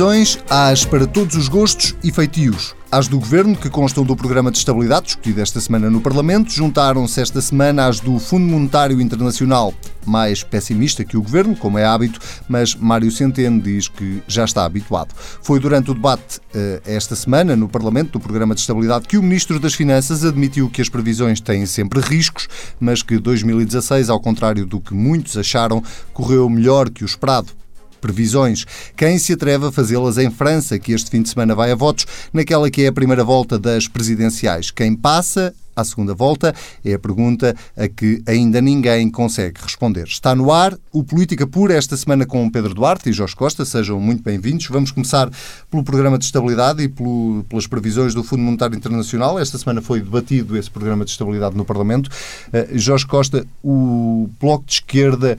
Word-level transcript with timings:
Previsões 0.00 0.38
às 0.48 0.82
para 0.82 1.06
todos 1.06 1.36
os 1.36 1.46
gostos 1.46 1.94
e 2.02 2.10
feitios. 2.10 2.74
As 2.90 3.06
do 3.06 3.18
Governo, 3.18 3.54
que 3.54 3.68
constam 3.68 4.02
do 4.02 4.16
Programa 4.16 4.50
de 4.50 4.56
Estabilidade, 4.56 5.04
discutido 5.04 5.42
esta 5.42 5.60
semana 5.60 5.90
no 5.90 6.00
Parlamento, 6.00 6.50
juntaram-se 6.50 7.20
esta 7.20 7.38
semana 7.42 7.86
às 7.86 8.00
do 8.00 8.18
Fundo 8.18 8.46
Monetário 8.46 8.98
Internacional. 8.98 9.74
Mais 10.06 10.42
pessimista 10.42 11.04
que 11.04 11.18
o 11.18 11.22
Governo, 11.22 11.54
como 11.54 11.76
é 11.76 11.84
hábito, 11.84 12.18
mas 12.48 12.74
Mário 12.74 13.10
Centeno 13.10 13.60
diz 13.60 13.88
que 13.88 14.22
já 14.26 14.46
está 14.46 14.64
habituado. 14.64 15.14
Foi 15.14 15.60
durante 15.60 15.90
o 15.90 15.94
debate 15.94 16.40
eh, 16.54 16.80
esta 16.86 17.14
semana 17.14 17.54
no 17.54 17.68
Parlamento 17.68 18.12
do 18.12 18.20
Programa 18.20 18.54
de 18.54 18.62
Estabilidade 18.62 19.06
que 19.06 19.18
o 19.18 19.22
Ministro 19.22 19.60
das 19.60 19.74
Finanças 19.74 20.24
admitiu 20.24 20.70
que 20.70 20.80
as 20.80 20.88
previsões 20.88 21.42
têm 21.42 21.66
sempre 21.66 22.00
riscos, 22.00 22.48
mas 22.80 23.02
que 23.02 23.18
2016, 23.18 24.08
ao 24.08 24.18
contrário 24.18 24.64
do 24.64 24.80
que 24.80 24.94
muitos 24.94 25.36
acharam, 25.36 25.84
correu 26.14 26.48
melhor 26.48 26.88
que 26.88 27.04
o 27.04 27.06
esperado 27.06 27.59
previsões. 28.00 28.64
Quem 28.96 29.18
se 29.18 29.34
atreve 29.34 29.66
a 29.66 29.72
fazê-las 29.72 30.18
em 30.18 30.30
França, 30.30 30.78
que 30.78 30.92
este 30.92 31.10
fim 31.10 31.22
de 31.22 31.28
semana 31.28 31.54
vai 31.54 31.70
a 31.70 31.74
votos, 31.74 32.06
naquela 32.32 32.70
que 32.70 32.82
é 32.82 32.88
a 32.88 32.92
primeira 32.92 33.22
volta 33.22 33.58
das 33.58 33.86
presidenciais? 33.86 34.70
Quem 34.70 34.94
passa 34.94 35.54
à 35.74 35.84
segunda 35.84 36.14
volta? 36.14 36.54
É 36.84 36.94
a 36.94 36.98
pergunta 36.98 37.54
a 37.76 37.88
que 37.88 38.22
ainda 38.26 38.60
ninguém 38.60 39.10
consegue 39.10 39.60
responder. 39.62 40.04
Está 40.04 40.34
no 40.34 40.52
ar 40.52 40.76
o 40.92 41.02
Política 41.02 41.46
Pura 41.46 41.74
esta 41.74 41.96
semana 41.96 42.26
com 42.26 42.48
Pedro 42.50 42.74
Duarte 42.74 43.10
e 43.10 43.12
Jorge 43.12 43.34
Costa. 43.34 43.64
Sejam 43.64 44.00
muito 44.00 44.22
bem-vindos. 44.22 44.66
Vamos 44.66 44.90
começar 44.90 45.30
pelo 45.70 45.82
Programa 45.82 46.18
de 46.18 46.24
Estabilidade 46.24 46.82
e 46.82 46.88
pelo, 46.88 47.44
pelas 47.48 47.66
previsões 47.66 48.14
do 48.14 48.22
Fundo 48.22 48.42
Monetário 48.42 48.76
Internacional. 48.76 49.38
Esta 49.38 49.58
semana 49.58 49.80
foi 49.80 50.00
debatido 50.00 50.56
esse 50.56 50.70
Programa 50.70 51.04
de 51.04 51.10
Estabilidade 51.10 51.56
no 51.56 51.64
Parlamento. 51.64 52.08
Uh, 52.08 52.78
Jorge 52.78 53.06
Costa, 53.06 53.46
o 53.62 54.28
Bloco 54.40 54.64
de 54.66 54.74
Esquerda 54.74 55.38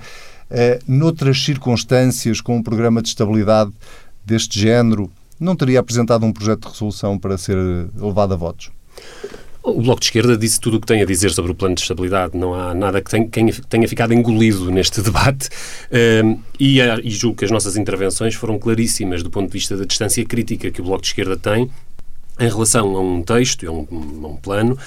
noutras 0.88 1.44
circunstâncias, 1.44 2.42
com 2.42 2.58
um 2.58 2.64
programa 2.64 3.02
de 3.02 3.10
estabilidade 3.10 3.72
deste 4.26 4.60
género, 4.60 5.10
não 5.40 5.56
teria 5.56 5.80
apresentado 5.80 6.26
um 6.26 6.32
projeto 6.32 6.68
de 6.68 6.74
resolução 6.74 7.18
para 7.18 7.38
ser 7.38 7.58
levado 7.96 8.34
a 8.34 8.38
votos? 8.38 8.72
O 9.64 9.80
Bloco 9.80 10.00
de 10.00 10.08
Esquerda 10.08 10.36
disse 10.36 10.60
tudo 10.60 10.78
o 10.78 10.82
que 10.82 10.88
tem 10.88 11.04
a 11.04 11.06
dizer 11.06 11.32
sobre 11.32 11.52
o 11.52 11.56
plano 11.56 11.76
de 11.76 11.82
estabilidade. 11.82 12.36
Não 12.36 12.54
há 12.54 12.74
nada 12.74 13.00
que 13.00 13.12
tenha, 13.70 13.88
ficado 13.88 14.12
engolido 14.12 14.72
neste 14.72 15.02
debate. 15.04 15.50
Um, 16.24 16.40
e, 16.60 16.80
e 16.80 17.10
julgo 17.12 17.38
que 17.38 17.46
as 17.46 17.52
nossas 17.52 17.78
intervenções 17.78 18.34
foram 18.34 18.58
claríssimas 18.58 19.22
do 19.22 19.30
ponto 19.30 19.48
de 19.48 19.54
vista 19.54 19.78
da 19.78 19.86
distância 19.86 20.26
crítica 20.26 20.72
que 20.72 20.82
o 20.82 20.84
Bloco 20.84 21.02
de 21.02 21.10
Esquerda 21.10 21.38
tem 21.38 21.70
em 22.40 22.50
relação 22.50 22.96
a 22.96 23.02
um 23.02 23.22
texto, 23.22 23.68
a 23.68 23.72
um, 23.72 23.88
a 24.24 24.28
um 24.30 24.36
plano, 24.36 24.78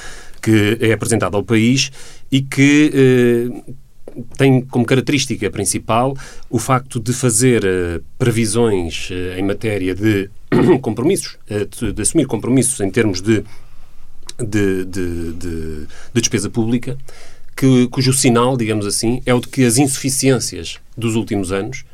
que 0.42 0.76
é 0.80 0.92
apresentado 0.92 1.36
ao 1.36 1.44
país 1.44 1.92
e 2.32 2.42
que 2.42 3.64
tem 4.36 4.62
como 4.62 4.84
característica 4.84 5.50
principal 5.50 6.16
o 6.48 6.58
facto 6.58 7.00
de 7.00 7.12
fazer 7.12 7.64
uh, 7.64 8.04
previsões 8.18 9.10
uh, 9.10 9.38
em 9.38 9.42
matéria 9.42 9.94
de 9.94 10.30
compromissos, 10.80 11.36
de, 11.48 11.92
de, 11.92 12.02
assumir 12.02 12.26
compromissos 12.26 12.80
em 12.80 12.90
termos 12.90 13.20
de, 13.20 13.44
de, 14.38 14.84
de, 14.84 15.32
de 15.32 15.86
despesa 16.14 16.48
pública, 16.48 16.96
que, 17.56 17.88
cujo 17.88 18.12
sinal, 18.12 18.56
digamos 18.56 18.86
assim, 18.86 19.22
é 19.24 19.34
o 19.34 19.40
de 19.40 19.48
que 19.48 19.64
as 19.64 19.78
insuficiências 19.78 20.78
dos 20.96 21.14
últimos 21.14 21.52
anos 21.52 21.84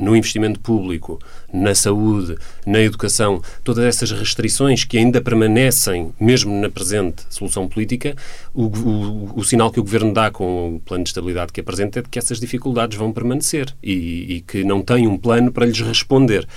no 0.00 0.16
investimento 0.16 0.58
público, 0.58 1.20
na 1.52 1.74
saúde, 1.74 2.36
na 2.66 2.80
educação, 2.80 3.42
todas 3.62 3.84
essas 3.84 4.10
restrições 4.10 4.84
que 4.84 4.96
ainda 4.96 5.20
permanecem, 5.20 6.12
mesmo 6.18 6.58
na 6.60 6.70
presente 6.70 7.22
solução 7.28 7.68
política, 7.68 8.16
o, 8.54 8.64
o, 8.64 9.38
o, 9.38 9.44
sinal 9.44 9.70
que 9.70 9.78
o 9.78 9.82
Governo 9.82 10.12
dá 10.12 10.30
com 10.30 10.76
o 10.76 10.80
plano 10.80 11.04
de 11.04 11.10
estabilidade 11.10 11.52
que 11.52 11.60
apresenta 11.60 11.98
é 11.98 12.02
de 12.02 12.08
que 12.08 12.18
essas 12.18 12.40
dificuldades 12.40 12.96
vão 12.96 13.12
permanecer 13.12 13.74
e, 13.82 14.36
e 14.36 14.40
que 14.40 14.64
não 14.64 14.82
tem 14.82 15.06
um 15.06 15.18
plano 15.18 15.52
para 15.52 15.66
lhes 15.66 15.80
responder. 15.80 16.48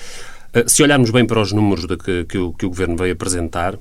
Uh, 0.56 0.70
se 0.70 0.82
olharmos 0.82 1.10
bem 1.10 1.26
para 1.26 1.42
os 1.42 1.52
números 1.52 1.86
de 1.86 1.98
que, 1.98 2.26
que, 2.26 2.38
o, 2.38 2.54
que 2.54 2.66
o 2.66 2.70
Governo 2.70 2.96
veio 2.96 3.14
apresentar, 3.14 3.78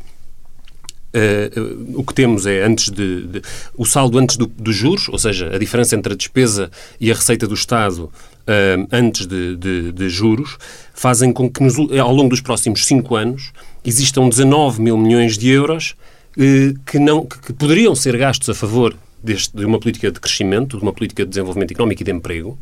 Uh, 1.15 1.93
o 1.99 2.05
que 2.05 2.15
temos 2.15 2.47
é 2.47 2.63
antes 2.63 2.89
de, 2.89 3.27
de 3.27 3.43
o 3.77 3.85
saldo 3.85 4.19
antes 4.19 4.39
do, 4.39 4.47
dos 4.47 4.75
juros, 4.75 5.11
ou 5.11 5.19
seja, 5.19 5.55
a 5.55 5.59
diferença 5.59 5.95
entre 5.95 6.15
a 6.15 6.17
despesa 6.17 6.71
e 6.99 7.11
a 7.13 7.15
receita 7.15 7.47
do 7.47 7.53
Estado 7.53 8.05
uh, 8.05 8.89
antes 8.91 9.27
de, 9.27 9.57
de, 9.57 9.93
de, 9.93 10.09
juros, 10.09 10.57
fazem 10.95 11.31
com 11.31 11.51
que 11.51 11.63
nos, 11.63 11.77
ao 11.79 12.15
longo 12.15 12.31
dos 12.31 12.41
próximos 12.41 12.87
cinco 12.87 13.15
anos 13.15 13.53
existam 13.85 14.27
19 14.27 14.81
mil 14.81 14.97
milhões 14.97 15.37
de 15.37 15.51
euros 15.51 15.95
uh, 16.39 16.81
que, 16.87 16.99
não, 16.99 17.27
que, 17.27 17.39
que, 17.41 17.53
poderiam 17.53 17.95
ser 17.95 18.17
gastos 18.17 18.49
a 18.49 18.55
favor 18.55 18.97
deste, 19.23 19.55
de 19.55 19.67
uma 19.67 19.79
política 19.79 20.11
de 20.11 20.19
crescimento, 20.19 20.79
de 20.79 20.83
uma 20.83 20.95
política 20.95 21.25
de 21.25 21.29
desenvolvimento 21.29 21.73
económico 21.73 22.01
e 22.01 22.05
de 22.07 22.11
emprego. 22.11 22.59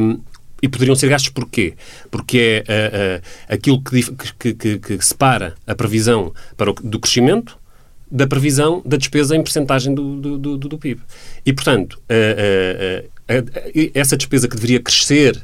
Um, 0.00 0.18
e 0.62 0.68
poderiam 0.68 0.96
ser 0.96 1.10
gastos 1.10 1.28
porquê? 1.28 1.74
Porque 2.10 2.64
é 2.66 3.20
aquilo 3.46 3.82
que, 3.82 4.02
que, 4.38 4.54
que, 4.54 4.78
que 4.78 5.04
separa 5.04 5.54
a 5.66 5.74
previsão 5.74 6.32
para 6.56 6.70
o, 6.70 6.72
do 6.72 6.98
crescimento 6.98 7.58
da 8.10 8.26
previsão 8.26 8.82
da 8.84 8.96
despesa 8.96 9.34
em 9.34 9.42
percentagem 9.42 9.94
do, 9.94 10.16
do, 10.16 10.38
do, 10.38 10.68
do 10.68 10.78
PIB. 10.78 11.00
E, 11.44 11.52
portanto, 11.52 12.00
essa 13.94 14.16
despesa 14.16 14.48
que 14.48 14.54
deveria 14.54 14.80
crescer 14.80 15.40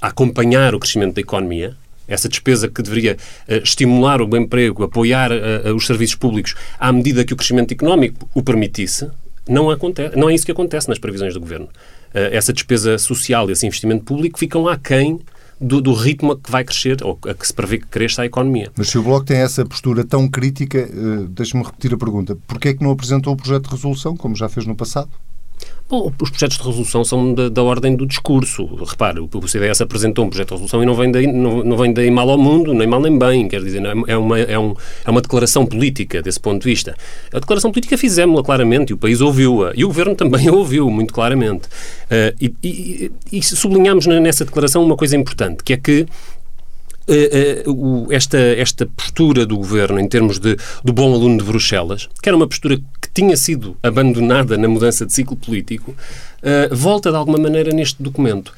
a 0.00 0.08
acompanhar 0.08 0.74
o 0.74 0.78
crescimento 0.78 1.14
da 1.14 1.20
economia, 1.20 1.76
essa 2.06 2.28
despesa 2.28 2.68
que 2.68 2.82
deveria 2.82 3.16
estimular 3.62 4.20
o 4.20 4.36
emprego, 4.36 4.84
apoiar 4.84 5.30
os 5.74 5.86
serviços 5.86 6.14
públicos 6.14 6.54
à 6.78 6.92
medida 6.92 7.24
que 7.24 7.32
o 7.32 7.36
crescimento 7.36 7.72
económico 7.72 8.28
o 8.34 8.42
permitisse, 8.42 9.08
não, 9.48 9.70
acontece, 9.70 10.16
não 10.16 10.30
é 10.30 10.34
isso 10.34 10.46
que 10.46 10.52
acontece 10.52 10.88
nas 10.88 10.98
previsões 10.98 11.34
do 11.34 11.40
Governo. 11.40 11.68
Essa 12.12 12.52
despesa 12.52 12.96
social 12.96 13.48
e 13.48 13.52
esse 13.52 13.66
investimento 13.66 14.04
público 14.04 14.38
ficam 14.38 14.68
aquém 14.68 15.18
do, 15.60 15.80
do 15.80 15.92
ritmo 15.92 16.36
que 16.36 16.50
vai 16.50 16.64
crescer, 16.64 17.02
ou 17.02 17.18
a 17.28 17.34
que 17.34 17.46
se 17.46 17.54
prevê 17.54 17.78
que 17.78 17.86
cresça 17.86 18.22
a 18.22 18.26
economia. 18.26 18.70
Mas 18.76 18.88
se 18.88 18.98
o 18.98 19.02
Bloco 19.02 19.24
tem 19.24 19.38
essa 19.38 19.64
postura 19.64 20.04
tão 20.04 20.28
crítica, 20.28 20.88
uh, 20.92 21.26
deixe-me 21.28 21.62
repetir 21.62 21.94
a 21.94 21.96
pergunta. 21.96 22.36
Porquê 22.46 22.68
é 22.68 22.74
que 22.74 22.82
não 22.82 22.90
apresentou 22.90 23.32
o 23.32 23.36
projeto 23.36 23.64
de 23.64 23.70
resolução, 23.70 24.16
como 24.16 24.36
já 24.36 24.48
fez 24.48 24.66
no 24.66 24.74
passado? 24.74 25.10
Bom, 25.86 26.10
os 26.20 26.30
projetos 26.30 26.56
de 26.56 26.64
resolução 26.64 27.04
são 27.04 27.34
da, 27.34 27.50
da, 27.50 27.62
ordem 27.62 27.94
do 27.94 28.06
discurso. 28.06 28.64
Repare, 28.84 29.20
o 29.20 29.48
CDS 29.48 29.82
apresentou 29.82 30.24
um 30.24 30.30
projeto 30.30 30.48
de 30.48 30.54
resolução 30.54 30.82
e 30.82 30.86
não 30.86 30.94
vem 30.94 31.12
daí, 31.12 31.26
não, 31.26 31.62
não 31.62 31.76
vem 31.76 31.92
daí 31.92 32.10
mal 32.10 32.28
ao 32.30 32.38
mundo, 32.38 32.72
nem 32.72 32.86
mal 32.86 33.00
nem 33.00 33.18
bem. 33.18 33.46
Quer 33.46 33.62
dizer, 33.62 33.84
é, 33.84 33.92
é 34.08 34.16
uma, 34.16 34.40
é, 34.40 34.58
um, 34.58 34.74
é 35.04 35.10
uma 35.10 35.20
declaração 35.20 35.66
política 35.66 36.22
desse 36.22 36.40
ponto 36.40 36.62
de 36.62 36.70
vista. 36.70 36.96
A 37.30 37.38
declaração 37.38 37.70
política 37.70 37.98
fizemos-la 37.98 38.42
claramente 38.42 38.90
e 38.90 38.94
o 38.94 38.96
país 38.96 39.20
ouviu-a. 39.20 39.72
E 39.76 39.84
o 39.84 39.88
Governo 39.88 40.14
também 40.14 40.48
a 40.48 40.52
ouviu 40.56 40.88
muito 40.88 41.12
claramente. 41.12 41.66
Uh, 41.66 42.34
e, 42.40 42.54
e, 42.62 43.12
e 43.30 43.42
sublinhamos 43.42 44.06
nessa 44.06 44.46
declaração 44.46 44.82
uma 44.82 44.96
coisa 44.96 45.16
importante, 45.16 45.62
que 45.62 45.74
é 45.74 45.76
que 45.76 46.06
esta, 48.10 48.38
esta 48.38 48.86
postura 48.86 49.44
do 49.44 49.56
governo 49.56 50.00
em 50.00 50.08
termos 50.08 50.38
de, 50.38 50.56
do 50.82 50.92
bom 50.92 51.12
aluno 51.14 51.38
de 51.38 51.44
Bruxelas, 51.44 52.08
que 52.22 52.28
era 52.28 52.36
uma 52.36 52.46
postura 52.46 52.76
que 52.76 53.10
tinha 53.12 53.36
sido 53.36 53.76
abandonada 53.82 54.56
na 54.56 54.68
mudança 54.68 55.04
de 55.04 55.12
ciclo 55.12 55.36
político, 55.36 55.90
uh, 55.92 56.74
volta 56.74 57.10
de 57.10 57.16
alguma 57.16 57.38
maneira 57.38 57.72
neste 57.72 58.02
documento. 58.02 58.52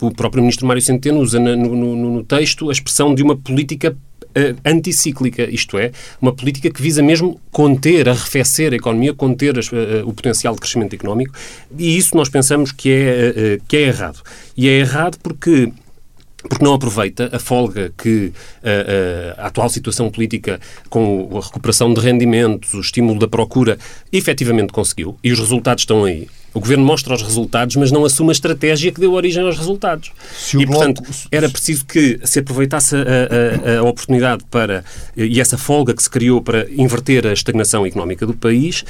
o 0.00 0.10
próprio 0.10 0.42
ministro 0.42 0.66
Mário 0.66 0.82
Centeno 0.82 1.20
usa 1.20 1.38
no, 1.38 1.76
no, 1.76 1.96
no 1.96 2.24
texto 2.24 2.70
a 2.70 2.72
expressão 2.72 3.14
de 3.14 3.22
uma 3.22 3.36
política 3.36 3.96
anticíclica, 4.64 5.48
isto 5.48 5.78
é, 5.78 5.92
uma 6.20 6.32
política 6.32 6.68
que 6.68 6.82
visa 6.82 7.00
mesmo 7.00 7.40
conter, 7.52 8.08
arrefecer 8.08 8.72
a 8.72 8.76
economia, 8.76 9.14
conter 9.14 9.56
as, 9.58 9.70
o 10.04 10.12
potencial 10.12 10.54
de 10.54 10.60
crescimento 10.60 10.92
económico, 10.92 11.32
e 11.78 11.96
isso 11.96 12.16
nós 12.16 12.28
pensamos 12.28 12.72
que 12.72 12.90
é, 12.90 13.58
que 13.68 13.76
é 13.76 13.82
errado. 13.82 14.20
E 14.56 14.68
é 14.68 14.80
errado 14.80 15.18
porque 15.22 15.72
porque 16.48 16.64
não 16.64 16.74
aproveita 16.74 17.30
a 17.32 17.38
folga 17.38 17.92
que 17.96 18.32
a, 18.62 18.68
eh, 18.68 18.70
a, 18.70 18.92
eh, 18.92 19.34
a, 19.38 19.46
atual 19.46 19.68
situação 19.68 20.10
política, 20.10 20.60
com 20.90 21.30
a 21.36 21.40
recuperação 21.40 21.92
de 21.92 22.00
rendimentos, 22.00 22.74
o 22.74 22.80
estímulo 22.80 23.18
da 23.18 23.28
procura, 23.28 23.78
efetivamente 24.12 24.72
conseguiu, 24.72 25.16
e 25.22 25.32
os 25.32 25.38
resultados 25.38 25.82
estão 25.82 26.04
aí. 26.04 26.28
O 26.54 26.60
Governo 26.60 26.84
mostra 26.84 27.12
os 27.12 27.22
resultados, 27.22 27.74
mas 27.74 27.90
não 27.90 28.04
assume 28.04 28.30
a 28.30 28.32
estratégia 28.32 28.92
que 28.92 29.00
deu 29.00 29.12
origem 29.12 29.44
aos 29.44 29.58
resultados. 29.58 30.12
e, 30.56 30.64
portanto, 30.64 31.02
era 31.32 31.48
preciso 31.48 31.84
que 31.84 32.20
se 32.22 32.38
aproveitasse 32.38 32.94
a, 32.94 33.00
a, 33.00 33.78
a, 33.80 33.82
oportunidade 33.82 34.44
para, 34.48 34.84
e 35.16 35.40
essa 35.40 35.58
folga 35.58 35.92
que 35.92 36.02
se 36.02 36.08
criou 36.08 36.40
para 36.40 36.70
inverter 36.70 37.26
a 37.26 37.32
estagnação 37.32 37.84
económica 37.84 38.24
do 38.24 38.34
país, 38.34 38.84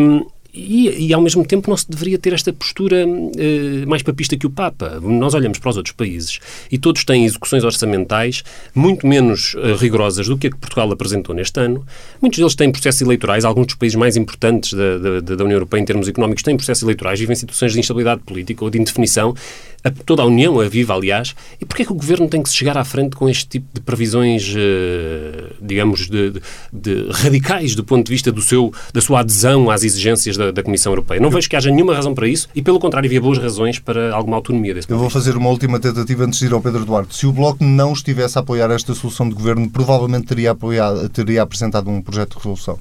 um, 0.00 0.26
e, 0.56 1.08
e, 1.08 1.12
ao 1.12 1.20
mesmo 1.20 1.44
tempo 1.44 1.68
não 1.68 1.76
se 1.76 1.88
deveria 1.88 2.18
ter 2.18 2.32
esta 2.32 2.50
postura 2.52 3.06
uh, 3.06 3.88
mais 3.88 4.02
papista 4.02 4.36
que 4.36 4.46
o 4.46 4.50
Papa. 4.50 4.98
Nós 5.02 5.34
olhamos 5.34 5.58
para 5.58 5.68
os 5.68 5.76
outros 5.76 5.94
países 5.94 6.38
e 6.72 6.78
todos 6.78 7.04
têm 7.04 7.26
execuções 7.26 7.62
orçamentais 7.62 8.42
muito 8.74 9.06
menos 9.06 9.54
uh, 9.54 9.76
rigorosas 9.76 10.26
do 10.26 10.38
que 10.38 10.46
a 10.46 10.50
que 10.50 10.56
Portugal 10.56 10.90
apresentou 10.90 11.34
neste 11.34 11.60
ano. 11.60 11.84
Muitos 12.22 12.38
deles 12.38 12.54
têm 12.54 12.72
processos 12.72 13.02
eleitorais. 13.02 13.44
Alguns 13.44 13.66
dos 13.66 13.74
países 13.74 13.96
mais 13.96 14.16
importantes 14.16 14.72
da, 14.72 15.20
da, 15.20 15.34
da 15.36 15.44
União 15.44 15.56
Europeia 15.56 15.82
em 15.82 15.84
termos 15.84 16.08
económicos 16.08 16.42
têm 16.42 16.56
processos 16.56 16.82
eleitorais, 16.82 17.20
vivem 17.20 17.36
situações 17.36 17.74
de 17.74 17.80
instabilidade 17.80 18.22
política 18.22 18.64
ou 18.64 18.70
de 18.70 18.78
indefinição 18.78 19.34
a, 19.86 19.90
toda 20.04 20.22
a 20.22 20.26
União 20.26 20.58
a 20.60 20.68
vive, 20.68 20.90
aliás, 20.90 21.34
e 21.60 21.64
porquê 21.64 21.82
é 21.82 21.84
que 21.84 21.92
o 21.92 21.94
Governo 21.94 22.28
tem 22.28 22.42
que 22.42 22.48
se 22.48 22.56
chegar 22.56 22.76
à 22.76 22.84
frente 22.84 23.14
com 23.14 23.28
este 23.28 23.46
tipo 23.46 23.66
de 23.72 23.80
previsões, 23.80 24.48
uh, 24.54 25.54
digamos, 25.62 26.08
de, 26.08 26.30
de, 26.30 26.40
de, 26.72 27.08
radicais 27.12 27.74
do 27.74 27.84
ponto 27.84 28.06
de 28.06 28.12
vista 28.12 28.32
do 28.32 28.42
seu, 28.42 28.72
da 28.92 29.00
sua 29.00 29.20
adesão 29.20 29.70
às 29.70 29.84
exigências 29.84 30.36
da, 30.36 30.45
da, 30.46 30.50
da 30.52 30.62
Comissão 30.62 30.92
Europeia. 30.92 31.20
Não 31.20 31.30
vejo 31.30 31.48
que 31.48 31.56
haja 31.56 31.70
nenhuma 31.70 31.94
razão 31.94 32.14
para 32.14 32.28
isso 32.28 32.48
e, 32.54 32.62
pelo 32.62 32.78
contrário, 32.78 33.06
havia 33.06 33.20
boas 33.20 33.38
razões 33.38 33.78
para 33.78 34.14
alguma 34.14 34.36
autonomia 34.36 34.74
desse 34.74 34.90
Eu 34.90 34.98
vou 34.98 35.10
fazer 35.10 35.36
uma 35.36 35.48
última 35.48 35.78
tentativa 35.78 36.24
antes 36.24 36.38
de 36.38 36.46
ir 36.46 36.52
ao 36.52 36.60
Pedro 36.60 36.84
Duarte. 36.84 37.14
Se 37.14 37.26
o 37.26 37.32
Bloco 37.32 37.62
não 37.64 37.92
estivesse 37.92 38.38
a 38.38 38.40
apoiar 38.40 38.70
esta 38.70 38.94
solução 38.94 39.28
de 39.28 39.34
governo, 39.34 39.68
provavelmente 39.68 40.26
teria, 40.26 40.52
apoiado, 40.52 41.08
teria 41.08 41.42
apresentado 41.42 41.90
um 41.90 42.00
projeto 42.00 42.30
de 42.30 42.36
resolução. 42.36 42.78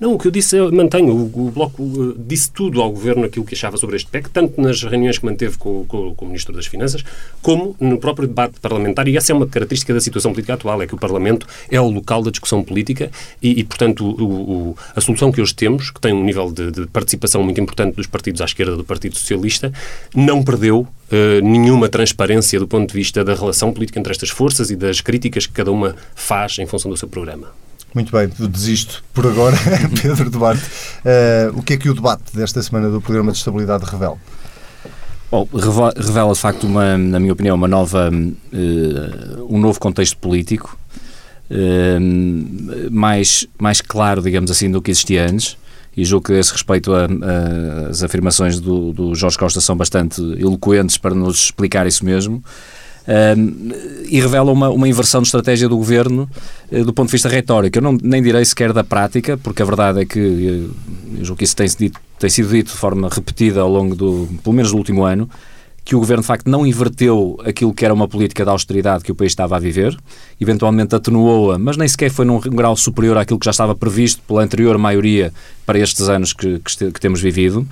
Não, 0.00 0.14
o 0.14 0.18
que 0.18 0.28
eu 0.28 0.30
disse 0.30 0.56
eu 0.56 0.70
mantenho. 0.70 1.12
O, 1.12 1.48
o 1.48 1.50
Bloco 1.50 1.82
uh, 1.82 2.14
disse 2.16 2.52
tudo 2.52 2.80
ao 2.80 2.90
Governo 2.90 3.24
aquilo 3.24 3.44
que 3.44 3.54
achava 3.54 3.76
sobre 3.76 3.96
este 3.96 4.08
PEC, 4.08 4.30
tanto 4.30 4.60
nas 4.60 4.80
reuniões 4.82 5.18
que 5.18 5.26
manteve 5.26 5.58
com, 5.58 5.84
com, 5.86 6.14
com, 6.14 6.24
o 6.24 6.28
Ministro 6.28 6.54
das 6.54 6.66
Finanças, 6.66 7.04
como 7.42 7.74
no 7.80 7.98
próprio 7.98 8.28
debate 8.28 8.60
parlamentar. 8.60 9.08
E 9.08 9.16
essa 9.16 9.32
é 9.32 9.34
uma 9.34 9.46
característica 9.46 9.92
da 9.92 10.00
situação 10.00 10.32
política 10.32 10.54
atual, 10.54 10.80
é 10.80 10.86
que 10.86 10.94
o 10.94 10.98
Parlamento 10.98 11.48
é 11.68 11.80
o 11.80 11.90
local 11.90 12.22
da 12.22 12.30
discussão 12.30 12.62
política 12.62 13.10
e, 13.42 13.58
e 13.58 13.64
portanto, 13.64 14.04
o, 14.04 14.70
o, 14.70 14.76
a 14.94 15.00
solução 15.00 15.32
que 15.32 15.40
hoje 15.40 15.54
temos, 15.54 15.90
que 15.90 16.00
tem 16.00 16.12
um 16.12 16.22
nível 16.22 16.52
de, 16.52 16.70
de, 16.70 16.86
participação 16.86 17.42
muito 17.42 17.60
importante 17.60 17.96
dos 17.96 18.06
partidos 18.06 18.40
à 18.40 18.44
esquerda 18.44 18.76
do 18.76 18.84
Partido 18.84 19.16
Socialista, 19.16 19.72
não 20.14 20.44
perdeu 20.44 20.80
uh, 20.80 21.40
nenhuma 21.42 21.88
transparência 21.88 22.60
do 22.60 22.68
ponto 22.68 22.88
de 22.88 22.94
vista 22.94 23.24
da 23.24 23.34
relação 23.34 23.72
política 23.72 23.98
entre 23.98 24.12
estas 24.12 24.30
forças 24.30 24.70
e 24.70 24.76
das 24.76 25.00
críticas 25.00 25.44
que 25.44 25.52
cada 25.52 25.72
uma 25.72 25.96
faz 26.14 26.56
em 26.60 26.66
função 26.66 26.88
do 26.88 26.96
seu 26.96 27.08
programa. 27.08 27.48
Muito 27.94 28.12
bem, 28.12 28.28
desisto 28.50 29.02
por 29.14 29.26
agora, 29.26 29.56
Pedro 30.02 30.28
Duarte. 30.30 30.62
Uh, 30.62 31.58
o 31.58 31.62
que 31.62 31.72
é 31.72 31.76
que 31.76 31.88
o 31.88 31.94
debate 31.94 32.36
desta 32.36 32.62
semana 32.62 32.90
do 32.90 33.00
Programa 33.00 33.32
de 33.32 33.38
Estabilidade 33.38 33.84
revela? 33.84 34.18
Bom, 35.30 35.48
revela 35.96 36.32
de 36.32 36.40
facto, 36.40 36.66
uma, 36.66 36.96
na 36.98 37.18
minha 37.18 37.32
opinião, 37.32 37.56
uma 37.56 37.68
nova, 37.68 38.10
uh, 38.10 39.46
um 39.48 39.58
novo 39.58 39.80
contexto 39.80 40.16
político, 40.18 40.78
uh, 41.50 42.90
mais, 42.90 43.46
mais 43.58 43.80
claro, 43.80 44.22
digamos 44.22 44.50
assim, 44.50 44.70
do 44.70 44.82
que 44.82 44.90
existia 44.90 45.28
antes. 45.28 45.56
E 45.96 46.04
julgo 46.04 46.26
que, 46.26 46.32
a 46.34 46.38
esse 46.38 46.52
respeito, 46.52 46.92
a, 46.92 47.06
a, 47.06 47.88
as 47.88 48.02
afirmações 48.02 48.60
do, 48.60 48.92
do 48.92 49.14
Jorge 49.14 49.36
Costa 49.36 49.60
são 49.60 49.76
bastante 49.76 50.20
eloquentes 50.38 50.96
para 50.96 51.14
nos 51.14 51.46
explicar 51.46 51.86
isso 51.86 52.04
mesmo 52.04 52.42
e 54.08 54.20
revela 54.20 54.52
uma, 54.52 54.68
uma 54.68 54.88
inversão 54.88 55.22
de 55.22 55.28
estratégia 55.28 55.68
do 55.68 55.76
governo 55.76 56.28
uh, 56.70 56.84
do 56.84 56.92
ponto 56.92 57.08
de 57.08 57.12
vista 57.12 57.28
retórico. 57.28 57.78
Eu 57.78 57.82
não, 57.82 57.96
nem 58.02 58.22
direi 58.22 58.44
sequer 58.44 58.72
da 58.72 58.84
prática, 58.84 59.36
porque 59.36 59.62
a 59.62 59.64
verdade 59.64 60.00
é 60.00 60.04
que, 60.04 60.20
uh, 60.20 60.70
eu 61.18 61.24
julgo 61.24 61.38
que 61.38 61.44
isso 61.44 61.56
tem, 61.56 61.66
tem 62.18 62.30
sido 62.30 62.50
dito 62.50 62.70
de 62.70 62.76
forma 62.76 63.08
repetida 63.10 63.60
ao 63.60 63.68
longo 63.70 63.94
do, 63.94 64.28
pelo 64.42 64.54
menos 64.54 64.72
do 64.72 64.76
último 64.76 65.04
ano, 65.04 65.28
que 65.88 65.96
o 65.96 66.00
governo 66.00 66.20
de 66.20 66.26
facto 66.26 66.50
não 66.50 66.66
inverteu 66.66 67.40
aquilo 67.46 67.72
que 67.72 67.82
era 67.82 67.94
uma 67.94 68.06
política 68.06 68.44
de 68.44 68.50
austeridade 68.50 69.02
que 69.02 69.10
o 69.10 69.14
país 69.14 69.32
estava 69.32 69.56
a 69.56 69.58
viver, 69.58 69.96
eventualmente 70.38 70.94
atenuou-a, 70.94 71.58
mas 71.58 71.78
nem 71.78 71.88
sequer 71.88 72.10
foi 72.10 72.26
num 72.26 72.38
grau 72.38 72.76
superior 72.76 73.16
àquilo 73.16 73.38
que 73.38 73.46
já 73.46 73.52
estava 73.52 73.74
previsto 73.74 74.20
pela 74.28 74.42
anterior 74.42 74.76
maioria 74.76 75.32
para 75.64 75.78
estes 75.78 76.10
anos 76.10 76.34
que, 76.34 76.58
que, 76.58 76.92
que 76.92 77.00
temos 77.00 77.22
vivido. 77.22 77.66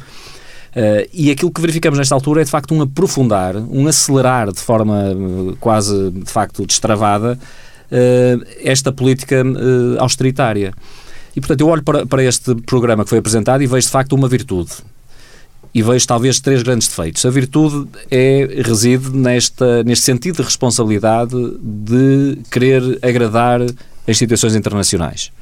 Uh, 0.76 1.08
e 1.10 1.30
aquilo 1.30 1.50
que 1.50 1.58
verificamos 1.58 1.98
nesta 1.98 2.14
altura 2.14 2.42
é 2.42 2.44
de 2.44 2.50
facto 2.50 2.74
um 2.74 2.82
aprofundar, 2.82 3.56
um 3.56 3.86
acelerar 3.86 4.52
de 4.52 4.60
forma 4.60 5.10
uh, 5.10 5.56
quase 5.58 6.10
de 6.10 6.30
facto 6.30 6.66
destravada 6.66 7.38
uh, 7.90 8.46
esta 8.62 8.92
política 8.92 9.42
austeritária. 9.98 10.74
E 11.34 11.40
portanto 11.40 11.62
eu 11.62 11.68
olho 11.68 11.82
para, 11.82 12.04
para 12.04 12.22
este 12.22 12.54
programa 12.56 13.04
que 13.04 13.08
foi 13.08 13.18
apresentado 13.20 13.62
e 13.62 13.66
vejo 13.66 13.86
de 13.86 13.90
facto 13.90 14.12
uma 14.12 14.28
virtude. 14.28 14.70
E 15.72 15.82
vejo 15.82 16.06
talvez 16.06 16.40
três 16.40 16.62
grandes 16.62 16.88
defeitos. 16.88 17.24
A 17.24 17.30
virtude 17.30 17.88
é, 18.10 18.62
reside 18.62 19.10
nesta, 19.16 19.82
neste 19.82 20.04
sentido 20.04 20.36
de 20.36 20.42
responsabilidade 20.42 21.34
de 21.58 22.38
querer 22.50 22.98
agradar 23.02 23.62
as 23.62 23.74
instituições 24.08 24.54
internacionais 24.54 25.32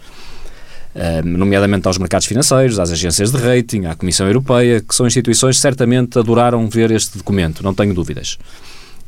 nomeadamente 1.24 1.88
aos 1.88 1.98
mercados 1.98 2.26
financeiros, 2.26 2.78
às 2.78 2.90
agências 2.92 3.32
de 3.32 3.38
rating, 3.38 3.86
à 3.86 3.96
Comissão 3.96 4.26
Europeia, 4.26 4.80
que 4.80 4.94
são 4.94 5.06
instituições 5.06 5.56
que 5.56 5.62
certamente 5.62 6.18
adoraram 6.18 6.68
ver 6.68 6.90
este 6.92 7.18
documento, 7.18 7.64
não 7.64 7.74
tenho 7.74 7.92
dúvidas. 7.92 8.38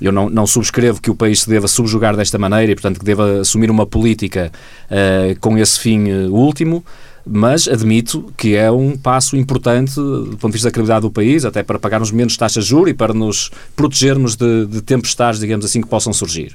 Eu 0.01 0.13
não, 0.13 0.29
não, 0.29 0.47
subscrevo 0.47 1.01
que 1.01 1.11
o 1.11 1.15
país 1.15 1.43
se 1.43 1.49
deva 1.49 1.67
subjugar 1.67 2.17
desta 2.17 2.39
maneira 2.39 2.73
e, 2.73 2.75
portanto, 2.75 2.99
que 2.99 3.05
deva 3.05 3.41
assumir 3.41 3.71
uma 3.71 3.87
política 3.87 4.53
uh, 4.91 5.39
com 5.41 5.57
esse 5.57 5.81
fim 5.81 6.11
uh, 6.11 6.33
último, 6.35 6.85
mas 7.27 7.67
admito 7.67 8.33
que 8.37 8.55
é 8.55 8.71
um 8.71 8.97
passo 8.97 9.37
importante 9.37 9.95
do 9.95 10.37
ponto 10.39 10.49
de 10.49 10.53
vista 10.53 10.69
da 10.69 10.73
credibilidade 10.73 11.03
do 11.03 11.11
país, 11.11 11.45
até 11.45 11.63
para 11.63 11.79
pagarmos 11.79 12.13
menos 12.13 12.37
taxas 12.37 12.65
de 12.65 12.71
juros 12.71 12.91
e 12.91 12.95
para 12.95 13.15
nos 13.15 13.51
protegermos 13.75 14.37
de, 14.37 14.67
de 14.67 14.83
tempestades, 14.83 15.41
digamos 15.41 15.65
assim, 15.65 15.81
que 15.81 15.89
possam 15.89 16.13
surgir. 16.13 16.55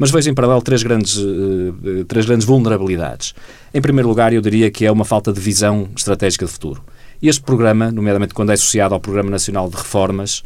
Mas 0.00 0.10
vejo 0.10 0.30
em 0.30 0.34
paralelo 0.34 0.62
três 0.62 0.82
grandes, 0.82 1.18
uh, 1.18 2.06
três 2.08 2.24
grandes 2.24 2.46
vulnerabilidades. 2.46 3.34
Em 3.74 3.82
primeiro 3.82 4.08
lugar, 4.08 4.32
eu 4.32 4.40
diria 4.40 4.70
que 4.70 4.86
é 4.86 4.90
uma 4.90 5.04
falta 5.04 5.30
de 5.30 5.38
visão 5.38 5.90
estratégica 5.94 6.46
de 6.46 6.50
futuro. 6.50 6.82
Este 7.22 7.42
programa, 7.42 7.92
nomeadamente 7.92 8.32
quando 8.32 8.48
é 8.48 8.54
associado 8.54 8.94
ao 8.94 9.00
Programa 9.00 9.28
Nacional 9.28 9.68
de 9.68 9.76
Reformas, 9.76 10.42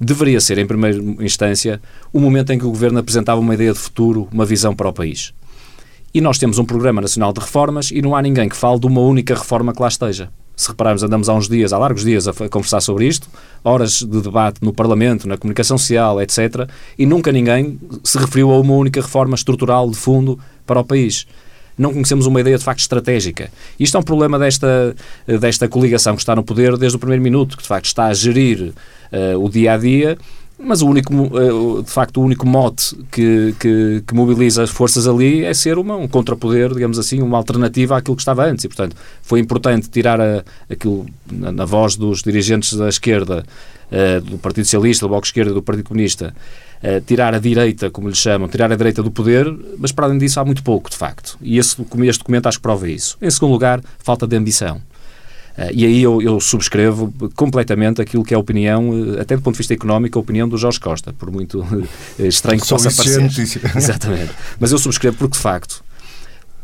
deveria 0.00 0.40
ser, 0.40 0.56
em 0.56 0.66
primeira 0.66 0.98
instância, 1.22 1.78
o 2.10 2.18
momento 2.18 2.54
em 2.54 2.58
que 2.58 2.64
o 2.64 2.70
Governo 2.70 2.98
apresentava 2.98 3.38
uma 3.38 3.52
ideia 3.52 3.74
de 3.74 3.78
futuro, 3.78 4.28
uma 4.32 4.46
visão 4.46 4.74
para 4.74 4.88
o 4.88 4.92
país. 4.94 5.34
E 6.14 6.22
nós 6.22 6.38
temos 6.38 6.58
um 6.58 6.64
Programa 6.64 7.02
Nacional 7.02 7.34
de 7.34 7.40
Reformas 7.40 7.90
e 7.90 8.00
não 8.00 8.16
há 8.16 8.22
ninguém 8.22 8.48
que 8.48 8.56
fale 8.56 8.80
de 8.80 8.86
uma 8.86 9.02
única 9.02 9.34
reforma 9.34 9.74
que 9.74 9.82
lá 9.82 9.88
esteja 9.88 10.30
se 10.56 10.68
repararmos, 10.68 11.02
andamos 11.02 11.28
há 11.28 11.34
uns 11.34 11.48
dias, 11.48 11.72
há 11.74 11.78
largos 11.78 12.02
dias, 12.02 12.26
a 12.26 12.32
conversar 12.48 12.80
sobre 12.80 13.06
isto, 13.06 13.28
horas 13.62 14.00
de 14.00 14.22
debate 14.22 14.58
no 14.62 14.72
Parlamento, 14.72 15.28
na 15.28 15.36
comunicação 15.36 15.76
social, 15.76 16.20
etc., 16.22 16.66
e 16.98 17.04
nunca 17.04 17.30
ninguém 17.30 17.78
se 18.02 18.16
referiu 18.16 18.50
a 18.50 18.58
uma 18.58 18.72
única 18.72 19.02
reforma 19.02 19.34
estrutural 19.34 19.90
de 19.90 19.96
fundo 19.96 20.38
para 20.66 20.80
o 20.80 20.84
país. 20.84 21.26
Não 21.76 21.92
conhecemos 21.92 22.24
uma 22.24 22.40
ideia 22.40 22.56
de 22.56 22.64
facto 22.64 22.80
estratégica. 22.80 23.50
Isto 23.78 23.98
é 23.98 24.00
um 24.00 24.02
problema 24.02 24.38
desta, 24.38 24.96
desta 25.26 25.68
coligação 25.68 26.14
que 26.14 26.22
está 26.22 26.34
no 26.34 26.42
poder 26.42 26.74
desde 26.78 26.96
o 26.96 26.98
primeiro 26.98 27.22
minuto, 27.22 27.54
que 27.54 27.62
de 27.62 27.68
facto 27.68 27.84
está 27.84 28.06
a 28.06 28.14
gerir 28.14 28.72
uh, 29.12 29.44
o 29.44 29.50
dia 29.50 29.74
a 29.74 29.76
dia 29.76 30.16
mas 30.58 30.80
o 30.80 30.88
único, 30.88 31.12
eh, 31.12 31.82
de 31.82 31.90
facto, 31.90 32.18
o 32.18 32.24
único 32.24 32.46
mote 32.46 32.96
que, 33.10 33.54
que, 33.60 34.02
que 34.06 34.14
mobiliza 34.14 34.62
as 34.62 34.70
forças 34.70 35.06
ali 35.06 35.44
é 35.44 35.52
ser 35.52 35.78
uma, 35.78 35.96
um 35.96 36.08
contrapoder, 36.08 36.72
digamos 36.72 36.98
assim, 36.98 37.20
uma 37.20 37.36
alternativa 37.36 37.96
àquilo 37.96 38.16
que 38.16 38.22
estava 38.22 38.44
antes. 38.46 38.64
E, 38.64 38.68
portanto, 38.68 38.96
foi 39.22 39.38
importante 39.40 39.90
tirar 39.90 40.20
a, 40.20 40.42
aquilo 40.70 41.06
na, 41.30 41.52
na 41.52 41.64
voz 41.66 41.96
dos 41.96 42.22
dirigentes 42.22 42.72
da 42.72 42.88
esquerda, 42.88 43.44
uh, 43.92 44.20
do 44.22 44.38
Partido 44.38 44.64
Socialista, 44.64 45.04
do 45.04 45.10
Bloco 45.10 45.26
Esquerda, 45.26 45.52
do 45.52 45.62
Partido 45.62 45.88
Comunista, 45.88 46.34
uh, 46.82 47.00
tirar 47.02 47.34
a 47.34 47.38
direita, 47.38 47.90
como 47.90 48.08
lhe 48.08 48.14
chamam, 48.14 48.48
tirar 48.48 48.72
a 48.72 48.76
direita 48.76 49.02
do 49.02 49.10
poder, 49.10 49.46
mas 49.78 49.92
para 49.92 50.06
além 50.06 50.16
disso 50.16 50.40
há 50.40 50.44
muito 50.44 50.62
pouco, 50.62 50.88
de 50.88 50.96
facto. 50.96 51.36
E 51.42 51.58
esse, 51.58 51.76
este 51.80 52.18
documento 52.18 52.46
acho 52.46 52.58
que 52.58 52.62
prova 52.62 52.88
isso. 52.88 53.18
Em 53.20 53.30
segundo 53.30 53.52
lugar, 53.52 53.82
falta 53.98 54.26
de 54.26 54.34
ambição. 54.34 54.80
Uh, 55.56 55.70
e 55.72 55.86
aí 55.86 56.02
eu, 56.02 56.20
eu, 56.20 56.38
subscrevo 56.38 57.12
completamente 57.34 58.00
aquilo 58.00 58.22
que 58.22 58.34
é 58.34 58.36
a 58.36 58.40
opinião, 58.40 58.90
uh, 58.90 59.20
até 59.20 59.36
do 59.36 59.42
ponto 59.42 59.54
de 59.54 59.58
vista 59.58 59.72
económico, 59.72 60.18
a 60.18 60.22
opinião 60.22 60.48
do 60.48 60.58
Jorge 60.58 60.78
Costa, 60.78 61.12
por 61.12 61.30
muito 61.30 61.60
uh, 61.60 61.86
estranho 62.26 62.60
que 62.60 62.68
possa 62.68 62.90
parecer. 62.90 63.22
Notícia. 63.22 63.60
Exatamente. 63.74 64.32
Mas 64.60 64.72
eu 64.72 64.78
subscrevo 64.78 65.16
porque, 65.16 65.36
de 65.36 65.42
facto, 65.42 65.82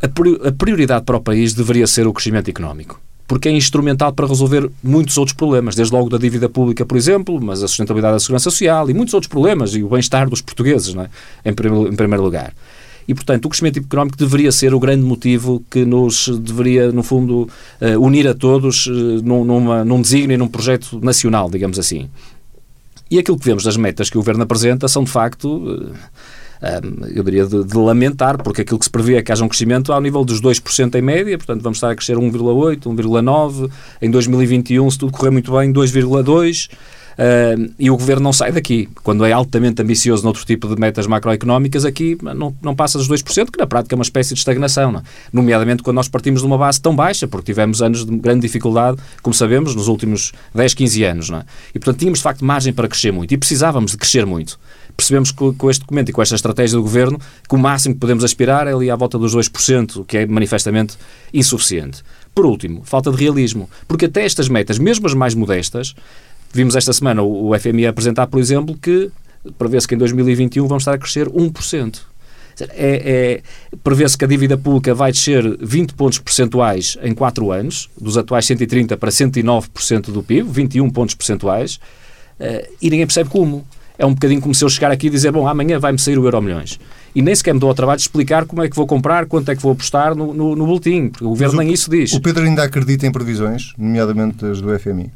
a 0.01 0.51
prioridade 0.51 1.05
para 1.05 1.17
o 1.17 1.21
país 1.21 1.53
deveria 1.53 1.87
ser 1.87 2.05
o 2.05 2.13
crescimento 2.13 2.49
económico 2.49 2.99
porque 3.27 3.49
é 3.49 3.51
instrumental 3.51 4.13
para 4.13 4.27
resolver 4.27 4.69
muitos 4.83 5.17
outros 5.17 5.35
problemas, 5.35 5.75
desde 5.75 5.93
logo 5.93 6.09
da 6.09 6.17
dívida 6.17 6.49
pública, 6.49 6.85
por 6.85 6.97
exemplo, 6.97 7.39
mas 7.41 7.63
a 7.63 7.67
sustentabilidade 7.67 8.13
da 8.13 8.19
segurança 8.19 8.49
social 8.49 8.89
e 8.89 8.93
muitos 8.93 9.13
outros 9.13 9.29
problemas, 9.29 9.73
e 9.75 9.83
o 9.83 9.89
bem-estar 9.89 10.29
dos 10.29 10.41
portugueses, 10.41 10.95
é? 10.95 11.09
em, 11.45 11.53
primeiro, 11.53 11.91
em 11.91 11.95
primeiro 11.95 12.23
lugar. 12.23 12.53
E, 13.07 13.13
portanto, 13.13 13.45
o 13.45 13.49
crescimento 13.49 13.79
económico 13.79 14.17
deveria 14.17 14.51
ser 14.51 14.73
o 14.73 14.79
grande 14.79 15.03
motivo 15.03 15.63
que 15.69 15.85
nos 15.85 16.27
deveria, 16.39 16.91
no 16.91 17.03
fundo, 17.03 17.49
uh, 17.81 17.99
unir 17.99 18.27
a 18.27 18.33
todos 18.33 18.87
num, 19.23 19.43
numa, 19.43 19.83
num 19.83 20.01
desígnio 20.01 20.35
e 20.35 20.37
num 20.37 20.47
projeto 20.47 20.99
nacional, 21.03 21.49
digamos 21.49 21.77
assim. 21.77 22.09
E 23.11 23.19
aquilo 23.19 23.37
que 23.37 23.45
vemos 23.45 23.63
das 23.63 23.77
metas 23.77 24.09
que 24.09 24.17
o 24.17 24.21
Governo 24.21 24.43
apresenta 24.43 24.87
são, 24.87 25.03
de 25.03 25.11
facto, 25.11 25.47
uh, 25.47 25.93
eu 27.13 27.23
diria 27.23 27.45
de, 27.45 27.63
de, 27.63 27.77
lamentar, 27.77 28.41
porque 28.41 28.61
aquilo 28.61 28.79
que 28.79 28.85
se 28.85 28.91
prevê 28.91 29.17
é 29.17 29.21
que 29.21 29.31
haja 29.31 29.43
um 29.43 29.49
crescimento 29.49 29.91
ao 29.91 30.01
nível 30.01 30.23
dos 30.23 30.41
2% 30.41 30.95
em 30.95 31.01
média, 31.01 31.37
portanto 31.37 31.61
vamos 31.61 31.77
estar 31.77 31.91
a 31.91 31.95
crescer 31.95 32.17
1,8%, 32.17 32.83
1,9%, 32.83 33.69
em 34.01 34.09
2021, 34.09 34.89
se 34.89 34.97
tudo 34.97 35.11
correr 35.11 35.31
muito 35.31 35.51
bem, 35.51 35.71
2,2%. 35.71 36.69
Uh, 37.13 37.73
e 37.77 37.89
o 37.89 37.97
governo 37.97 38.23
não 38.23 38.33
sai 38.33 38.51
daqui. 38.51 38.89
Quando 39.03 39.25
é 39.25 39.31
altamente 39.31 39.81
ambicioso 39.81 40.23
noutro 40.23 40.45
tipo 40.45 40.67
de 40.67 40.79
metas 40.79 41.07
macroeconómicas, 41.07 41.85
aqui 41.85 42.17
não, 42.21 42.55
não 42.61 42.75
passa 42.75 42.97
dos 42.97 43.07
2%, 43.09 43.51
que 43.51 43.59
na 43.59 43.67
prática 43.67 43.95
é 43.95 43.97
uma 43.97 44.03
espécie 44.03 44.33
de 44.33 44.39
estagnação. 44.39 44.91
Não? 44.91 44.99
É? 44.99 45.03
Nomeadamente 45.31 45.83
quando 45.83 45.95
nós 45.95 46.07
partimos 46.07 46.41
de 46.41 46.47
uma 46.47 46.57
base 46.57 46.81
tão 46.81 46.95
baixa, 46.95 47.27
porque 47.27 47.45
tivemos 47.45 47.81
anos 47.81 48.05
de 48.05 48.15
grande 48.17 48.41
dificuldade, 48.41 48.97
como 49.21 49.33
sabemos, 49.33 49.75
nos 49.75 49.87
últimos 49.87 50.31
10, 50.53 50.73
15 50.73 51.03
anos. 51.03 51.29
Não 51.29 51.39
é? 51.39 51.45
E 51.73 51.79
portanto 51.79 51.99
tínhamos 51.99 52.19
de 52.19 52.23
facto 52.23 52.43
margem 52.43 52.73
para 52.73 52.87
crescer 52.87 53.11
muito 53.11 53.33
e 53.33 53.37
precisávamos 53.37 53.91
de 53.91 53.97
crescer 53.97 54.25
muito 54.25 54.59
percebemos 54.95 55.31
que 55.31 55.53
com 55.53 55.69
este 55.69 55.81
documento 55.81 56.09
e 56.09 56.13
com 56.13 56.21
esta 56.21 56.35
estratégia 56.35 56.77
do 56.77 56.83
Governo 56.83 57.19
que 57.47 57.55
o 57.55 57.57
máximo 57.57 57.95
que 57.95 57.99
podemos 57.99 58.23
aspirar 58.23 58.67
é 58.67 58.73
ali 58.73 58.89
à 58.89 58.95
volta 58.95 59.17
dos 59.17 59.35
2%, 59.35 59.97
o 59.97 60.05
que 60.05 60.19
é 60.19 60.25
manifestamente 60.25 60.95
insuficiente. 61.33 62.03
Por 62.33 62.45
último, 62.45 62.81
falta 62.83 63.11
de 63.11 63.17
realismo, 63.17 63.69
porque 63.87 64.05
até 64.05 64.23
estas 64.23 64.49
metas, 64.49 64.79
mesmo 64.79 65.05
as 65.05 65.13
mais 65.13 65.35
modestas, 65.35 65.95
Vimos 66.53 66.75
esta 66.75 66.93
semana 66.93 67.23
o 67.23 67.51
FMI 67.57 67.87
apresentar, 67.87 68.27
por 68.27 68.39
exemplo, 68.39 68.77
que 68.77 69.11
prevê-se 69.57 69.87
que 69.87 69.95
em 69.95 69.97
2021 69.97 70.67
vamos 70.67 70.83
estar 70.83 70.93
a 70.93 70.97
crescer 70.97 71.27
1%. 71.27 71.99
É, 72.59 72.67
é, 72.71 73.41
Prevê-se 73.83 74.15
que 74.15 74.23
a 74.23 74.27
dívida 74.27 74.55
pública 74.55 74.93
vai 74.93 75.11
descer 75.11 75.57
20 75.59 75.95
pontos 75.95 76.19
percentuais 76.19 76.95
em 77.01 77.11
4 77.11 77.51
anos, 77.51 77.89
dos 77.99 78.17
atuais 78.17 78.45
130% 78.45 78.95
para 78.97 79.09
109% 79.09 80.11
do 80.11 80.21
PIB, 80.21 80.47
21 80.47 80.89
pontos 80.91 81.15
percentuais, 81.15 81.79
uh, 82.39 82.67
e 82.79 82.89
ninguém 82.89 83.07
percebe 83.07 83.29
como. 83.29 83.65
É 83.97 84.05
um 84.05 84.13
bocadinho 84.13 84.41
como 84.41 84.55
se 84.55 84.63
eu 84.63 84.69
chegar 84.69 84.91
aqui 84.91 85.05
e 85.05 85.09
dizer, 85.09 85.31
bom, 85.31 85.47
amanhã 85.47 85.79
vai-me 85.79 85.99
sair 85.99 86.17
o 86.17 86.25
euro 86.25 86.41
milhões. 86.41 86.79
E 87.13 87.21
nem 87.21 87.33
sequer 87.33 87.53
me 87.53 87.59
dou 87.59 87.69
ao 87.69 87.75
trabalho 87.75 87.97
de 87.97 88.03
explicar 88.03 88.45
como 88.45 88.63
é 88.63 88.69
que 88.69 88.75
vou 88.75 88.87
comprar, 88.87 89.27
quanto 89.27 89.49
é 89.51 89.55
que 89.55 89.61
vou 89.61 89.71
apostar 89.71 90.15
no, 90.15 90.33
no, 90.33 90.55
no 90.55 90.65
boletim, 90.65 91.09
porque 91.09 91.25
o 91.25 91.29
governo 91.29 91.59
nem 91.59 91.71
isso 91.71 91.91
diz. 91.91 92.11
O 92.11 92.19
Pedro 92.19 92.43
ainda 92.43 92.63
acredita 92.63 93.05
em 93.05 93.11
previsões, 93.11 93.71
nomeadamente 93.77 94.45
as 94.45 94.61
do 94.61 94.77
FMI? 94.79 95.11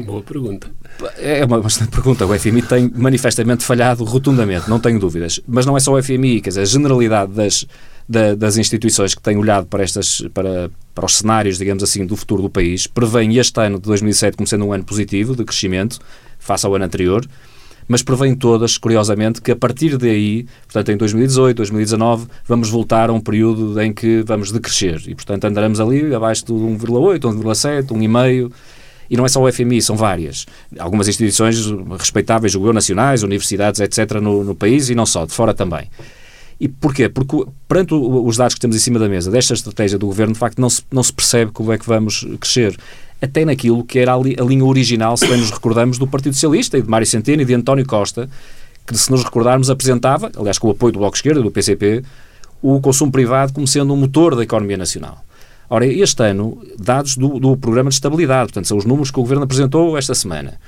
Boa 0.00 0.22
pergunta. 0.22 0.70
É 1.18 1.44
uma 1.44 1.60
bastante 1.60 1.90
pergunta. 1.90 2.26
O 2.26 2.38
FMI 2.38 2.62
tem 2.62 2.90
manifestamente 2.94 3.64
falhado 3.64 4.04
rotundamente, 4.04 4.68
não 4.68 4.78
tenho 4.78 4.98
dúvidas. 4.98 5.40
Mas 5.46 5.64
não 5.66 5.76
é 5.76 5.80
só 5.80 5.92
o 5.92 6.02
FMI, 6.02 6.40
quer 6.40 6.50
dizer, 6.50 6.62
a 6.62 6.64
generalidade 6.64 7.32
das, 7.32 7.66
da, 8.08 8.34
das 8.34 8.56
instituições 8.56 9.14
que 9.14 9.22
têm 9.22 9.36
olhado 9.36 9.66
para, 9.66 9.82
estas, 9.82 10.22
para, 10.32 10.70
para 10.94 11.06
os 11.06 11.16
cenários, 11.16 11.58
digamos 11.58 11.82
assim, 11.82 12.06
do 12.06 12.16
futuro 12.16 12.42
do 12.42 12.50
país, 12.50 12.86
prevêem 12.86 13.36
este 13.36 13.60
ano 13.60 13.78
de 13.78 13.84
2007 13.86 14.36
como 14.36 14.46
sendo 14.46 14.66
um 14.66 14.72
ano 14.72 14.84
positivo 14.84 15.34
de 15.34 15.44
crescimento, 15.44 15.98
face 16.38 16.66
ao 16.66 16.74
ano 16.74 16.84
anterior, 16.84 17.26
mas 17.88 18.02
prevêem 18.02 18.34
todas, 18.34 18.76
curiosamente, 18.78 19.40
que 19.40 19.50
a 19.50 19.56
partir 19.56 19.96
daí, 19.96 20.46
portanto 20.64 20.90
em 20.90 20.96
2018, 20.96 21.56
2019, 21.56 22.26
vamos 22.46 22.68
voltar 22.68 23.10
a 23.10 23.12
um 23.12 23.20
período 23.20 23.80
em 23.80 23.92
que 23.92 24.22
vamos 24.22 24.50
decrescer 24.50 25.02
e, 25.06 25.14
portanto, 25.14 25.44
andaremos 25.44 25.80
ali 25.80 26.14
abaixo 26.14 26.46
de 26.46 26.52
1,8, 26.52 27.20
1,7, 27.20 27.86
1,5 27.86 28.52
e 29.08 29.16
não 29.16 29.24
é 29.24 29.28
só 29.28 29.42
o 29.42 29.50
FMI, 29.50 29.80
são 29.82 29.96
várias. 29.96 30.46
Algumas 30.78 31.08
instituições 31.08 31.66
respeitáveis, 31.98 32.54
o 32.54 32.72
nacionais, 32.72 33.22
universidades, 33.22 33.80
etc., 33.80 34.20
no, 34.20 34.44
no 34.44 34.54
país 34.54 34.88
e 34.90 34.94
não 34.94 35.06
só, 35.06 35.24
de 35.24 35.32
fora 35.32 35.54
também. 35.54 35.88
E 36.58 36.68
porquê? 36.68 37.08
Porque 37.08 37.44
perante 37.68 37.94
os 37.94 38.36
dados 38.36 38.54
que 38.54 38.60
temos 38.60 38.76
em 38.76 38.80
cima 38.80 38.98
da 38.98 39.08
mesa 39.08 39.30
desta 39.30 39.52
estratégia 39.52 39.98
do 39.98 40.06
governo, 40.06 40.32
de 40.32 40.38
facto, 40.38 40.58
não 40.58 40.70
se, 40.70 40.82
não 40.90 41.02
se 41.02 41.12
percebe 41.12 41.52
como 41.52 41.72
é 41.72 41.78
que 41.78 41.86
vamos 41.86 42.26
crescer. 42.40 42.76
Até 43.20 43.44
naquilo 43.44 43.84
que 43.84 43.98
era 43.98 44.14
a, 44.14 44.18
li, 44.18 44.36
a 44.38 44.44
linha 44.44 44.64
original, 44.64 45.16
se 45.16 45.26
bem 45.26 45.38
nos 45.38 45.50
recordamos, 45.50 45.98
do 45.98 46.06
Partido 46.06 46.34
Socialista 46.34 46.78
e 46.78 46.82
de 46.82 46.88
Mário 46.88 47.06
Centeno 47.06 47.42
e 47.42 47.44
de 47.44 47.54
António 47.54 47.86
Costa, 47.86 48.28
que, 48.86 48.96
se 48.96 49.10
nos 49.10 49.22
recordarmos, 49.22 49.68
apresentava, 49.68 50.30
aliás, 50.36 50.58
com 50.58 50.68
o 50.68 50.70
apoio 50.70 50.92
do 50.92 50.98
Bloco 50.98 51.16
Esquerda, 51.16 51.42
do 51.42 51.50
PCP, 51.50 52.02
o 52.62 52.80
consumo 52.80 53.12
privado 53.12 53.52
como 53.52 53.66
sendo 53.66 53.92
um 53.92 53.96
motor 53.96 54.34
da 54.34 54.42
economia 54.42 54.76
nacional. 54.76 55.25
Ora, 55.68 55.86
este 55.86 56.22
ano, 56.22 56.62
dados 56.78 57.16
do, 57.16 57.40
do 57.40 57.56
Programa 57.56 57.90
de 57.90 57.94
Estabilidade, 57.96 58.46
portanto, 58.46 58.68
são 58.68 58.76
os 58.76 58.84
números 58.84 59.10
que 59.10 59.18
o 59.18 59.22
Governo 59.22 59.44
apresentou 59.44 59.98
esta 59.98 60.14
semana, 60.14 60.58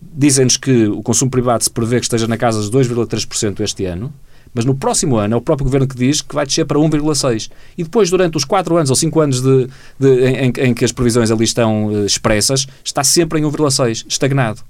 dizem-nos 0.00 0.56
que 0.56 0.86
o 0.86 1.02
consumo 1.02 1.30
privado 1.30 1.64
se 1.64 1.70
prevê 1.70 1.98
que 1.98 2.04
esteja 2.04 2.26
na 2.26 2.36
casa 2.36 2.58
dos 2.58 2.70
2,3% 2.70 3.60
este 3.60 3.84
ano, 3.84 4.12
mas 4.54 4.64
no 4.64 4.74
próximo 4.74 5.16
ano 5.16 5.34
é 5.34 5.36
o 5.36 5.40
próprio 5.40 5.64
Governo 5.64 5.86
que 5.86 5.96
diz 5.96 6.22
que 6.22 6.34
vai 6.34 6.46
descer 6.46 6.64
para 6.64 6.78
1,6%. 6.78 7.50
E 7.76 7.84
depois, 7.84 8.08
durante 8.10 8.36
os 8.36 8.44
4 8.44 8.76
anos 8.76 8.90
ou 8.90 8.96
5 8.96 9.20
anos 9.20 9.42
de, 9.42 9.68
de 9.98 10.26
em, 10.26 10.52
em, 10.56 10.74
que 10.74 10.84
as 10.84 10.92
previsões 10.92 11.30
ali 11.30 11.44
estão 11.44 11.86
uh, 11.86 12.06
expressas, 12.06 12.66
está 12.82 13.04
sempre 13.04 13.38
em 13.38 13.42
1,6%, 13.42 14.06
estagnado. 14.08 14.62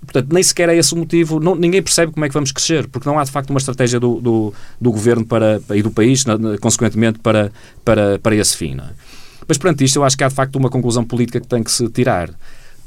Portanto, 0.00 0.32
nem 0.32 0.42
sequer 0.42 0.70
é 0.70 0.76
esse 0.76 0.94
o 0.94 0.96
motivo, 0.96 1.38
não, 1.38 1.54
ninguém 1.54 1.82
percebe 1.82 2.10
como 2.10 2.24
é 2.24 2.28
que 2.28 2.34
vamos 2.34 2.50
crescer, 2.50 2.88
porque 2.88 3.06
não 3.08 3.18
há 3.18 3.24
de 3.24 3.30
facto 3.30 3.50
uma 3.50 3.58
estratégia 3.58 4.00
do, 4.00 4.18
do, 4.20 4.54
do 4.80 4.90
Governo 4.90 5.26
para, 5.26 5.60
e 5.74 5.82
do 5.82 5.90
país, 5.90 6.24
consequentemente, 6.60 7.18
para, 7.18 7.52
para, 7.84 8.18
para 8.18 8.34
esse 8.34 8.56
fim. 8.56 8.74
Não 8.74 8.84
é? 8.84 8.90
Mas 9.50 9.58
perante 9.58 9.82
isto, 9.82 9.96
eu 9.96 10.04
acho 10.04 10.16
que 10.16 10.22
há 10.22 10.28
de 10.28 10.34
facto 10.34 10.54
uma 10.54 10.70
conclusão 10.70 11.04
política 11.04 11.40
que 11.40 11.48
tem 11.48 11.60
que 11.60 11.72
se 11.72 11.88
tirar. 11.88 12.30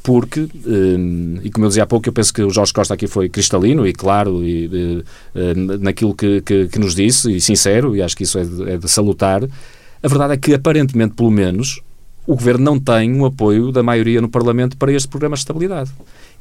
Porque, 0.01 0.47
um, 0.65 1.37
e 1.43 1.51
como 1.51 1.65
eu 1.65 1.67
dizia 1.67 1.83
há 1.83 1.85
pouco, 1.85 2.07
eu 2.07 2.13
penso 2.13 2.33
que 2.33 2.41
o 2.41 2.49
Jorge 2.49 2.71
Costa 2.71 2.93
aqui 2.93 3.05
foi 3.05 3.27
cristalino 3.27 3.85
e 3.85 3.91
claro 3.91 4.41
e, 4.41 4.69
de, 4.69 5.03
uh, 5.35 5.77
naquilo 5.81 6.15
que, 6.15 6.39
que, 6.39 6.69
que, 6.69 6.79
nos 6.79 6.95
disse, 6.95 7.35
e 7.35 7.41
sincero, 7.41 7.97
e 7.97 8.01
acho 8.01 8.15
que 8.15 8.23
isso 8.23 8.39
é 8.39 8.45
de, 8.45 8.71
é 8.71 8.77
de 8.77 8.89
salutar. 8.89 9.43
A 9.43 10.07
verdade 10.07 10.35
é 10.35 10.37
que, 10.37 10.53
aparentemente, 10.53 11.15
pelo 11.15 11.29
menos, 11.29 11.81
o 12.25 12.33
Governo 12.33 12.63
não 12.63 12.79
tem 12.79 13.13
o 13.19 13.25
apoio 13.25 13.69
da 13.69 13.83
maioria 13.83 14.21
no 14.21 14.29
Parlamento 14.29 14.77
para 14.77 14.93
este 14.93 15.09
programa 15.09 15.35
de 15.35 15.41
estabilidade. 15.41 15.91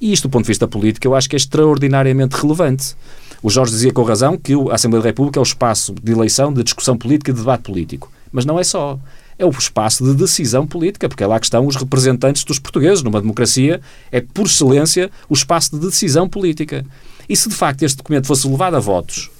E 0.00 0.12
isto, 0.12 0.28
do 0.28 0.30
ponto 0.30 0.44
de 0.44 0.48
vista 0.48 0.68
político, 0.68 1.04
eu 1.04 1.16
acho 1.16 1.28
que 1.28 1.34
é 1.34 1.38
extraordinariamente 1.38 2.36
relevante. 2.36 2.94
O 3.42 3.50
Jorge 3.50 3.72
dizia 3.72 3.92
com 3.92 4.04
razão 4.04 4.38
que 4.38 4.52
a 4.70 4.74
Assembleia 4.76 5.02
da 5.02 5.08
República 5.08 5.40
é 5.40 5.42
o 5.42 5.42
espaço 5.42 5.92
de 6.00 6.12
eleição, 6.12 6.52
de 6.52 6.62
discussão 6.62 6.96
política 6.96 7.32
e 7.32 7.34
de 7.34 7.40
debate 7.40 7.64
político. 7.64 8.08
Mas 8.30 8.44
não 8.44 8.60
é 8.60 8.62
só 8.62 9.00
é 9.42 9.46
o 9.46 9.50
espaço 9.50 10.04
de 10.04 10.14
decisão 10.14 10.66
política, 10.66 11.08
porque 11.08 11.22
é 11.22 11.26
lá 11.26 11.38
que 11.38 11.46
estão 11.46 11.66
os 11.66 11.76
representantes 11.76 12.44
dos 12.44 12.58
portugueses. 12.58 13.02
Numa 13.02 13.20
democracia 13.20 13.80
é, 14.10 14.20
por 14.20 14.46
excelência, 14.46 15.10
o 15.28 15.34
espaço 15.34 15.76
de 15.76 15.86
decisão 15.86 16.28
política. 16.28 16.84
E 17.28 17.36
se 17.36 17.48
de 17.48 17.54
facto 17.54 17.82
este 17.82 17.96
documento 17.96 18.26
fosse 18.26 18.48
levado 18.48 18.76
a 18.76 18.80
votos, 18.80 19.30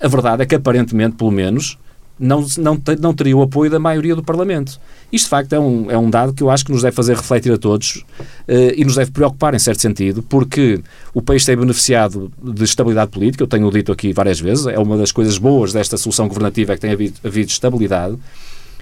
a 0.00 0.08
verdade 0.08 0.42
é 0.42 0.46
que 0.46 0.54
aparentemente, 0.54 1.16
pelo 1.16 1.30
menos, 1.30 1.78
não, 2.18 2.46
não, 2.58 2.80
não 3.00 3.14
teria 3.14 3.36
o 3.36 3.42
apoio 3.42 3.70
da 3.70 3.78
maioria 3.78 4.14
do 4.14 4.22
Parlamento. 4.22 4.78
Isto, 5.10 5.24
de 5.24 5.30
facto, 5.30 5.52
é 5.54 5.60
um, 5.60 5.90
é 5.90 5.98
um 5.98 6.08
dado 6.08 6.32
que 6.32 6.42
eu 6.42 6.50
acho 6.50 6.64
que 6.64 6.72
nos 6.72 6.82
deve 6.82 6.94
fazer 6.94 7.16
refletir 7.16 7.52
a 7.52 7.58
todos 7.58 8.04
uh, 8.48 8.74
e 8.76 8.84
nos 8.84 8.94
deve 8.94 9.10
preocupar, 9.10 9.54
em 9.54 9.58
certo 9.58 9.80
sentido, 9.80 10.22
porque 10.22 10.80
o 11.12 11.20
país 11.20 11.44
tem 11.44 11.56
beneficiado 11.56 12.32
de 12.42 12.64
estabilidade 12.64 13.10
política, 13.10 13.42
eu 13.42 13.48
tenho 13.48 13.70
dito 13.70 13.90
aqui 13.90 14.12
várias 14.12 14.38
vezes, 14.38 14.66
é 14.66 14.78
uma 14.78 14.96
das 14.96 15.12
coisas 15.12 15.36
boas 15.38 15.72
desta 15.72 15.96
solução 15.96 16.28
governativa 16.28 16.72
é 16.72 16.76
que 16.76 16.80
tem 16.80 16.92
havido, 16.92 17.18
havido 17.24 17.50
estabilidade, 17.50 18.16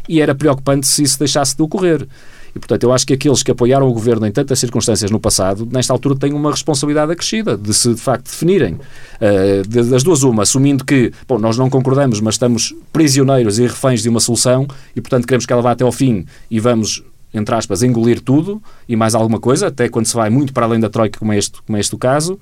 e 0.09 0.21
era 0.21 0.35
preocupante 0.35 0.87
se 0.87 1.02
isso 1.02 1.19
deixasse 1.19 1.57
de 1.57 1.62
ocorrer. 1.62 2.07
E, 2.54 2.59
portanto, 2.59 2.83
eu 2.83 2.92
acho 2.92 3.07
que 3.07 3.14
aqueles 3.14 3.42
que 3.42 3.50
apoiaram 3.50 3.88
o 3.88 3.92
governo 3.92 4.26
em 4.26 4.33
tantas 4.33 4.59
circunstâncias 4.59 5.11
no 5.11 5.21
passado, 5.21 5.69
nesta 5.71 5.92
altura 5.92 6.16
têm 6.16 6.33
uma 6.33 6.50
responsabilidade 6.50 7.12
acrescida 7.12 7.57
de 7.57 7.73
se, 7.73 7.95
de 7.95 8.00
facto, 8.00 8.25
definirem. 8.25 8.75
Uh, 8.75 9.69
das 9.69 10.02
duas, 10.02 10.23
uma, 10.23 10.42
assumindo 10.42 10.85
que, 10.85 11.12
bom, 11.28 11.38
nós 11.38 11.57
não 11.57 11.71
concordamos, 11.71 12.21
mas 12.21 12.35
estamos 12.35 12.75
prisioneiros 12.92 13.59
e 13.59 13.62
reféns 13.62 14.02
de 14.02 14.09
uma 14.09 14.21
solução 14.21 14.66
e, 14.97 15.00
portanto, 15.00 15.26
queremos 15.26 15.47
que 15.47 15.52
ela 15.52 15.62
vá 15.62 15.73
até 15.73 15.85
ao 15.85 15.92
fim 15.92 16.26
e 16.50 16.59
vamos 16.59 17.04
entre 17.33 17.54
aspas, 17.54 17.85
engolir 17.85 18.21
tudo 18.21 18.61
e 18.88 18.97
mais 18.97 19.14
alguma 19.14 19.38
coisa, 19.38 19.69
até 19.69 19.88
quando 19.88 20.07
se 20.07 20.14
vai 20.16 20.28
muito 20.28 20.52
para 20.52 20.66
além 20.66 20.80
da 20.80 20.88
Troika, 20.88 21.16
como 21.16 21.33
é 21.33 21.38
este, 21.38 21.62
como 21.62 21.76
é 21.76 21.80
este 21.80 21.95
o 21.95 21.99
caso, 21.99 22.40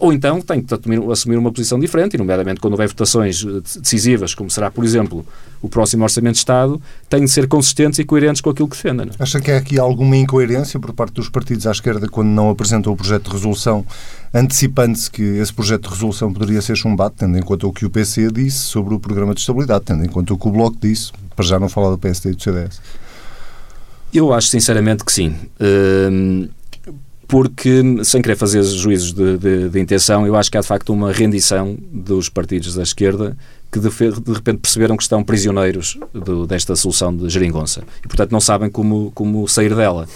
ou 0.00 0.12
então 0.12 0.40
tem 0.40 0.62
que 0.62 0.74
assumir 1.12 1.36
uma 1.36 1.52
posição 1.52 1.78
diferente, 1.78 2.14
e 2.14 2.18
nomeadamente 2.18 2.58
quando 2.58 2.72
houver 2.72 2.88
votações 2.88 3.44
eh, 3.44 3.60
decisivas, 3.78 4.34
como 4.34 4.50
será, 4.50 4.70
por 4.70 4.82
exemplo, 4.82 5.26
o 5.60 5.68
próximo 5.68 6.04
Orçamento 6.04 6.34
de 6.34 6.38
Estado, 6.38 6.80
têm 7.08 7.24
de 7.24 7.30
ser 7.30 7.46
consistentes 7.46 7.98
e 7.98 8.04
coerentes 8.04 8.40
com 8.40 8.48
aquilo 8.48 8.66
que 8.66 8.76
defendem. 8.76 9.08
É? 9.08 9.22
Acha 9.22 9.40
que 9.40 9.50
há 9.50 9.58
aqui 9.58 9.78
alguma 9.78 10.16
incoerência 10.16 10.80
por 10.80 10.94
parte 10.94 11.12
dos 11.12 11.28
partidos 11.28 11.66
à 11.66 11.70
esquerda 11.70 12.08
quando 12.08 12.28
não 12.28 12.48
apresentam 12.48 12.94
o 12.94 12.96
projeto 12.96 13.24
de 13.24 13.32
resolução, 13.32 13.84
antecipando-se 14.32 15.10
que 15.10 15.22
esse 15.22 15.52
projeto 15.52 15.82
de 15.82 15.90
resolução 15.90 16.32
poderia 16.32 16.62
ser 16.62 16.76
chumbado, 16.76 17.14
tendo 17.18 17.36
em 17.36 17.42
conta 17.42 17.66
o 17.66 17.72
que 17.72 17.84
o 17.84 17.90
PC 17.90 18.30
disse 18.30 18.58
sobre 18.58 18.94
o 18.94 18.98
programa 18.98 19.34
de 19.34 19.40
estabilidade, 19.40 19.84
tendo 19.84 20.02
em 20.02 20.08
conta 20.08 20.32
o 20.32 20.38
que 20.38 20.48
o 20.48 20.50
Bloco 20.50 20.78
disse, 20.80 21.12
para 21.36 21.44
já 21.44 21.58
não 21.58 21.68
falar 21.68 21.90
do 21.90 21.98
PSD 21.98 22.30
e 22.30 22.34
do 22.34 22.42
CDS? 22.42 22.80
Eu 24.14 24.32
acho 24.32 24.48
sinceramente 24.48 25.04
que 25.04 25.12
sim. 25.12 25.34
Uh, 25.60 26.48
porque, 27.26 27.82
sem 28.04 28.20
querer 28.20 28.36
fazer 28.36 28.62
juízos 28.62 29.12
de, 29.12 29.38
de, 29.38 29.68
de, 29.68 29.80
intenção, 29.80 30.26
eu 30.26 30.36
acho 30.36 30.50
que 30.50 30.58
há 30.58 30.60
de 30.60 30.66
facto 30.66 30.92
uma 30.92 31.12
rendição 31.12 31.76
dos 31.90 32.28
partidos 32.28 32.74
da 32.74 32.82
esquerda 32.82 33.36
que 33.72 33.80
de, 33.80 33.88
de 33.88 34.32
repente 34.32 34.58
perceberam 34.58 34.96
que 34.96 35.02
estão 35.02 35.24
prisioneiros 35.24 35.98
do, 36.12 36.46
desta 36.46 36.76
solução 36.76 37.16
de 37.16 37.28
geringonça 37.28 37.82
e, 38.04 38.08
portanto, 38.08 38.30
não 38.30 38.40
sabem 38.40 38.70
como, 38.70 39.10
como 39.14 39.48
sair 39.48 39.74
dela. 39.74 40.06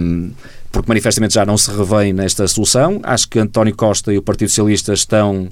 Um, 0.00 0.30
porque 0.72 0.88
manifestamente 0.88 1.34
já 1.34 1.44
não 1.44 1.58
se 1.58 1.70
revêem 1.70 2.12
nesta 2.12 2.46
solução. 2.46 3.00
Acho 3.02 3.28
que 3.28 3.38
António 3.38 3.74
Costa 3.74 4.12
e 4.12 4.18
o 4.18 4.22
Partido 4.22 4.48
Socialista 4.48 4.92
estão 4.92 5.48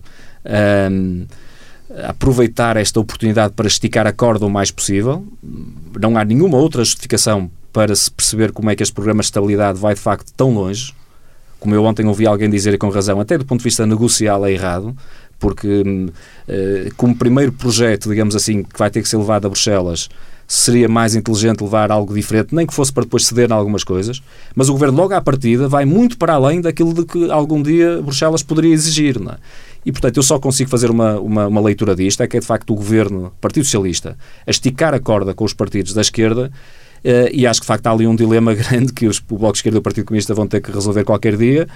um, 0.90 1.26
a 2.02 2.10
aproveitar 2.10 2.76
esta 2.76 3.00
oportunidade 3.00 3.54
para 3.54 3.66
esticar 3.66 4.06
a 4.06 4.12
corda 4.12 4.46
o 4.46 4.50
mais 4.50 4.70
possível. 4.70 5.26
Não 6.00 6.16
há 6.16 6.24
nenhuma 6.24 6.56
outra 6.56 6.84
justificação 6.84 7.50
para 7.78 7.94
se 7.94 8.10
perceber 8.10 8.50
como 8.50 8.68
é 8.70 8.74
que 8.74 8.82
este 8.82 8.92
programa 8.92 9.20
de 9.20 9.26
estabilidade 9.26 9.78
vai 9.78 9.94
de 9.94 10.00
facto 10.00 10.32
tão 10.36 10.52
longe. 10.52 10.92
Como 11.60 11.76
eu 11.76 11.84
ontem 11.84 12.04
ouvi 12.06 12.26
alguém 12.26 12.50
dizer 12.50 12.74
e 12.74 12.78
com 12.78 12.88
razão, 12.88 13.20
até 13.20 13.38
do 13.38 13.44
ponto 13.46 13.60
de 13.60 13.64
vista 13.64 13.86
negocial 13.86 14.44
é 14.44 14.50
errado, 14.50 14.96
porque 15.38 15.82
uh, 15.82 16.94
como 16.96 17.14
primeiro 17.14 17.52
projeto, 17.52 18.08
digamos 18.08 18.34
assim, 18.34 18.64
que 18.64 18.76
vai 18.76 18.90
ter 18.90 19.00
que 19.00 19.08
ser 19.08 19.16
levado 19.16 19.46
a 19.46 19.48
Bruxelas, 19.48 20.08
seria 20.44 20.88
mais 20.88 21.14
inteligente 21.14 21.62
levar 21.62 21.92
algo 21.92 22.12
diferente, 22.12 22.52
nem 22.52 22.66
que 22.66 22.74
fosse 22.74 22.92
para 22.92 23.04
depois 23.04 23.26
ceder 23.26 23.48
em 23.48 23.52
algumas 23.52 23.84
coisas, 23.84 24.20
mas 24.56 24.68
o 24.68 24.72
Governo 24.72 24.98
logo 24.98 25.14
à 25.14 25.20
partida 25.20 25.68
vai 25.68 25.84
muito 25.84 26.18
para 26.18 26.32
além 26.32 26.60
daquilo 26.60 26.92
de 26.92 27.04
que 27.04 27.30
algum 27.30 27.62
dia 27.62 28.02
Bruxelas 28.02 28.42
poderia 28.42 28.74
exigir. 28.74 29.20
Não 29.20 29.34
é? 29.34 29.36
E, 29.86 29.92
portanto, 29.92 30.16
eu 30.16 30.22
só 30.24 30.36
consigo 30.40 30.68
fazer 30.68 30.90
uma, 30.90 31.20
uma, 31.20 31.46
uma 31.46 31.60
leitura 31.60 31.94
disto, 31.94 32.24
é 32.24 32.26
que 32.26 32.38
é 32.38 32.40
de 32.40 32.46
facto 32.46 32.72
o 32.72 32.74
Governo, 32.74 33.32
Partido 33.40 33.62
Socialista, 33.62 34.18
a 34.44 34.50
esticar 34.50 34.94
a 34.94 34.98
corda 34.98 35.32
com 35.32 35.44
os 35.44 35.54
partidos 35.54 35.94
da 35.94 36.00
esquerda 36.00 36.50
e 37.32 37.46
acho 37.46 37.60
que 37.60 37.64
de 37.64 37.68
facto 37.68 37.86
há 37.86 37.92
ali 37.92 38.06
um 38.06 38.14
dilema 38.14 38.54
grande 38.54 38.92
que 38.92 39.06
os, 39.06 39.18
o 39.18 39.38
Bloco 39.38 39.52
de 39.52 39.58
Esquerda 39.58 39.78
e 39.78 39.80
o 39.80 39.82
Partido 39.82 40.06
Comunista 40.06 40.34
vão 40.34 40.46
ter 40.46 40.60
que 40.60 40.70
resolver 40.70 41.04
qualquer 41.04 41.36
dia, 41.36 41.68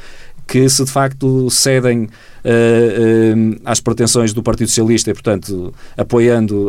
que 0.47 0.69
se 0.69 0.85
de 0.85 0.91
facto 0.91 1.49
cedem 1.51 2.05
uh, 2.05 2.09
uh, 2.09 3.61
às 3.65 3.81
pretensões 3.81 4.33
do 4.33 4.43
Partido 4.43 4.69
Socialista 4.69 5.11
e, 5.11 5.15
portanto, 5.15 5.73
apoiando 5.97 6.69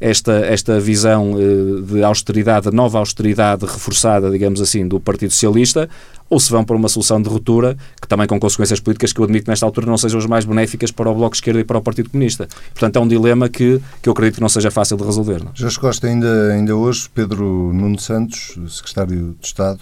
esta, 0.00 0.32
esta 0.46 0.78
visão 0.80 1.34
de 1.86 2.02
austeridade, 2.02 2.70
nova 2.70 2.98
austeridade 2.98 3.66
reforçada, 3.66 4.30
digamos 4.30 4.60
assim, 4.60 4.86
do 4.86 5.00
Partido 5.00 5.32
Socialista, 5.32 5.88
ou 6.34 6.40
se 6.40 6.50
vão 6.50 6.64
para 6.64 6.74
uma 6.74 6.88
solução 6.88 7.22
de 7.22 7.28
ruptura, 7.28 7.76
que 8.02 8.08
também 8.08 8.26
com 8.26 8.40
consequências 8.40 8.80
políticas 8.80 9.12
que 9.12 9.20
eu 9.20 9.24
admito 9.24 9.44
que 9.44 9.50
nesta 9.50 9.64
altura 9.64 9.86
não 9.86 9.96
sejam 9.96 10.18
as 10.18 10.26
mais 10.26 10.44
benéficas 10.44 10.90
para 10.90 11.08
o 11.08 11.14
Bloco 11.14 11.30
de 11.30 11.36
Esquerda 11.36 11.60
e 11.60 11.64
para 11.64 11.78
o 11.78 11.80
Partido 11.80 12.10
Comunista. 12.10 12.48
Portanto, 12.72 12.96
é 12.96 13.00
um 13.00 13.06
dilema 13.06 13.48
que, 13.48 13.80
que 14.02 14.08
eu 14.08 14.12
acredito 14.12 14.36
que 14.36 14.40
não 14.40 14.48
seja 14.48 14.68
fácil 14.68 14.96
de 14.96 15.04
resolver. 15.04 15.44
Não? 15.44 15.52
Já 15.54 15.68
Costa, 15.78 16.08
ainda, 16.08 16.52
ainda 16.52 16.74
hoje, 16.74 17.08
Pedro 17.14 17.72
Nuno 17.72 18.00
Santos, 18.00 18.58
secretário 18.68 19.36
de 19.40 19.46
Estado, 19.46 19.78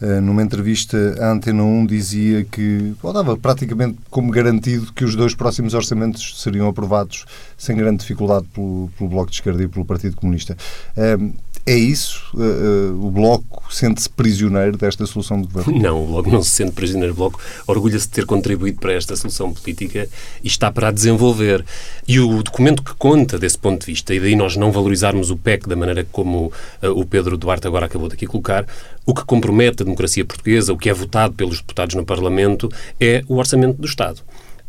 eh, 0.00 0.20
numa 0.20 0.42
entrevista 0.42 0.96
à 1.20 1.30
Antena 1.30 1.62
1 1.62 1.86
dizia 1.86 2.44
que 2.44 2.94
ou 3.02 3.12
dava 3.12 3.36
praticamente 3.36 3.98
como 4.10 4.32
garantido 4.32 4.92
que 4.92 5.04
os 5.04 5.14
dois 5.14 5.34
próximos 5.34 5.74
orçamentos 5.74 6.40
seriam 6.42 6.66
aprovados 6.68 7.24
sem 7.56 7.76
grande 7.76 7.98
dificuldade 7.98 8.46
pelo, 8.54 8.90
pelo 8.96 9.10
Bloco 9.10 9.30
de 9.30 9.36
Esquerda 9.36 9.62
e 9.62 9.68
pelo 9.68 9.84
Partido 9.84 10.16
Comunista. 10.16 10.56
Eh, 10.96 11.18
é 11.64 11.76
isso? 11.76 12.20
Uh, 12.34 13.06
o 13.06 13.10
Bloco 13.10 13.62
sente-se 13.72 14.10
prisioneiro 14.10 14.76
desta 14.76 15.06
solução 15.06 15.40
de 15.40 15.46
governo? 15.46 15.80
Não, 15.80 16.02
o 16.02 16.06
Bloco 16.08 16.30
não 16.30 16.42
se 16.42 16.50
sente 16.50 16.72
prisioneiro. 16.72 17.12
O 17.12 17.16
Bloco 17.16 17.40
orgulha-se 17.68 18.06
de 18.06 18.12
ter 18.12 18.26
contribuído 18.26 18.80
para 18.80 18.92
esta 18.92 19.14
solução 19.14 19.52
política 19.52 20.08
e 20.42 20.48
está 20.48 20.72
para 20.72 20.88
a 20.88 20.90
desenvolver. 20.90 21.64
E 22.06 22.18
o 22.18 22.42
documento 22.42 22.82
que 22.82 22.94
conta 22.94 23.38
desse 23.38 23.56
ponto 23.56 23.80
de 23.80 23.92
vista, 23.92 24.12
e 24.12 24.18
daí 24.18 24.34
nós 24.34 24.56
não 24.56 24.72
valorizarmos 24.72 25.30
o 25.30 25.36
PEC 25.36 25.68
da 25.68 25.76
maneira 25.76 26.04
como 26.10 26.52
uh, 26.82 26.88
o 26.88 27.06
Pedro 27.06 27.36
Duarte 27.36 27.66
agora 27.68 27.86
acabou 27.86 28.08
de 28.08 28.14
aqui 28.14 28.26
colocar, 28.26 28.66
o 29.06 29.14
que 29.14 29.24
compromete 29.24 29.82
a 29.82 29.84
democracia 29.84 30.24
portuguesa, 30.24 30.72
o 30.72 30.78
que 30.78 30.90
é 30.90 30.92
votado 30.92 31.34
pelos 31.34 31.60
deputados 31.60 31.94
no 31.94 32.04
Parlamento, 32.04 32.68
é 33.00 33.22
o 33.28 33.36
orçamento 33.36 33.80
do 33.80 33.86
Estado. 33.86 34.20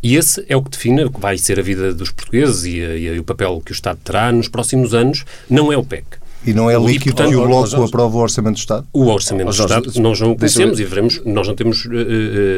E 0.02 0.16
esse 0.16 0.46
é 0.48 0.56
o 0.56 0.62
que 0.62 0.70
define 0.70 1.06
o 1.06 1.12
que 1.12 1.20
vai 1.20 1.38
ser 1.40 1.60
a 1.60 1.64
vida 1.64 1.92
dos 1.94 2.12
portugueses 2.12 2.66
e, 2.66 2.78
e, 2.78 3.08
e 3.08 3.20
o 3.20 3.24
papel 3.24 3.62
que 3.66 3.72
o 3.72 3.74
Estado 3.74 4.00
terá 4.04 4.32
nos 4.32 4.48
próximos 4.48 4.94
anos, 4.94 5.26
não 5.50 5.72
é 5.72 5.78
o 5.78 5.84
PEC. 5.84 6.23
E 6.46 6.54
não 6.54 6.70
é 6.70 6.78
líquido 6.78 6.94
e, 6.94 7.14
portanto, 7.14 7.30
que 7.30 7.36
o 7.36 7.48
Bloco 7.48 7.84
aprova 7.84 8.18
o 8.18 8.20
Orçamento 8.20 8.56
do 8.56 8.60
Estado? 8.60 8.88
O 8.92 9.06
Orçamento 9.06 9.48
do 9.48 9.52
Estado 9.52 9.92
nós 10.02 10.20
não 10.20 10.36
conhecemos 10.36 10.80
e 10.80 10.84
veremos, 10.84 11.22
nós 11.26 11.48
não 11.48 11.56
temos... 11.56 11.86
Uh, 11.86 11.90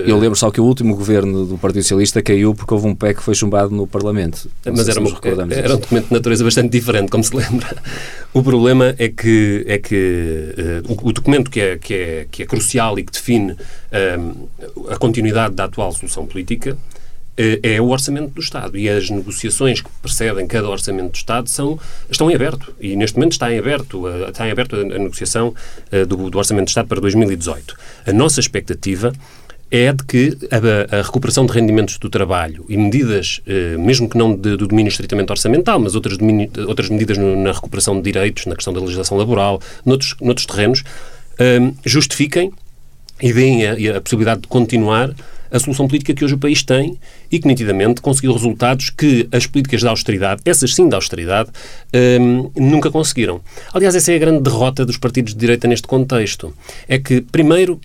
eu 0.05 0.17
lembro 0.17 0.35
só 0.35 0.49
que 0.49 0.59
o 0.59 0.63
último 0.63 0.95
governo 0.95 1.45
do 1.45 1.57
Partido 1.57 1.83
Socialista 1.83 2.21
caiu 2.21 2.55
porque 2.55 2.73
houve 2.73 2.87
um 2.87 2.95
PEC 2.95 3.17
que 3.17 3.23
foi 3.23 3.35
chumbado 3.35 3.69
no 3.69 3.85
Parlamento. 3.85 4.49
Não 4.65 4.73
Mas 4.73 4.89
era, 4.89 4.99
uma, 4.99 5.09
era 5.51 5.75
um 5.75 5.79
documento 5.79 6.07
de 6.07 6.13
natureza 6.13 6.43
bastante 6.43 6.69
diferente, 6.69 7.09
como 7.09 7.23
se 7.23 7.35
lembra. 7.35 7.75
O 8.33 8.41
problema 8.43 8.95
é 8.97 9.07
que, 9.07 9.63
é 9.67 9.77
que 9.77 10.83
uh, 10.85 10.91
o, 10.91 11.09
o, 11.09 11.13
documento 11.13 11.49
que 11.49 11.59
é, 11.59 11.77
que, 11.77 11.93
é, 11.93 12.27
que 12.29 12.43
é 12.43 12.45
crucial 12.45 12.97
e 12.97 13.03
que 13.03 13.11
define 13.11 13.53
uh, 13.53 14.49
a 14.89 14.97
continuidade 14.97 15.55
da 15.55 15.65
atual 15.65 15.91
solução 15.91 16.25
política 16.25 16.71
eh, 16.71 16.94
é 17.37 17.81
o 17.81 17.89
orçamento 17.89 18.33
do 18.33 18.39
Estado 18.39 18.77
e 18.77 18.89
as 18.89 19.09
negociações 19.09 19.81
que 19.81 19.89
precedem 20.01 20.47
cada 20.47 20.69
orçamento 20.69 21.11
do 21.11 21.15
Estado 21.15 21.49
são, 21.49 21.77
estão 22.09 22.31
em 22.31 22.35
aberto 22.35 22.73
e 22.79 22.95
neste 22.95 23.17
momento 23.17 23.33
está 23.33 23.53
em 23.53 23.59
aberto, 23.59 24.03
está 24.29 24.47
em 24.47 24.51
aberto 24.51 24.75
a, 24.75 24.83
negociação 24.83 25.53
uh, 25.91 26.05
do, 26.05 26.29
do, 26.29 26.37
orçamento 26.37 26.65
do 26.65 26.69
Estado 26.69 26.87
para 26.87 27.01
2018. 27.01 27.75
A 28.07 28.13
nossa 28.13 28.39
expectativa 28.39 29.11
é 29.69 29.91
de 29.91 30.03
que 30.05 30.37
a, 30.49 30.99
a 30.99 31.01
recuperação 31.01 31.45
de 31.45 31.51
rendimentos 31.51 31.97
do 31.97 32.09
trabalho 32.09 32.65
e 32.69 32.77
medidas, 32.77 33.41
mesmo 33.79 34.07
que 34.07 34.15
não 34.15 34.35
de, 34.35 34.55
do 34.55 34.67
domínio 34.67 34.89
estritamente 34.89 35.31
orçamental, 35.31 35.79
mas 35.79 35.95
outras, 35.95 36.17
domínio, 36.17 36.49
outras 36.67 36.87
medidas 36.87 37.17
na 37.17 37.51
recuperação 37.51 37.97
de 37.97 38.03
direitos, 38.03 38.45
na 38.45 38.55
questão 38.55 38.71
da 38.71 38.79
legislação 38.79 39.17
laboral, 39.17 39.59
noutros, 39.83 40.15
noutros 40.21 40.45
terrenos, 40.45 40.83
justifiquem 41.83 42.53
e 43.21 43.33
deem 43.33 43.65
a, 43.65 43.97
a 43.97 44.01
possibilidade 44.01 44.41
de 44.41 44.47
continuar 44.47 45.13
a 45.51 45.59
solução 45.59 45.87
política 45.87 46.13
que 46.13 46.23
hoje 46.23 46.35
o 46.35 46.37
país 46.37 46.63
tem 46.63 46.97
e 47.31 47.39
que 47.39 47.47
nitidamente 47.47 48.01
conseguiu 48.01 48.33
resultados 48.33 48.89
que 48.89 49.27
as 49.31 49.45
políticas 49.45 49.81
da 49.81 49.89
austeridade, 49.89 50.41
essas 50.45 50.73
sim 50.73 50.87
da 50.89 50.97
austeridade, 50.97 51.49
hum, 52.19 52.51
nunca 52.55 52.91
conseguiram. 52.91 53.41
Aliás, 53.73 53.95
essa 53.95 54.11
é 54.11 54.15
a 54.15 54.19
grande 54.19 54.41
derrota 54.41 54.85
dos 54.85 54.97
partidos 54.97 55.33
de 55.33 55.39
direita 55.39 55.67
neste 55.67 55.87
contexto. 55.87 56.53
É 56.87 56.97
que, 56.97 57.21
primeiro, 57.21 57.79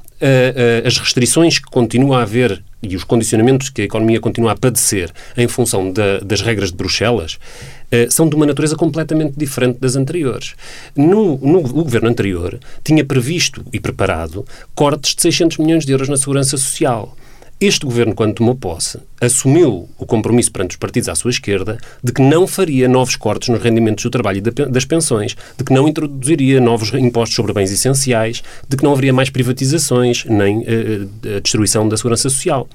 as 0.85 0.99
restrições 0.99 1.59
que 1.59 1.65
continua 1.71 2.19
a 2.19 2.23
haver 2.23 2.63
e 2.83 2.95
os 2.97 3.05
condicionamentos 3.05 3.69
que 3.69 3.83
a 3.83 3.85
economia 3.85 4.21
continua 4.21 4.53
a 4.53 4.57
padecer 4.57 5.11
em 5.37 5.49
função 5.49 5.93
da, 5.93 6.19
das 6.21 6.41
regras 6.41 6.71
de 6.71 6.77
Bruxelas 6.77 7.35
uh, 7.35 8.11
são 8.11 8.29
de 8.29 8.35
uma 8.37 8.47
natureza 8.47 8.77
completamente 8.77 9.35
diferente 9.37 9.79
das 9.79 9.97
anteriores. 9.97 10.55
No, 10.97 11.39
no, 11.39 11.59
o 11.59 11.85
governo 11.85 12.09
anterior 12.09 12.59
tinha 12.83 13.05
previsto 13.05 13.65
e 13.73 13.79
preparado 13.79 14.45
cortes 14.75 15.15
de 15.15 15.23
600 15.23 15.59
milhões 15.59 15.85
de 15.85 15.93
euros 15.93 16.09
na 16.09 16.17
segurança 16.17 16.57
social. 16.57 17.17
Este 17.61 17.85
governo, 17.85 18.15
quando 18.15 18.37
tomou 18.37 18.55
posse, 18.55 18.99
assumiu 19.21 19.87
o 19.99 20.07
compromisso 20.07 20.51
perante 20.51 20.71
os 20.71 20.77
partidos 20.77 21.11
à 21.11 21.15
sua 21.15 21.31
esquerda 21.31 21.77
de 22.03 22.11
que 22.11 22.23
não 22.23 22.47
faria 22.47 22.89
novos 22.89 23.17
cortes 23.17 23.51
nos 23.51 23.63
rendimentos 23.63 24.03
do 24.03 24.09
trabalho 24.09 24.39
e 24.39 24.41
das 24.41 24.87
pensões, 24.87 25.37
de 25.59 25.63
que 25.63 25.71
não 25.71 25.87
introduziria 25.87 26.59
novos 26.59 26.91
impostos 26.95 27.37
sobre 27.37 27.53
bens 27.53 27.71
essenciais, 27.71 28.43
de 28.67 28.79
que 28.79 28.83
não 28.83 28.93
haveria 28.93 29.13
mais 29.13 29.29
privatizações 29.29 30.25
nem 30.25 30.61
uh, 30.61 31.37
a 31.37 31.41
destruição 31.41 31.87
da 31.87 31.99
segurança 31.99 32.31
social. 32.31 32.67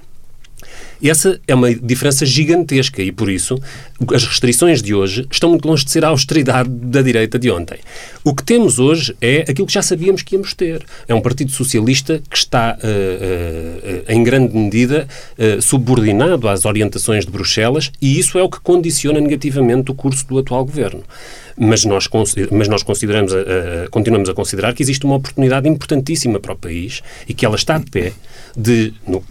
Essa 1.09 1.39
é 1.47 1.53
uma 1.53 1.73
diferença 1.73 2.25
gigantesca 2.25 3.01
e, 3.01 3.11
por 3.11 3.29
isso, 3.29 3.59
as 4.13 4.25
restrições 4.25 4.81
de 4.81 4.93
hoje 4.93 5.27
estão 5.31 5.49
muito 5.51 5.67
longe 5.67 5.85
de 5.85 5.91
ser 5.91 6.03
a 6.03 6.07
austeridade 6.07 6.67
da 6.67 7.01
direita 7.01 7.37
de 7.37 7.51
ontem. 7.51 7.77
O 8.23 8.33
que 8.33 8.43
temos 8.43 8.79
hoje 8.79 9.15
é 9.21 9.41
aquilo 9.41 9.67
que 9.67 9.73
já 9.73 9.81
sabíamos 9.81 10.23
que 10.23 10.35
íamos 10.35 10.53
ter. 10.53 10.83
É 11.07 11.13
um 11.13 11.21
Partido 11.21 11.51
Socialista 11.51 12.21
que 12.29 12.37
está, 12.37 12.77
uh, 12.77 12.87
uh, 12.87 14.11
em 14.11 14.23
grande 14.23 14.55
medida, 14.55 15.07
uh, 15.37 15.61
subordinado 15.61 16.47
às 16.47 16.65
orientações 16.65 17.25
de 17.25 17.31
Bruxelas 17.31 17.91
e 18.01 18.17
isso 18.17 18.39
é 18.39 18.43
o 18.43 18.49
que 18.49 18.59
condiciona 18.59 19.19
negativamente 19.19 19.91
o 19.91 19.93
curso 19.93 20.27
do 20.27 20.39
atual 20.39 20.65
governo 20.65 21.03
mas 21.57 21.85
nós, 21.85 22.09
mas 22.51 22.67
nós 22.67 22.83
consideramos 22.83 23.31
a, 23.33 23.87
continuamos 23.89 24.27
a 24.27 24.33
considerar 24.33 24.73
que 24.73 24.83
existe 24.83 25.05
uma 25.05 25.15
oportunidade 25.15 25.69
importantíssima 25.69 26.37
para 26.37 26.51
o 26.51 26.55
país 26.57 27.01
e 27.29 27.33
que 27.33 27.45
ela 27.45 27.55
está 27.55 27.77
de 27.77 27.89
pé 27.89 28.11
de, 28.57 28.93
no, 29.07 29.23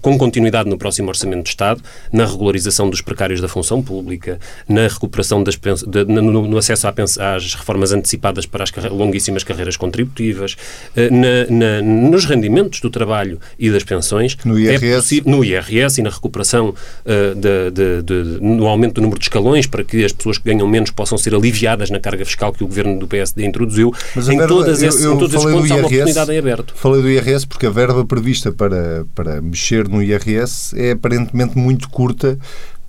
com 0.00 0.18
continuidade 0.18 0.68
no 0.68 0.76
próximo 0.76 1.08
Orçamento 1.08 1.44
de 1.44 1.50
Estado, 1.50 1.82
na 2.12 2.26
regularização 2.26 2.90
dos 2.90 3.00
precários 3.00 3.40
da 3.40 3.48
função 3.48 3.82
pública, 3.82 4.38
na 4.68 4.88
recuperação 4.88 5.42
das 5.42 5.56
de, 5.56 6.04
no, 6.04 6.46
no, 6.46 6.58
acesso 6.58 6.86
às 6.88 7.54
reformas 7.54 7.92
antecipadas 7.92 8.46
para 8.46 8.64
as 8.64 8.70
carre 8.70 8.88
longuíssimas 8.88 9.44
carreiras 9.44 9.76
contributivas, 9.76 10.56
eh, 10.96 11.08
na, 11.10 11.46
na, 11.48 11.82
nos 11.82 12.24
rendimentos 12.24 12.80
do 12.80 12.90
trabalho 12.90 13.38
e 13.58 13.70
das 13.70 13.84
pensões, 13.84 14.36
no 14.44 14.58
IRS, 14.58 15.18
é 15.18 15.30
no 15.30 15.44
IRS 15.44 16.00
e 16.00 16.02
na 16.02 16.10
recuperação 16.10 16.70
uh, 16.70 17.34
de, 17.34 18.02
de, 18.02 18.40
no 18.40 18.66
aumento 18.66 18.94
do 18.94 19.02
número 19.02 19.18
de 19.18 19.26
escalões 19.26 19.66
para 19.66 19.84
que 19.84 20.04
as 20.04 20.12
pessoas 20.12 20.38
que 20.38 20.44
ganham 20.44 20.66
menos 20.66 20.90
possam 20.90 21.16
ser 21.16 21.34
aliviadas 21.34 21.90
na 21.90 22.00
carga 22.00 22.24
fiscal 22.24 22.52
que 22.52 22.64
o 22.64 22.66
governo 22.66 22.98
do 22.98 23.06
PSD 23.06 23.44
introduziu. 23.44 23.92
Mas 24.14 24.28
em, 24.28 24.36
verba, 24.36 24.54
todas 24.54 24.82
eu, 24.82 24.90
eu 24.90 25.14
em 25.14 25.18
todos 25.18 25.34
esses 25.34 25.50
pontos 25.50 25.70
IRS, 25.70 25.72
há 25.72 25.76
uma 25.76 25.86
oportunidade 25.86 26.32
em 26.32 26.38
aberto. 26.38 26.74
Falei 26.76 27.02
do 27.02 27.08
IRS 27.08 27.46
porque 27.46 27.66
a 27.66 27.70
verba 27.70 28.04
prevista 28.04 28.52
para, 28.52 29.06
para 29.14 29.40
mexer 29.40 29.59
mexer 29.60 29.86
no 29.86 30.02
IRS 30.02 30.74
é 30.80 30.92
aparentemente 30.92 31.56
muito 31.58 31.90
curta 31.90 32.38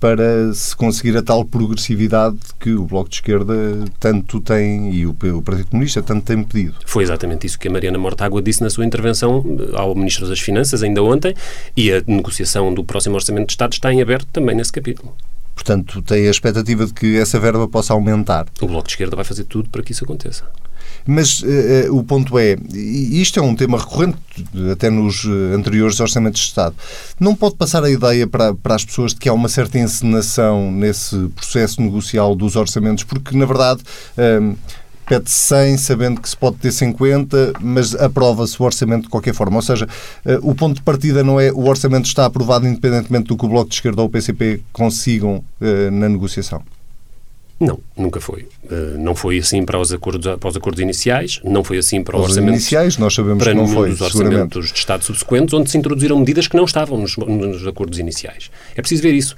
para 0.00 0.52
se 0.52 0.74
conseguir 0.74 1.16
a 1.16 1.22
tal 1.22 1.44
progressividade 1.44 2.36
que 2.58 2.72
o 2.72 2.84
Bloco 2.84 3.08
de 3.08 3.16
Esquerda 3.16 3.54
tanto 4.00 4.40
tem 4.40 4.92
e 4.92 5.06
o, 5.06 5.14
Partido 5.14 5.68
Comunista 5.68 6.02
tanto 6.02 6.24
tem 6.24 6.42
pedido. 6.42 6.74
Foi 6.84 7.04
exatamente 7.04 7.46
isso 7.46 7.56
que 7.56 7.68
a 7.68 7.70
Mariana 7.70 7.98
Mortágua 7.98 8.42
disse 8.42 8.62
na 8.62 8.70
sua 8.70 8.84
intervenção 8.84 9.44
ao 9.74 9.94
Ministro 9.94 10.26
das 10.26 10.40
Finanças 10.40 10.82
ainda 10.82 11.00
ontem 11.04 11.34
e 11.76 11.92
a 11.92 12.02
negociação 12.04 12.74
do 12.74 12.82
próximo 12.82 13.14
Orçamento 13.14 13.46
de 13.46 13.52
Estado 13.52 13.74
está 13.74 13.92
em 13.92 14.02
aberto 14.02 14.26
também 14.32 14.56
nesse 14.56 14.72
capítulo. 14.72 15.14
Portanto, 15.54 16.02
tem 16.02 16.26
a 16.26 16.30
expectativa 16.30 16.86
de 16.86 16.94
que 16.94 17.16
essa 17.18 17.38
verba 17.38 17.68
possa 17.68 17.92
aumentar. 17.92 18.46
O 18.60 18.66
Bloco 18.66 18.88
de 18.88 18.94
Esquerda 18.94 19.14
vai 19.14 19.24
fazer 19.24 19.44
tudo 19.44 19.70
para 19.70 19.82
que 19.82 19.92
isso 19.92 20.02
aconteça. 20.02 20.44
Mas 21.06 21.42
uh, 21.42 21.94
o 21.94 22.02
ponto 22.02 22.38
é, 22.38 22.56
e 22.72 23.20
isto 23.20 23.38
é 23.38 23.42
um 23.42 23.54
tema 23.54 23.78
recorrente 23.78 24.16
até 24.72 24.88
nos 24.88 25.24
eh, 25.24 25.54
anteriores 25.54 26.00
orçamentos 26.00 26.40
de 26.40 26.46
Estado, 26.46 26.74
não 27.20 27.34
pode 27.34 27.56
passar 27.56 27.84
a 27.84 27.90
ideia 27.90 28.26
para, 28.26 28.54
para 28.54 28.74
as 28.74 28.84
pessoas 28.84 29.12
de 29.12 29.20
que 29.20 29.28
há 29.28 29.32
uma 29.32 29.48
certa 29.48 29.78
encenação 29.78 30.70
nesse 30.72 31.28
processo 31.36 31.82
negocial 31.82 32.34
dos 32.34 32.56
orçamentos, 32.56 33.04
porque 33.04 33.36
na 33.36 33.46
verdade. 33.46 33.82
Uh, 34.16 34.56
pede 35.04 35.28
100 35.28 35.76
sabendo 35.78 36.20
que 36.20 36.28
se 36.28 36.36
pode 36.36 36.56
ter 36.56 36.72
50, 36.72 37.54
mas 37.60 37.92
aprova-se 37.96 38.58
o 38.62 38.64
orçamento 38.64 39.02
de 39.02 39.08
qualquer 39.08 39.34
forma. 39.34 39.56
Ou 39.56 39.62
seja, 39.62 39.86
o 40.42 40.54
ponto 40.54 40.76
de 40.76 40.82
partida 40.82 41.24
não 41.24 41.40
é 41.40 41.52
o 41.52 41.66
orçamento 41.66 42.06
está 42.06 42.24
aprovado 42.24 42.68
independentemente 42.68 43.26
do 43.26 43.36
que 43.36 43.44
o 43.44 43.48
Bloco 43.48 43.68
de 43.68 43.74
Esquerda 43.74 44.00
ou 44.00 44.06
o 44.06 44.10
PCP 44.10 44.62
consigam 44.72 45.44
na 45.90 46.08
negociação. 46.08 46.62
Não, 47.62 47.78
nunca 47.96 48.20
foi. 48.20 48.42
Uh, 48.64 48.98
não 48.98 49.14
foi 49.14 49.38
assim 49.38 49.64
para 49.64 49.78
os, 49.78 49.92
acordos, 49.92 50.36
para 50.36 50.48
os 50.48 50.56
acordos 50.56 50.80
iniciais, 50.80 51.40
não 51.44 51.62
foi 51.62 51.78
assim 51.78 52.02
para 52.02 52.16
os 52.16 52.24
orçamentos 52.24 52.62
iniciais, 52.62 52.98
nós 52.98 53.14
sabemos 53.14 53.40
para 53.40 53.52
que 53.52 53.56
não 53.56 53.68
foi, 53.68 53.90
dos 53.90 54.00
orçamentos 54.00 54.72
de 54.72 54.78
Estado 54.80 55.04
subsequentes, 55.04 55.54
onde 55.54 55.70
se 55.70 55.78
introduziram 55.78 56.18
medidas 56.18 56.48
que 56.48 56.56
não 56.56 56.64
estavam 56.64 56.98
nos, 56.98 57.16
nos, 57.16 57.64
acordos 57.64 58.00
iniciais. 58.00 58.50
É 58.74 58.80
preciso 58.80 59.00
ver 59.00 59.14
isso. 59.14 59.36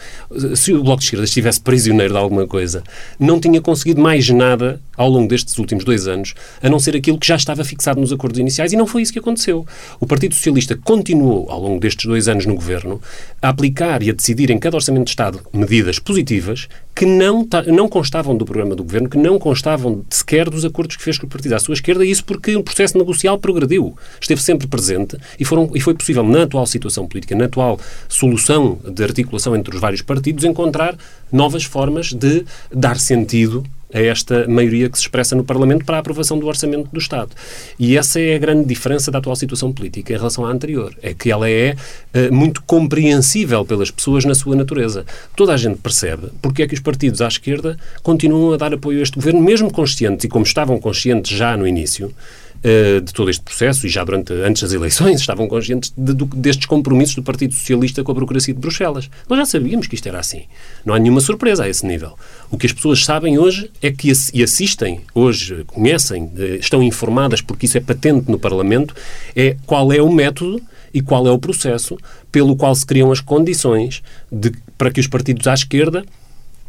Se 0.57 0.73
o 0.73 0.83
Bloco 0.83 1.01
de 1.01 1.05
Esquerda 1.05 1.25
estivesse 1.27 1.61
prisioneiro 1.61 2.15
de 2.15 2.19
alguma 2.19 2.47
coisa, 2.47 2.83
não 3.21 3.39
tinha 3.39 3.61
conseguido 3.61 4.01
mais 4.01 4.27
nada 4.31 4.81
ao 4.97 5.11
longo 5.11 5.29
destes 5.29 5.59
últimos 5.59 5.85
dois 5.85 6.09
anos, 6.09 6.35
a 6.63 6.71
não 6.71 6.79
ser 6.79 6.97
aquilo 6.97 7.19
que 7.19 7.27
já 7.27 7.37
estava 7.37 7.63
fixado 7.63 8.01
nos 8.01 8.11
acordos 8.11 8.41
iniciais, 8.41 8.73
e 8.73 8.77
não 8.77 8.87
foi 8.87 9.03
isso 9.03 9.13
que 9.13 9.19
aconteceu. 9.19 9.67
O 10.01 10.07
Partido 10.07 10.35
Socialista 10.35 10.79
continuou, 10.83 11.51
ao 11.51 11.61
longo 11.61 11.79
destes 11.79 12.07
dois 12.07 12.27
anos 12.27 12.47
no 12.47 12.55
governo, 12.55 13.03
a 13.43 13.51
aplicar 13.51 14.03
e 14.03 14.09
a 14.09 14.15
decidir 14.15 14.51
em 14.51 14.59
cada 14.59 14.77
orçamento 14.77 15.05
de 15.05 15.11
Estado 15.11 15.41
medidas 15.53 15.99
positivas 15.99 16.69
que 16.95 17.05
não, 17.05 17.47
não 17.67 17.89
constavam 17.89 18.14
constavam 18.15 18.37
do 18.37 18.45
programa 18.45 18.77
do 18.77 18.85
governo, 18.85 19.09
que 19.09 19.19
não 19.19 19.41
constavam 19.41 20.05
sequer 20.09 20.49
dos 20.49 20.65
acordos 20.65 20.97
que 20.97 21.03
fez 21.03 21.19
com 21.19 21.27
o 21.27 21.29
partido 21.29 21.53
à 21.55 21.59
sua 21.59 21.75
esquerda, 21.75 22.05
e 22.05 22.11
isso 22.13 22.25
porque 22.25 22.55
o 22.55 22.63
processo 22.63 22.97
negocial 22.97 23.37
progrediu, 23.39 23.97
esteve 24.21 24.41
sempre 24.41 24.69
presente 24.69 25.17
e, 25.39 25.45
foram, 25.45 25.69
e 25.75 25.81
foi 25.81 25.95
possível, 25.95 26.23
na 26.23 26.45
atual 26.45 26.65
situação 26.65 27.09
política, 27.09 27.35
na 27.35 27.47
atual 27.47 27.81
solução 28.09 28.79
de 28.89 29.03
articulação 29.03 29.57
entre 29.57 29.75
os 29.75 29.81
vários 29.81 30.01
partidos, 30.01 30.45
encontrar 30.45 30.97
novas 31.33 31.65
formas 31.65 32.13
de 32.13 32.45
dar 32.73 32.99
sentido 32.99 33.65
a 33.95 34.01
esta 34.01 34.47
maioria 34.49 34.91
que 34.91 34.99
se 34.99 35.05
expressa 35.05 35.37
no 35.37 35.45
Parlamento 35.45 35.85
para 35.85 35.97
a 35.97 36.01
aprovação 36.01 36.39
do 36.39 36.47
Orçamento 36.47 36.91
do 36.93 36.99
Estado. 36.99 37.31
E 37.79 37.97
essa 37.97 38.21
é 38.21 38.35
a 38.35 38.39
grande 38.39 38.67
diferença 38.67 39.11
da 39.11 39.19
atual 39.19 39.37
situação 39.37 39.73
política 39.73 40.13
em 40.13 40.17
relação 40.17 40.45
à 40.45 40.51
anterior. 40.51 40.95
É 41.01 41.15
que 41.15 41.31
ela 41.31 41.49
é 41.49 41.77
uh, 42.13 42.35
muito 42.35 42.63
compreensível 42.65 43.65
pelas 43.65 43.91
pessoas 43.91 44.25
na 44.25 44.35
sua 44.35 44.57
natureza. 44.57 45.07
Toda 45.37 45.55
a 45.55 45.57
gente 45.57 45.79
percebe 45.79 46.29
porque 46.43 46.63
é 46.63 46.67
que 46.67 46.75
os 46.75 46.81
partidos 46.81 47.23
à 47.23 47.29
esquerda 47.29 47.79
continuam 48.03 48.53
a 48.53 48.57
dar 48.57 48.75
apoio 48.75 48.99
a 48.99 49.03
este 49.03 49.15
governo, 49.15 49.41
mesmo 49.41 49.73
conscientes, 49.73 50.25
e 50.25 50.29
como 50.29 50.45
estavam 50.45 50.79
conscientes 50.81 51.37
já 51.37 51.57
no 51.57 51.67
início, 51.67 52.13
uh, 52.65 53.01
de 53.01 53.13
todo 53.13 53.31
este 53.31 53.43
processo 53.43 53.87
e 53.87 53.91
já 53.91 54.03
durante, 54.03 54.33
antes 54.33 54.63
das 54.63 54.73
eleições 54.73 55.21
estavam 55.21 55.47
conscientes 55.47 55.93
de, 55.97 56.15
de, 56.15 56.25
destes 56.25 56.67
compromissos 56.67 57.15
do 57.15 57.23
Partido 57.23 57.55
Socialista 57.55 58.03
com 58.03 58.11
a 58.11 58.15
burocracia 58.15 58.55
de 58.55 58.61
Bruxelas. 58.61 59.11
Nós 59.29 59.39
já 59.39 59.45
sabíamos 59.45 59.87
que 59.87 59.95
isto 59.95 60.09
era 60.09 60.19
assim. 60.19 60.45
Não 60.85 60.95
há 60.95 60.99
nenhuma 60.99 61.21
surpresa 61.21 61.65
a 61.65 61.69
esse 61.69 61.87
nível. 61.87 62.19
O 62.51 62.57
que 62.57 62.67
as 62.67 62.73
pessoas 62.73 63.05
sabem 63.05 63.39
hoje 63.39 63.71
é 63.83 63.91
que 63.91 64.13
e 64.33 64.43
assistem 64.43 65.01
hoje, 65.15 65.65
conhecem, 65.67 66.25
uh, 66.25 66.57
estão 66.59 66.83
informadas 66.83 67.41
porque 67.41 67.67
isso 67.67 67.77
é 67.77 67.81
patente 67.81 68.31
no 68.31 68.39
Parlamento, 68.39 68.95
é 69.37 69.57
qual 69.67 69.93
é 69.93 70.01
o 70.01 70.11
método 70.11 70.61
e 70.93 71.03
qual 71.03 71.27
é 71.27 71.31
o 71.31 71.39
processo 71.39 71.99
pelo 72.31 72.57
qual 72.57 72.75
se 72.75 72.87
criam 72.87 73.11
as 73.11 73.21
condições 73.21 74.03
de, 74.31 74.53
para 74.79 74.91
que 74.91 75.01
os 75.01 75.09
partidos 75.09 75.47
à 75.49 75.55
esquerda 75.55 76.05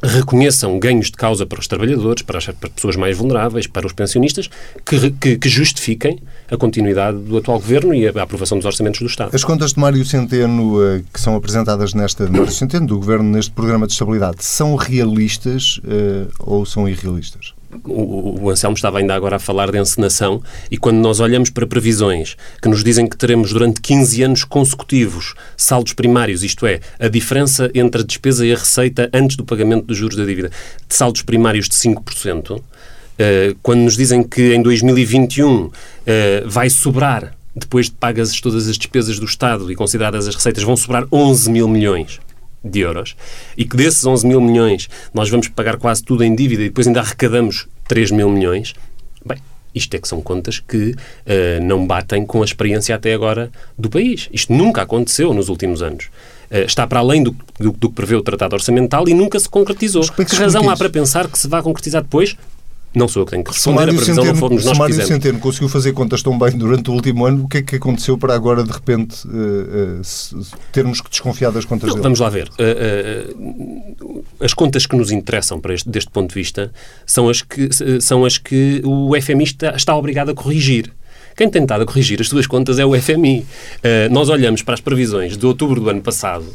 reconheçam 0.04 0.78
ganhos 0.80 1.08
de 1.08 1.14
causa 1.14 1.46
para 1.46 1.60
os 1.60 1.68
trabalhadores, 1.68 2.22
para 2.22 2.38
as 2.38 2.46
para 2.46 2.70
pessoas 2.70 2.96
mais 2.96 3.18
vulneráveis, 3.18 3.68
para 3.68 3.88
os 3.88 3.94
pensionistas, 3.94 4.50
que, 4.86 5.12
que, 5.12 5.38
que, 5.38 5.50
justifiquem 5.50 6.20
a 6.50 6.58
continuidade 6.58 7.18
do 7.18 7.38
atual 7.38 7.60
governo 7.60 7.94
e 7.94 8.08
a, 8.08 8.24
aprovação 8.24 8.58
dos 8.58 8.66
orçamentos 8.66 9.00
do 9.00 9.08
Estado. 9.08 9.34
As 9.34 9.44
contas 9.44 9.74
de 9.74 9.80
Mário 9.80 10.06
Centeno, 10.06 10.84
eh, 10.84 11.02
que 11.12 11.20
são 11.20 11.36
apresentadas 11.36 11.94
nesta, 11.94 12.30
Mário 12.30 12.52
Centeno, 12.52 12.86
do 12.86 12.98
governo, 12.98 13.30
neste 13.30 13.52
programa 13.52 13.88
de 13.88 13.94
estabilidade, 13.94 14.44
são 14.44 14.76
realistas 14.76 15.80
uh, 15.80 16.32
ou 16.40 16.66
são 16.66 16.88
irrealistas? 16.88 17.55
O, 17.84 18.50
Anselmo 18.50 18.76
estava 18.76 19.00
ainda 19.00 19.14
agora 19.14 19.36
a 19.36 19.40
falar 19.40 19.72
de 19.72 19.78
encenação 19.78 20.42
e 20.70 20.78
quando 20.78 20.98
nós 20.98 21.20
olhamos 21.20 21.50
para 21.50 21.66
previsões 21.68 22.36
que 22.62 22.70
nos 22.70 22.84
dizem 22.84 23.08
que 23.08 23.18
teremos 23.18 23.52
durante 23.52 23.82
15 23.82 24.24
anos 24.24 24.44
consecutivos 24.44 25.34
saldos 25.58 25.94
primários, 25.94 26.44
isto 26.44 26.66
é, 26.66 26.80
a 27.00 27.08
diferença 27.08 27.70
entre 27.74 28.02
a 28.02 28.04
despesa 28.06 28.46
e 28.46 28.54
a 28.54 28.58
receita 28.58 29.10
antes 29.14 29.36
do 29.36 29.44
pagamento 29.44 29.86
dos 29.86 29.98
juros 29.98 30.16
da 30.16 30.26
dívida, 30.26 30.50
de 30.88 30.96
saldos 30.96 31.22
primários 31.22 31.68
de 31.68 31.76
5%, 31.76 32.62
eh, 33.18 33.56
quando 33.62 33.82
nos 33.82 33.96
dizem 33.96 34.24
que 34.24 34.54
em 34.54 34.62
2021 34.62 35.72
eh, 36.06 36.44
vai 36.46 36.70
sobrar, 36.70 37.34
depois 37.56 37.86
de 37.86 37.94
pagas 37.94 38.40
todas 38.42 38.68
as 38.68 38.78
despesas 38.78 39.18
do 39.18 39.26
Estado 39.26 39.72
e 39.72 39.76
consideradas 39.76 40.28
as 40.28 40.36
receitas, 40.36 40.64
vão 40.64 40.76
sobrar 40.76 41.06
11 41.12 41.50
mil 41.50 41.68
milhões 41.68 42.20
de 42.66 42.80
euros 42.80 43.16
e 43.56 43.64
que 43.64 43.78
desses 43.78 44.06
11 44.06 44.26
mil 44.26 44.42
milhões 44.42 44.90
nós 45.14 45.30
vamos 45.30 45.48
pagar 45.48 45.78
quase 45.78 46.04
tudo 46.04 46.24
em 46.24 46.36
dívida 46.36 46.64
e 46.64 46.70
depois 46.70 46.88
ainda 46.88 47.00
arrecadamos 47.00 47.68
3 47.88 48.12
mil 48.12 48.30
milhões, 48.30 48.74
bem, 49.24 49.38
isto 49.74 49.94
é 49.96 50.00
que 50.00 50.08
são 50.08 50.22
contas 50.22 50.60
que 50.60 50.92
uh, 50.92 51.64
não 51.64 51.86
batem 51.86 52.26
com 52.26 52.42
a 52.42 52.46
experiência 52.46 52.96
até 52.96 53.14
agora 53.14 53.52
do 53.78 53.90
país. 53.90 54.30
Isto 54.32 54.54
nunca 54.54 54.82
aconteceu 54.82 55.34
nos 55.34 55.50
últimos 55.50 55.82
anos. 55.82 56.06
Uh, 56.50 56.66
está 56.66 56.88
para 56.88 57.00
além 57.00 57.22
do, 57.22 57.36
do, 57.60 57.72
do, 57.72 57.90
que 57.90 57.96
prevê 57.96 58.16
o 58.16 58.22
Tratado 58.22 58.56
Orçamental 58.56 59.08
e 59.08 59.14
nunca 59.14 59.40
se 59.40 59.50
concretizou. 59.50 60.04
É 60.04 60.08
que, 60.08 60.26
que 60.26 60.36
razão 60.36 60.70
há 60.70 60.78
para 60.78 60.90
pensar 60.90 61.30
que 61.30 61.38
se 61.38 61.48
vai 61.48 61.62
concretizar 61.62 62.02
depois? 62.02 62.36
Não 62.96 63.10
sou 63.10 63.22
eu 63.22 63.26
que 63.26 63.32
tenho 63.32 63.44
que 63.44 63.52
responder, 63.52 63.76
Mário 63.76 63.94
a 63.94 63.96
previsão 63.96 64.24
Centeno, 64.24 64.34
não 64.34 64.50
fomos 64.50 64.66
nós 64.66 64.96
que 64.96 65.06
Centeno 65.06 65.40
conseguiu 65.40 65.68
fazer 65.68 65.92
contas 65.92 66.24
tão 66.24 66.40
bem 66.40 66.52
durante 66.52 66.90
o 66.90 66.94
último 66.94 67.26
ano, 67.26 67.44
o 67.44 67.48
que 67.48 67.58
é 67.58 67.62
que 67.62 67.76
aconteceu 67.76 68.18
para 68.18 68.34
agora, 68.34 68.64
de 68.64 68.72
repente, 68.72 69.28
uh, 69.28 70.00
uh, 70.02 70.46
termos 70.72 71.02
que 71.02 71.10
desconfiar 71.10 71.52
das 71.52 71.66
contas 71.66 71.90
não, 71.90 71.96
dele? 71.96 72.04
Vamos 72.04 72.22
lá 72.22 72.30
ver. 72.30 72.50
Uh, 72.58 74.24
as 74.40 74.54
contas 74.54 74.86
que 74.86 74.96
nos 74.96 75.12
interessam 75.12 75.60
para 75.60 75.74
este, 75.74 75.90
deste 75.90 76.10
ponto 76.10 76.30
de 76.30 76.36
vista 76.36 76.72
são 77.06 77.28
as 77.28 77.42
que, 77.42 77.70
são 78.00 78.24
as 78.24 78.38
que 78.38 78.82
o 78.86 79.12
FMI 79.22 79.44
está, 79.44 79.76
está 79.76 79.96
obrigado 79.96 80.30
a 80.30 80.34
corrigir. 80.34 80.90
Quem 81.36 81.50
tem 81.50 81.62
tentado 81.62 81.84
a 81.84 81.86
corrigir 81.86 82.22
as 82.22 82.30
suas 82.30 82.48
contas 82.48 82.80
é 82.80 82.86
o 82.86 82.98
FMI. 83.00 83.46
nós 84.10 84.30
olhamos 84.30 84.62
para 84.62 84.74
as 84.74 84.80
previsões 84.80 85.38
de 85.38 85.46
outubro 85.46 85.82
do 85.82 85.90
ano 85.90 86.02
passado, 86.02 86.46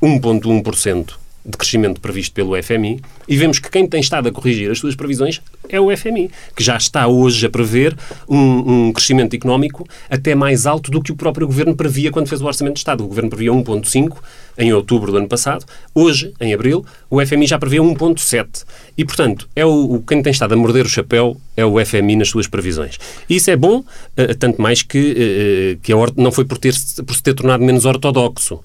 1,1% 0.00 1.10
de 1.44 1.56
crescimento 1.56 2.00
previsto 2.00 2.32
pelo 2.34 2.60
FMI 2.62 3.00
e 3.28 3.36
vemos 3.36 3.58
que 3.58 3.70
quem 3.70 3.86
tem 3.86 4.00
estado 4.00 4.28
a 4.28 4.32
corrigir 4.32 4.70
as 4.70 4.78
suas 4.78 4.94
previsões 4.94 5.40
é 5.68 5.78
o 5.80 5.94
FMI, 5.94 6.30
que 6.56 6.62
já 6.62 6.76
está 6.76 7.06
hoje 7.06 7.46
a 7.46 7.50
prever 7.50 7.94
um, 8.28 8.86
um 8.88 8.92
crescimento 8.92 9.34
económico 9.34 9.86
até 10.08 10.34
mais 10.34 10.66
alto 10.66 10.90
do 10.90 11.02
que 11.02 11.12
o 11.12 11.16
próprio 11.16 11.46
governo 11.46 11.76
previa 11.76 12.10
quando 12.10 12.28
fez 12.28 12.40
o 12.40 12.46
Orçamento 12.46 12.74
de 12.74 12.80
Estado. 12.80 13.04
O 13.04 13.08
governo 13.08 13.30
previa 13.30 13.52
1,5 13.52 14.16
em 14.58 14.72
outubro 14.72 15.12
do 15.12 15.18
ano 15.18 15.28
passado. 15.28 15.64
Hoje, 15.94 16.32
em 16.40 16.52
abril, 16.52 16.84
o 17.08 17.24
FMI 17.24 17.46
já 17.46 17.58
prevê 17.58 17.76
1,7. 17.76 18.64
E, 18.96 19.04
portanto, 19.04 19.48
é 19.54 19.64
o, 19.64 20.02
quem 20.06 20.20
tem 20.20 20.32
estado 20.32 20.52
a 20.54 20.56
morder 20.56 20.84
o 20.84 20.88
chapéu 20.88 21.40
é 21.56 21.64
o 21.64 21.84
FMI 21.84 22.16
nas 22.16 22.28
suas 22.28 22.48
previsões. 22.48 22.98
E 23.28 23.36
isso 23.36 23.50
é 23.50 23.56
bom, 23.56 23.78
uh, 23.78 24.34
tanto 24.38 24.60
mais 24.60 24.82
que, 24.82 25.76
uh, 25.76 25.80
que 25.80 25.92
não 26.20 26.32
foi 26.32 26.44
por, 26.44 26.58
ter, 26.58 26.74
por 27.06 27.14
se 27.14 27.22
ter 27.22 27.34
tornado 27.34 27.62
menos 27.62 27.84
ortodoxo. 27.84 28.60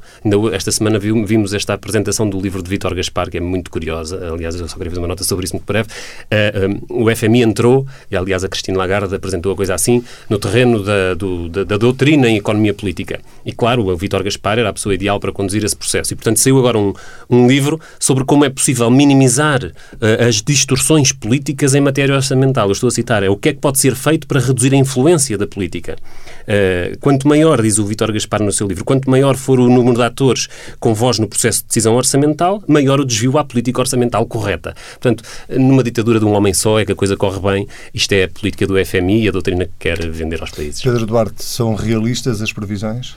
Esta 0.52 0.71
semana 0.71 0.97
vimos 0.97 1.54
esta 1.54 1.73
apresentação 1.73 2.28
do 2.28 2.39
livro 2.39 2.63
de 2.63 2.69
Vítor 2.69 2.95
Gaspar, 2.95 3.30
que 3.30 3.38
é 3.38 3.41
muito 3.41 3.69
curiosa. 3.69 4.32
Aliás, 4.34 4.53
eu 4.60 4.68
só 4.68 4.76
queria 4.76 4.92
fazer 4.92 5.02
uma 5.02 5.08
nota 5.08 5.24
sobre 5.24 5.46
isso 5.46 5.56
muito 5.56 5.66
breve. 5.66 5.89
Uh, 5.89 6.94
um, 6.94 7.04
o 7.06 7.16
FMI 7.16 7.42
entrou, 7.42 7.86
e 8.10 8.16
aliás 8.16 8.44
a 8.44 8.50
Cristina 8.50 8.78
Lagarde 8.78 9.16
apresentou 9.16 9.52
a 9.52 9.56
coisa 9.56 9.74
assim, 9.74 10.04
no 10.30 10.38
terreno 10.39 10.84
da, 10.84 11.13
do, 11.13 11.50
da, 11.50 11.63
da 11.63 11.78
doutrina 11.78 12.30
em 12.30 12.38
economia 12.38 12.74
política. 12.74 13.20
E, 13.46 13.52
claro, 13.52 13.86
o 13.88 13.96
Vítor 13.96 14.24
Gaspar 14.24 14.60
era 14.60 14.70
a 14.70 14.74
pessoa 14.74 14.96
ideal 14.96 15.20
para 15.20 15.32
conduzir 15.32 15.63
esse 15.63 15.76
processo. 15.76 16.13
E, 16.13 16.16
portanto, 16.16 16.38
saiu 16.38 16.58
agora 16.60 16.78
um, 16.78 16.94
um 17.30 17.48
livro 17.48 17.80
sobre 18.00 18.24
como 18.24 18.46
é 18.46 18.50
possível 18.50 18.89
minimizar 18.89 19.63
uh, 19.63 20.28
as 20.28 20.42
distorções 20.42 21.12
políticas 21.12 21.76
em 21.76 21.82
matéria 21.82 22.16
orçamental. 22.16 22.68
Eu 22.68 22.74
estou 22.74 22.88
a 22.88 22.92
citar, 22.92 23.24
é 23.24 23.30
o 23.30 23.38
que 23.38 23.50
é 23.50 23.54
que 23.54 23.60
pode 23.60 23.80
ser 23.80 23.96
feito 23.96 24.28
para 24.28 24.39
reduzir 24.39 24.74
a 24.74 24.78
influência 24.78 25.38
da 25.38 25.48
política. 25.48 25.96
Uh, 26.43 26.97
quanto 26.99 27.27
maior, 27.27 27.62
diz 27.62 27.77
o 27.77 27.86
Vítor 27.86 28.12
Gaspar 28.12 28.41
no 28.41 28.51
seu 28.51 28.67
livro, 28.67 28.84
quanto 28.84 29.10
maior 29.10 29.36
for 29.36 29.60
o 29.60 29.69
número 29.69 29.95
de 29.95 30.03
atores 30.03 30.47
com 30.79 30.93
voz 30.93 31.19
no 31.19 31.27
processo 31.27 31.62
de 31.62 31.67
decisão 31.67 31.95
orçamental, 31.95 32.63
maior 32.67 32.99
o 32.99 33.06
desvio 33.06 33.38
à 33.38 33.43
política 33.43 33.79
orçamental 33.79 34.25
correta. 34.25 34.75
Portanto, 34.93 35.23
numa 35.49 35.84
ditadura 35.84 36.19
de 36.19 36.25
um 36.25 36.34
homem 36.34 36.53
só 36.53 36.79
é 36.79 36.86
que 36.86 36.91
a 36.91 36.95
coisa 36.95 37.15
corre 37.15 37.39
bem. 37.39 37.67
Isto 37.93 38.13
é 38.13 38.23
a 38.23 38.29
política 38.29 38.67
do 38.67 38.73
FMI 38.86 39.23
e 39.23 39.29
a 39.29 39.32
doutrina 39.32 39.65
que 39.65 39.73
quer 39.79 40.10
vender 40.10 40.41
aos 40.41 40.51
países. 40.51 40.82
Pedro 40.82 41.06
Duarte, 41.06 41.43
são 41.43 41.75
realistas 41.75 42.41
as 42.41 42.51
previsões? 42.51 43.15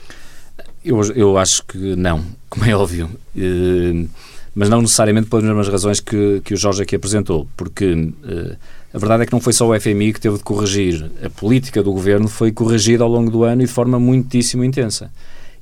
Eu, 0.83 1.01
eu 1.13 1.37
acho 1.37 1.63
que 1.65 1.77
não, 1.95 2.23
como 2.49 2.65
é 2.65 2.75
óbvio. 2.75 3.09
Uh, 3.35 4.07
mas 4.55 4.69
não 4.69 4.81
necessariamente 4.81 5.29
pelas 5.29 5.45
mesmas 5.45 5.67
razões 5.67 5.99
que, 5.99 6.41
que 6.43 6.55
o 6.55 6.57
Jorge 6.57 6.81
aqui 6.81 6.95
apresentou, 6.95 7.47
porque 7.55 7.93
uh, 7.93 8.57
a 8.97 8.99
verdade 8.99 9.23
é 9.23 9.25
que 9.27 9.31
não 9.31 9.39
foi 9.39 9.53
só 9.53 9.69
o 9.69 9.79
FMI 9.79 10.11
que 10.11 10.19
teve 10.19 10.37
de 10.37 10.43
corrigir. 10.43 11.11
A 11.23 11.29
política 11.29 11.83
do 11.83 11.93
governo 11.93 12.27
foi 12.27 12.51
corrigida 12.51 13.03
ao 13.03 13.09
longo 13.09 13.29
do 13.29 13.43
ano 13.43 13.61
e 13.61 13.65
de 13.67 13.71
forma 13.71 13.99
muitíssimo 13.99 14.63
intensa. 14.63 15.11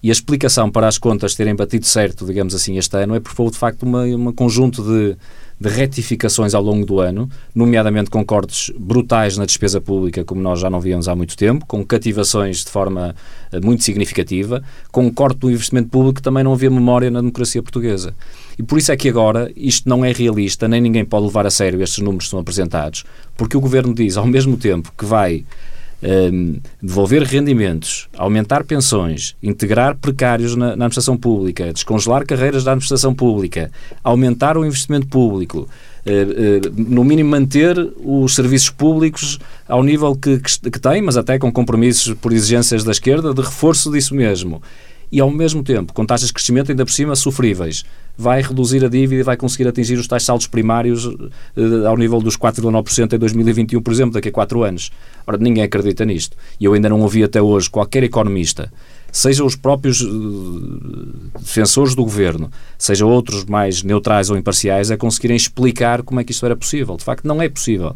E 0.02 0.08
a 0.08 0.12
explicação 0.14 0.72
para 0.72 0.88
as 0.88 0.98
contas 0.98 1.36
terem 1.36 1.54
batido 1.54 1.86
certo, 1.86 2.26
digamos 2.26 2.56
assim, 2.56 2.78
este 2.78 2.96
ano 2.96 3.14
é 3.14 3.20
porque 3.20 3.42
houve 3.42 3.52
de 3.52 3.60
facto 3.60 3.86
um 3.86 4.32
conjunto 4.32 4.82
de, 4.82 5.18
de 5.60 5.70
retificações 5.70 6.54
ao 6.54 6.62
longo 6.62 6.86
do 6.86 7.00
ano, 7.00 7.30
nomeadamente 7.54 8.10
com 8.10 8.24
cortes 8.26 8.72
brutais 8.78 9.38
na 9.38 9.46
despesa 9.46 9.80
pública, 9.80 10.24
como 10.24 10.42
nós 10.42 10.60
já 10.60 10.70
não 10.70 10.82
víamos 10.82 11.08
há 11.08 11.16
muito 11.16 11.38
tempo, 11.38 11.66
com 11.66 11.84
cativações 11.86 12.64
de 12.64 12.70
forma 12.70 13.16
eh, 13.52 13.60
muito 13.62 13.84
significativa, 13.84 14.62
com 14.92 15.06
um 15.06 15.12
corte 15.12 15.40
do 15.40 15.50
investimento 15.50 15.90
público 15.90 16.16
que 16.16 16.22
também 16.22 16.44
não 16.44 16.54
havia 16.54 16.70
memória 16.70 17.10
na 17.10 17.22
democracia 17.22 17.64
portuguesa. 17.64 18.14
E 18.60 18.64
por 18.64 18.78
isso 18.78 18.92
é 18.92 18.98
que 18.98 19.08
agora 19.08 19.52
isto 19.56 19.88
não 19.88 20.04
é 20.04 20.12
realista, 20.12 20.68
nem 20.68 20.82
ninguém 20.82 21.06
pode 21.06 21.26
levar 21.26 21.46
a 21.46 21.52
sério 21.52 21.82
estes 21.82 22.04
números 22.04 22.26
que 22.26 22.32
são 22.32 22.40
apresentados, 22.40 23.06
porque 23.38 23.56
o 23.56 23.62
Governo 23.62 23.94
diz, 23.94 24.18
ao 24.18 24.26
mesmo 24.26 24.58
tempo 24.58 24.92
que 24.98 25.06
vai 25.06 25.46
um, 26.04 26.60
devolver 26.82 27.24
rendimentos, 27.24 28.08
aumentar 28.18 28.64
pensões, 28.64 29.36
integrar 29.42 29.96
precários 29.96 30.56
na, 30.56 30.68
na, 30.68 30.74
administração 30.74 31.18
pública, 31.18 31.74
descongelar 31.74 32.26
carreiras 32.26 32.64
da 32.64 32.72
administração 32.72 33.14
pública, 33.14 33.72
aumentar 34.04 34.58
o 34.58 34.66
investimento 34.66 35.08
público, 35.08 35.68
uh, 36.06 36.10
uh, 36.10 36.74
no 36.76 37.04
mínimo 37.04 37.30
manter 37.30 37.78
os 38.04 38.36
serviços 38.36 38.70
públicos 38.70 39.40
ao 39.68 39.84
nível 39.84 40.16
que, 40.16 40.40
que, 40.40 40.72
que 40.72 40.80
tem, 40.80 41.02
mas 41.02 41.18
até 41.18 41.40
com 41.40 41.52
compromissos 41.52 42.14
por 42.14 42.34
exigências 42.34 42.84
da 42.84 42.92
esquerda 42.92 43.34
de 43.34 43.42
reforço 43.42 43.92
disso 43.92 44.14
mesmo. 44.14 44.62
E 45.12 45.20
ao 45.20 45.30
mesmo 45.30 45.64
tempo, 45.64 45.94
com 45.94 46.06
taxas 46.06 46.28
de 46.28 46.34
crescimento 46.34 46.72
ainda 46.72 46.84
por 46.84 46.92
cima 46.92 47.16
sofríveis 47.16 47.86
vai 48.18 48.42
reduzir 48.42 48.84
a 48.86 48.88
dívida 48.88 49.22
e 49.22 49.24
vai 49.24 49.38
conseguir 49.38 49.68
atingir 49.68 49.96
os 49.96 50.08
tais 50.08 50.24
saldos 50.24 50.48
primários 50.48 51.06
uh, 51.06 51.88
ao 51.88 51.98
nível 51.98 52.20
dos 52.22 52.38
4,9% 52.38 53.14
em 53.14 53.18
2021, 53.18 53.82
por 53.82 53.94
exemplo, 53.94 54.14
daqui 54.14 54.30
a 54.30 54.32
4 54.32 54.64
anos. 54.64 54.92
Ora, 55.28 55.38
ninguém 55.38 55.64
acredita 55.64 56.06
nisto. 56.06 56.38
E 56.60 56.66
eu 56.66 56.74
ainda 56.74 56.90
não 56.90 57.02
ouvi 57.02 57.24
até 57.24 57.42
hoje 57.42 57.70
qualquer 57.70 58.04
economista 58.04 58.72
seja 59.16 59.46
os 59.46 59.56
próprios 59.56 60.06
defensores 61.40 61.96
do 61.96 62.04
governo, 62.04 62.52
seja 62.78 63.06
outros 63.06 63.46
mais 63.46 63.82
neutrais 63.82 64.30
ou 64.30 64.36
imparciais, 64.36 64.92
a 64.92 64.98
conseguirem 64.98 65.38
explicar 65.38 66.04
como 66.04 66.20
é 66.20 66.24
que 66.26 66.34
isto 66.34 66.46
era 66.46 66.54
possível. 66.54 66.98
De 66.98 67.04
facto, 67.06 67.26
não 67.26 67.42
é 67.42 67.48
possível. 67.48 67.96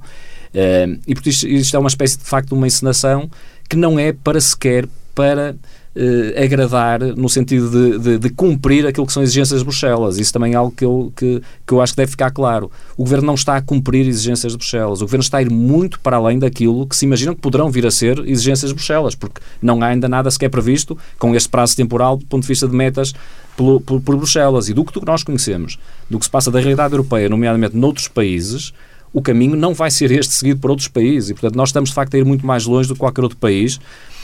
e 1.05 1.13
porque 1.13 1.29
isto, 1.29 1.45
isto 1.45 1.75
é 1.75 1.79
uma 1.79 1.89
espécie 1.89 2.17
de 2.17 2.23
facto 2.23 2.47
de 2.47 2.53
uma 2.53 2.65
encenação 2.65 3.29
que 3.67 3.75
não 3.75 3.99
é 3.99 4.13
para 4.13 4.39
sequer 4.39 4.87
para 5.13 5.57
uh, 5.95 6.43
agradar 6.43 6.99
no 7.01 7.29
sentido 7.29 7.69
de, 7.69 7.99
de, 7.99 8.17
de, 8.17 8.29
cumprir 8.29 8.85
aquilo 8.85 9.05
que 9.05 9.13
são 9.13 9.23
exigências 9.23 9.59
de 9.59 9.65
Bruxelas. 9.65 10.17
Isso 10.17 10.31
também 10.33 10.53
é 10.53 10.55
algo 10.55 10.71
que 10.71 10.85
eu, 10.85 11.11
que, 11.15 11.41
que 11.65 11.73
eu 11.73 11.81
acho 11.81 11.93
que 11.93 11.97
deve 11.97 12.11
ficar 12.11 12.31
claro. 12.31 12.71
O 12.97 13.03
Governo 13.03 13.27
não 13.27 13.33
está 13.35 13.55
a 13.55 13.61
cumprir 13.61 14.07
exigências 14.07 14.51
de 14.51 14.57
Bruxelas. 14.57 15.01
O 15.01 15.05
Governo 15.05 15.23
está 15.23 15.37
a 15.37 15.41
ir 15.41 15.49
muito 15.49 15.99
para 15.99 16.17
além 16.17 16.39
daquilo 16.39 16.87
que 16.87 16.95
se 16.95 17.05
imaginam 17.05 17.33
que 17.33 17.41
poderão 17.41 17.69
vir 17.69 17.85
a 17.85 17.91
ser 17.91 18.19
exigências 18.19 18.69
de 18.69 18.75
Bruxelas, 18.75 19.15
porque 19.15 19.41
não 19.61 19.81
há 19.81 19.87
ainda 19.87 20.07
nada 20.07 20.29
sequer 20.31 20.49
previsto 20.49 20.97
com 21.17 21.35
este 21.35 21.49
prazo 21.49 21.75
temporal 21.75 22.17
do 22.17 22.25
ponto 22.25 22.43
de 22.43 22.47
vista 22.47 22.67
de 22.67 22.75
metas 22.75 23.13
por, 23.55 23.81
por, 23.81 24.01
por 24.01 24.15
Bruxelas. 24.15 24.69
E 24.69 24.73
do 24.73 24.85
que 24.85 25.05
nós 25.05 25.23
conhecemos, 25.23 25.79
do 26.09 26.19
que 26.19 26.25
se 26.25 26.31
passa 26.31 26.51
da 26.51 26.59
realidade 26.59 26.93
europeia, 26.93 27.29
nomeadamente 27.29 27.75
noutros 27.75 28.07
países, 28.07 28.73
o 29.11 29.21
caminho 29.21 29.55
não 29.55 29.73
vai 29.73 29.89
ser 29.89 30.11
este 30.11 30.33
seguido 30.33 30.59
por 30.59 30.69
outros 30.69 30.87
países. 30.87 31.29
E, 31.29 31.33
portanto, 31.33 31.55
nós 31.55 31.69
estamos, 31.69 31.89
de 31.89 31.95
facto, 31.95 32.13
a 32.13 32.17
ir 32.17 32.25
muito 32.25 32.45
mais 32.45 32.65
longe 32.65 32.87
do 32.87 32.93
que 32.93 32.99
qualquer 32.99 33.21
outro 33.21 33.37
país 33.37 33.77
eh, 33.77 33.79
eh, 33.79 34.18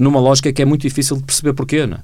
numa 0.00 0.20
lógica 0.20 0.52
que 0.52 0.62
é 0.62 0.64
muito 0.64 0.82
difícil 0.82 1.16
de 1.16 1.22
perceber 1.22 1.52
porquê. 1.52 1.86
Não? 1.86 1.98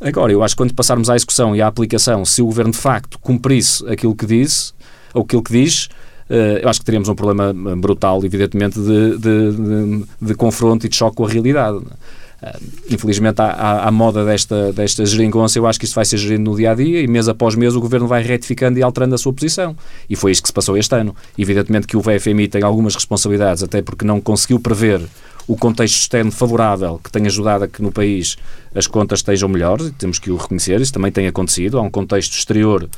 É? 0.00 0.08
Agora, 0.08 0.32
eu 0.32 0.42
acho 0.42 0.54
que 0.54 0.58
quando 0.58 0.74
passarmos 0.74 1.08
à 1.08 1.16
execução 1.16 1.54
e 1.54 1.62
à 1.62 1.66
aplicação, 1.66 2.24
se 2.24 2.42
o 2.42 2.46
Governo 2.46 2.72
de 2.72 2.78
facto 2.78 3.18
cumprisse 3.18 3.86
aquilo 3.88 4.14
que 4.14 4.26
disse, 4.26 4.72
ou 5.14 5.22
aquilo 5.22 5.42
que 5.42 5.52
diz, 5.52 5.88
eh, 6.28 6.60
eu 6.62 6.68
acho 6.68 6.80
que 6.80 6.84
teríamos 6.84 7.08
um 7.08 7.14
problema 7.14 7.54
brutal, 7.76 8.24
evidentemente, 8.24 8.78
de, 8.78 9.18
de, 9.18 9.52
de, 9.52 10.04
de 10.20 10.34
confronto 10.34 10.84
e 10.86 10.88
de 10.88 10.96
choque 10.96 11.16
com 11.16 11.24
a 11.24 11.28
realidade. 11.28 11.80
Infelizmente, 12.90 13.40
à, 13.40 13.88
à, 13.88 13.90
moda 13.90 14.24
desta, 14.24 14.72
desta 14.72 15.06
geringonça, 15.06 15.58
eu 15.58 15.66
acho 15.66 15.78
que 15.78 15.86
isto 15.86 15.94
vai 15.94 16.04
ser 16.04 16.18
gerido 16.18 16.42
no 16.42 16.56
dia 16.56 16.72
a 16.72 16.74
dia 16.74 17.00
e 17.00 17.06
mês 17.06 17.28
após 17.28 17.54
mês 17.54 17.74
o 17.74 17.80
governo 17.80 18.06
vai 18.06 18.22
retificando 18.22 18.78
e 18.78 18.82
alterando 18.82 19.14
a 19.14 19.18
sua 19.18 19.32
posição. 19.32 19.74
E 20.10 20.14
foi 20.14 20.32
isto 20.32 20.42
que 20.42 20.48
se 20.48 20.52
passou 20.52 20.76
este 20.76 20.94
ano. 20.94 21.16
Evidentemente 21.38 21.86
que 21.86 21.96
o 21.96 22.00
VFMI 22.00 22.48
tem 22.48 22.62
algumas 22.62 22.94
responsabilidades, 22.94 23.62
até 23.62 23.80
porque 23.80 24.04
não 24.04 24.20
conseguiu 24.20 24.60
prever 24.60 25.00
o 25.46 25.56
contexto 25.56 25.96
externo 25.96 26.32
favorável 26.32 27.00
que 27.02 27.10
tem 27.10 27.26
ajudado 27.26 27.64
a 27.64 27.68
que 27.68 27.82
no 27.82 27.92
país 27.92 28.36
as 28.74 28.86
contas 28.86 29.20
estejam 29.20 29.48
melhores, 29.48 29.88
e 29.88 29.92
temos 29.92 30.18
que 30.18 30.30
o 30.30 30.36
reconhecer, 30.36 30.80
isso 30.80 30.92
também 30.92 31.12
tem 31.12 31.26
acontecido. 31.26 31.78
Há 31.78 31.82
um 31.82 31.90
contexto 31.90 32.32
exterior 32.32 32.88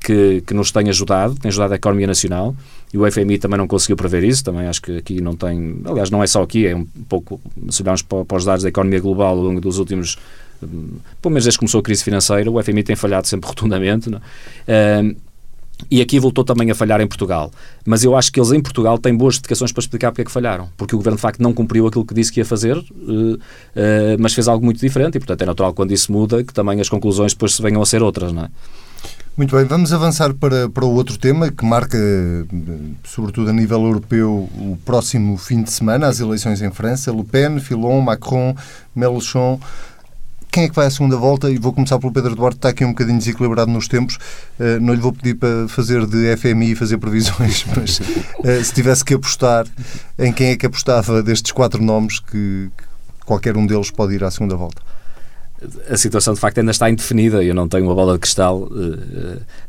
que, 0.00 0.42
que 0.46 0.54
nos 0.54 0.70
tem 0.70 0.88
ajudado, 0.88 1.34
tem 1.34 1.48
ajudado 1.48 1.72
a 1.72 1.76
economia 1.76 2.06
nacional, 2.06 2.54
e 2.92 2.98
o 2.98 3.10
FMI 3.10 3.38
também 3.38 3.58
não 3.58 3.66
conseguiu 3.66 3.96
prever 3.96 4.22
isso, 4.24 4.44
também 4.44 4.66
acho 4.66 4.80
que 4.80 4.98
aqui 4.98 5.20
não 5.20 5.34
tem, 5.34 5.80
aliás, 5.84 6.10
não 6.10 6.22
é 6.22 6.26
só 6.26 6.42
aqui, 6.42 6.66
é 6.66 6.76
um 6.76 6.86
pouco, 7.08 7.40
se 7.70 7.82
olharmos 7.82 8.02
para, 8.02 8.24
para 8.24 8.36
os 8.36 8.44
dados 8.44 8.62
da 8.62 8.68
economia 8.68 9.00
global 9.00 9.36
ao 9.36 9.42
longo 9.42 9.60
dos 9.60 9.78
últimos 9.78 10.16
hum, 10.62 10.98
pelo 11.20 11.32
menos 11.32 11.44
desde 11.44 11.58
que 11.58 11.60
começou 11.60 11.80
a 11.80 11.82
crise 11.82 12.04
financeira, 12.04 12.50
o 12.50 12.62
FMI 12.62 12.84
tem 12.84 12.96
falhado 12.96 13.26
sempre 13.26 13.48
rotundamente. 13.48 14.08
Não? 14.08 14.18
Uh, 14.18 15.16
e 15.90 16.00
aqui 16.00 16.18
voltou 16.18 16.44
também 16.44 16.70
a 16.70 16.74
falhar 16.74 17.00
em 17.00 17.06
Portugal. 17.06 17.50
Mas 17.84 18.02
eu 18.02 18.16
acho 18.16 18.32
que 18.32 18.40
eles 18.40 18.50
em 18.52 18.60
Portugal 18.60 18.98
têm 18.98 19.14
boas 19.14 19.34
justificações 19.34 19.72
para 19.72 19.80
explicar 19.80 20.10
porque 20.10 20.22
é 20.22 20.24
que 20.24 20.30
falharam. 20.30 20.68
Porque 20.76 20.94
o 20.94 20.98
governo 20.98 21.16
de 21.16 21.22
facto 21.22 21.40
não 21.40 21.52
cumpriu 21.52 21.86
aquilo 21.86 22.04
que 22.04 22.14
disse 22.14 22.32
que 22.32 22.40
ia 22.40 22.44
fazer, 22.44 22.76
uh, 22.76 22.82
uh, 22.82 23.38
mas 24.18 24.34
fez 24.34 24.48
algo 24.48 24.64
muito 24.64 24.80
diferente 24.80 25.16
e, 25.16 25.18
portanto, 25.18 25.42
é 25.42 25.46
natural 25.46 25.74
quando 25.74 25.92
isso 25.92 26.10
muda 26.10 26.42
que 26.42 26.52
também 26.52 26.80
as 26.80 26.88
conclusões 26.88 27.32
depois 27.32 27.54
se 27.54 27.62
venham 27.62 27.82
a 27.82 27.86
ser 27.86 28.02
outras, 28.02 28.32
não 28.32 28.44
é? 28.44 28.48
Muito 29.36 29.54
bem, 29.54 29.66
vamos 29.66 29.92
avançar 29.92 30.32
para, 30.32 30.66
para 30.70 30.86
o 30.86 30.94
outro 30.94 31.18
tema 31.18 31.52
que 31.52 31.62
marca, 31.62 31.98
sobretudo 33.04 33.50
a 33.50 33.52
nível 33.52 33.82
europeu, 33.82 34.48
o 34.56 34.78
próximo 34.82 35.36
fim 35.36 35.62
de 35.62 35.70
semana, 35.70 36.06
as 36.06 36.20
eleições 36.20 36.62
em 36.62 36.70
França. 36.70 37.12
Le 37.12 37.22
Pen, 37.22 37.60
Fillon, 37.60 38.00
Macron, 38.00 38.56
Mélenchon 38.94 39.60
quem 40.56 40.64
é 40.64 40.68
que 40.70 40.74
vai 40.74 40.86
à 40.86 40.90
segunda 40.90 41.18
volta? 41.18 41.50
E 41.50 41.58
vou 41.58 41.70
começar 41.70 41.98
pelo 41.98 42.10
Pedro 42.10 42.34
Duarte, 42.34 42.56
está 42.56 42.70
aqui 42.70 42.82
um 42.82 42.88
bocadinho 42.88 43.18
desequilibrado 43.18 43.70
nos 43.70 43.86
tempos. 43.88 44.16
Uh, 44.58 44.80
não 44.80 44.94
lhe 44.94 45.00
vou 45.00 45.12
pedir 45.12 45.34
para 45.34 45.68
fazer 45.68 46.06
de 46.06 46.34
FMI 46.34 46.72
e 46.72 46.74
fazer 46.74 46.96
previsões, 46.96 47.66
mas 47.76 48.00
uh, 48.00 48.64
se 48.64 48.72
tivesse 48.72 49.04
que 49.04 49.12
apostar, 49.12 49.66
em 50.18 50.32
quem 50.32 50.48
é 50.48 50.56
que 50.56 50.64
apostava 50.64 51.22
destes 51.22 51.52
quatro 51.52 51.82
nomes 51.82 52.20
que, 52.20 52.70
que 52.74 53.26
qualquer 53.26 53.54
um 53.54 53.66
deles 53.66 53.90
pode 53.90 54.14
ir 54.14 54.24
à 54.24 54.30
segunda 54.30 54.56
volta? 54.56 54.80
a 55.90 55.96
situação 55.96 56.34
de 56.34 56.40
facto 56.40 56.58
ainda 56.58 56.70
está 56.70 56.88
indefinida. 56.88 57.42
Eu 57.42 57.54
não 57.54 57.66
tenho 57.66 57.84
uma 57.84 57.94
bola 57.94 58.12
de 58.14 58.18
cristal. 58.20 58.68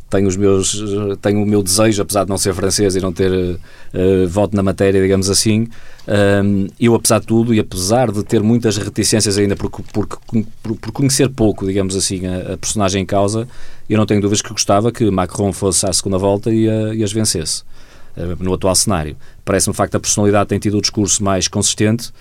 Eh, 0.07 0.09
tenho 0.09 0.27
os 0.27 0.35
meus, 0.35 0.83
tenho 1.21 1.43
o 1.43 1.45
meu 1.45 1.61
desejo, 1.61 2.01
apesar 2.01 2.23
de 2.23 2.29
não 2.29 2.37
ser 2.37 2.53
francês 2.53 2.95
e 2.95 2.99
não 2.99 3.11
ter 3.11 3.31
uh, 3.31 4.27
voto 4.27 4.55
na 4.55 4.63
matéria, 4.63 5.01
digamos 5.01 5.29
assim. 5.29 5.67
Um, 6.07 6.67
eu, 6.79 6.95
apesar 6.95 7.19
de 7.19 7.27
tudo 7.27 7.53
e 7.53 7.59
apesar 7.59 8.11
de 8.11 8.23
ter 8.23 8.41
muitas 8.41 8.77
reticências 8.77 9.37
ainda 9.37 9.55
por, 9.55 9.69
por, 9.69 10.07
por, 10.07 10.77
por 10.77 10.91
conhecer 10.91 11.29
pouco, 11.29 11.65
digamos 11.65 11.95
assim, 11.95 12.25
a, 12.25 12.53
a, 12.53 12.57
personagem 12.57 13.03
em 13.03 13.05
causa, 13.05 13.47
eu 13.89 13.97
não 13.97 14.05
tenho 14.05 14.21
dúvidas 14.21 14.41
que 14.41 14.49
gostava 14.49 14.91
que 14.91 15.09
Macron 15.11 15.51
fosse 15.51 15.85
à 15.85 15.91
segunda 15.91 16.17
volta 16.17 16.51
e, 16.51 16.65
e 16.95 17.03
as 17.03 17.11
vencesse 17.11 17.63
uh, 18.15 18.41
no 18.41 18.53
atual 18.53 18.75
cenário. 18.75 19.15
Parece-me, 19.43 19.73
de 19.73 19.77
facto, 19.77 19.95
a 19.95 19.99
personalidade 19.99 20.47
tem 20.47 20.59
tido 20.59 20.77
o 20.77 20.81
discurso 20.81 21.23
mais 21.23 21.47
consistente 21.47 22.11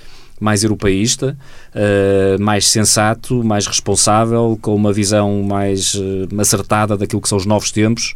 mais 0.40 0.62
europeísta, 0.62 1.36
uh, 1.74 2.42
mais 2.42 2.66
sensato, 2.68 3.42
mais 3.42 3.66
responsável, 3.66 4.58
com 4.60 4.74
uma 4.74 4.92
visão 4.92 5.42
mais 5.42 5.94
uh, 5.94 6.40
acertada 6.40 6.96
daquilo 6.96 7.20
que 7.22 7.28
são 7.28 7.38
os 7.38 7.46
novos 7.46 7.70
tempos, 7.70 8.14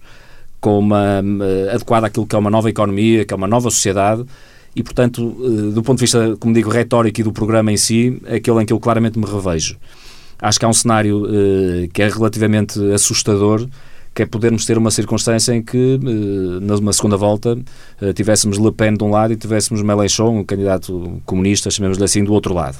com 0.61 0.79
uma 0.79 1.23
uh, 1.23 1.75
adequada 1.75 2.07
àquilo 2.07 2.27
que 2.27 2.35
é 2.35 2.39
uma 2.39 2.51
nova 2.51 2.69
economia, 2.69 3.25
que 3.25 3.33
é 3.33 3.37
uma 3.37 3.49
nova 3.49 3.71
sociedade. 3.71 4.25
E, 4.77 4.83
portanto, 4.83 5.35
do 5.75 5.83
ponto 5.83 5.99
de 5.99 6.03
vista, 6.03 6.37
como 6.39 6.55
digo, 6.55 6.71
retórico 6.71 7.21
e 7.21 7.25
do 7.25 7.33
programa 7.33 7.73
em 7.73 7.77
si, 7.77 8.21
é 8.25 8.37
aquele 8.37 8.63
em 8.63 8.67
que 8.67 8.73
eu 8.73 8.79
claramente 8.79 9.19
me 9.19 9.27
revejo. 9.27 9.77
Acho 10.39 10.61
que 10.61 10.65
há 10.65 10.69
um 10.69 10.73
cenário 10.73 11.25
que 11.93 12.01
é 12.01 12.09
relativamente 12.09 12.79
assustador, 12.93 13.67
que 14.15 14.23
é 14.23 14.27
podermos 14.27 14.65
ter 14.65 14.77
uma 14.77 14.91
circunstância 14.91 15.53
em 15.55 15.63
que, 15.63 15.95
eh, 15.95 16.61
numa 16.61 16.93
segunda 16.93 17.17
volta, 17.17 17.59
eh, 18.01 18.13
tivéssemos 18.13 18.59
Le 18.59 18.73
Pen 18.73 18.95
de 18.95 19.05
um 19.05 19.11
lado 19.11 19.33
e 19.33 19.37
tivéssemos 19.37 19.83
Mélenchon, 19.83 20.41
um 20.41 20.45
candidato 20.45 21.21
comunista, 21.25 21.71
chamemos-lhe 21.71 22.05
assim, 22.05 22.25
do 22.25 22.33
outro 22.33 22.53
lado 22.53 22.79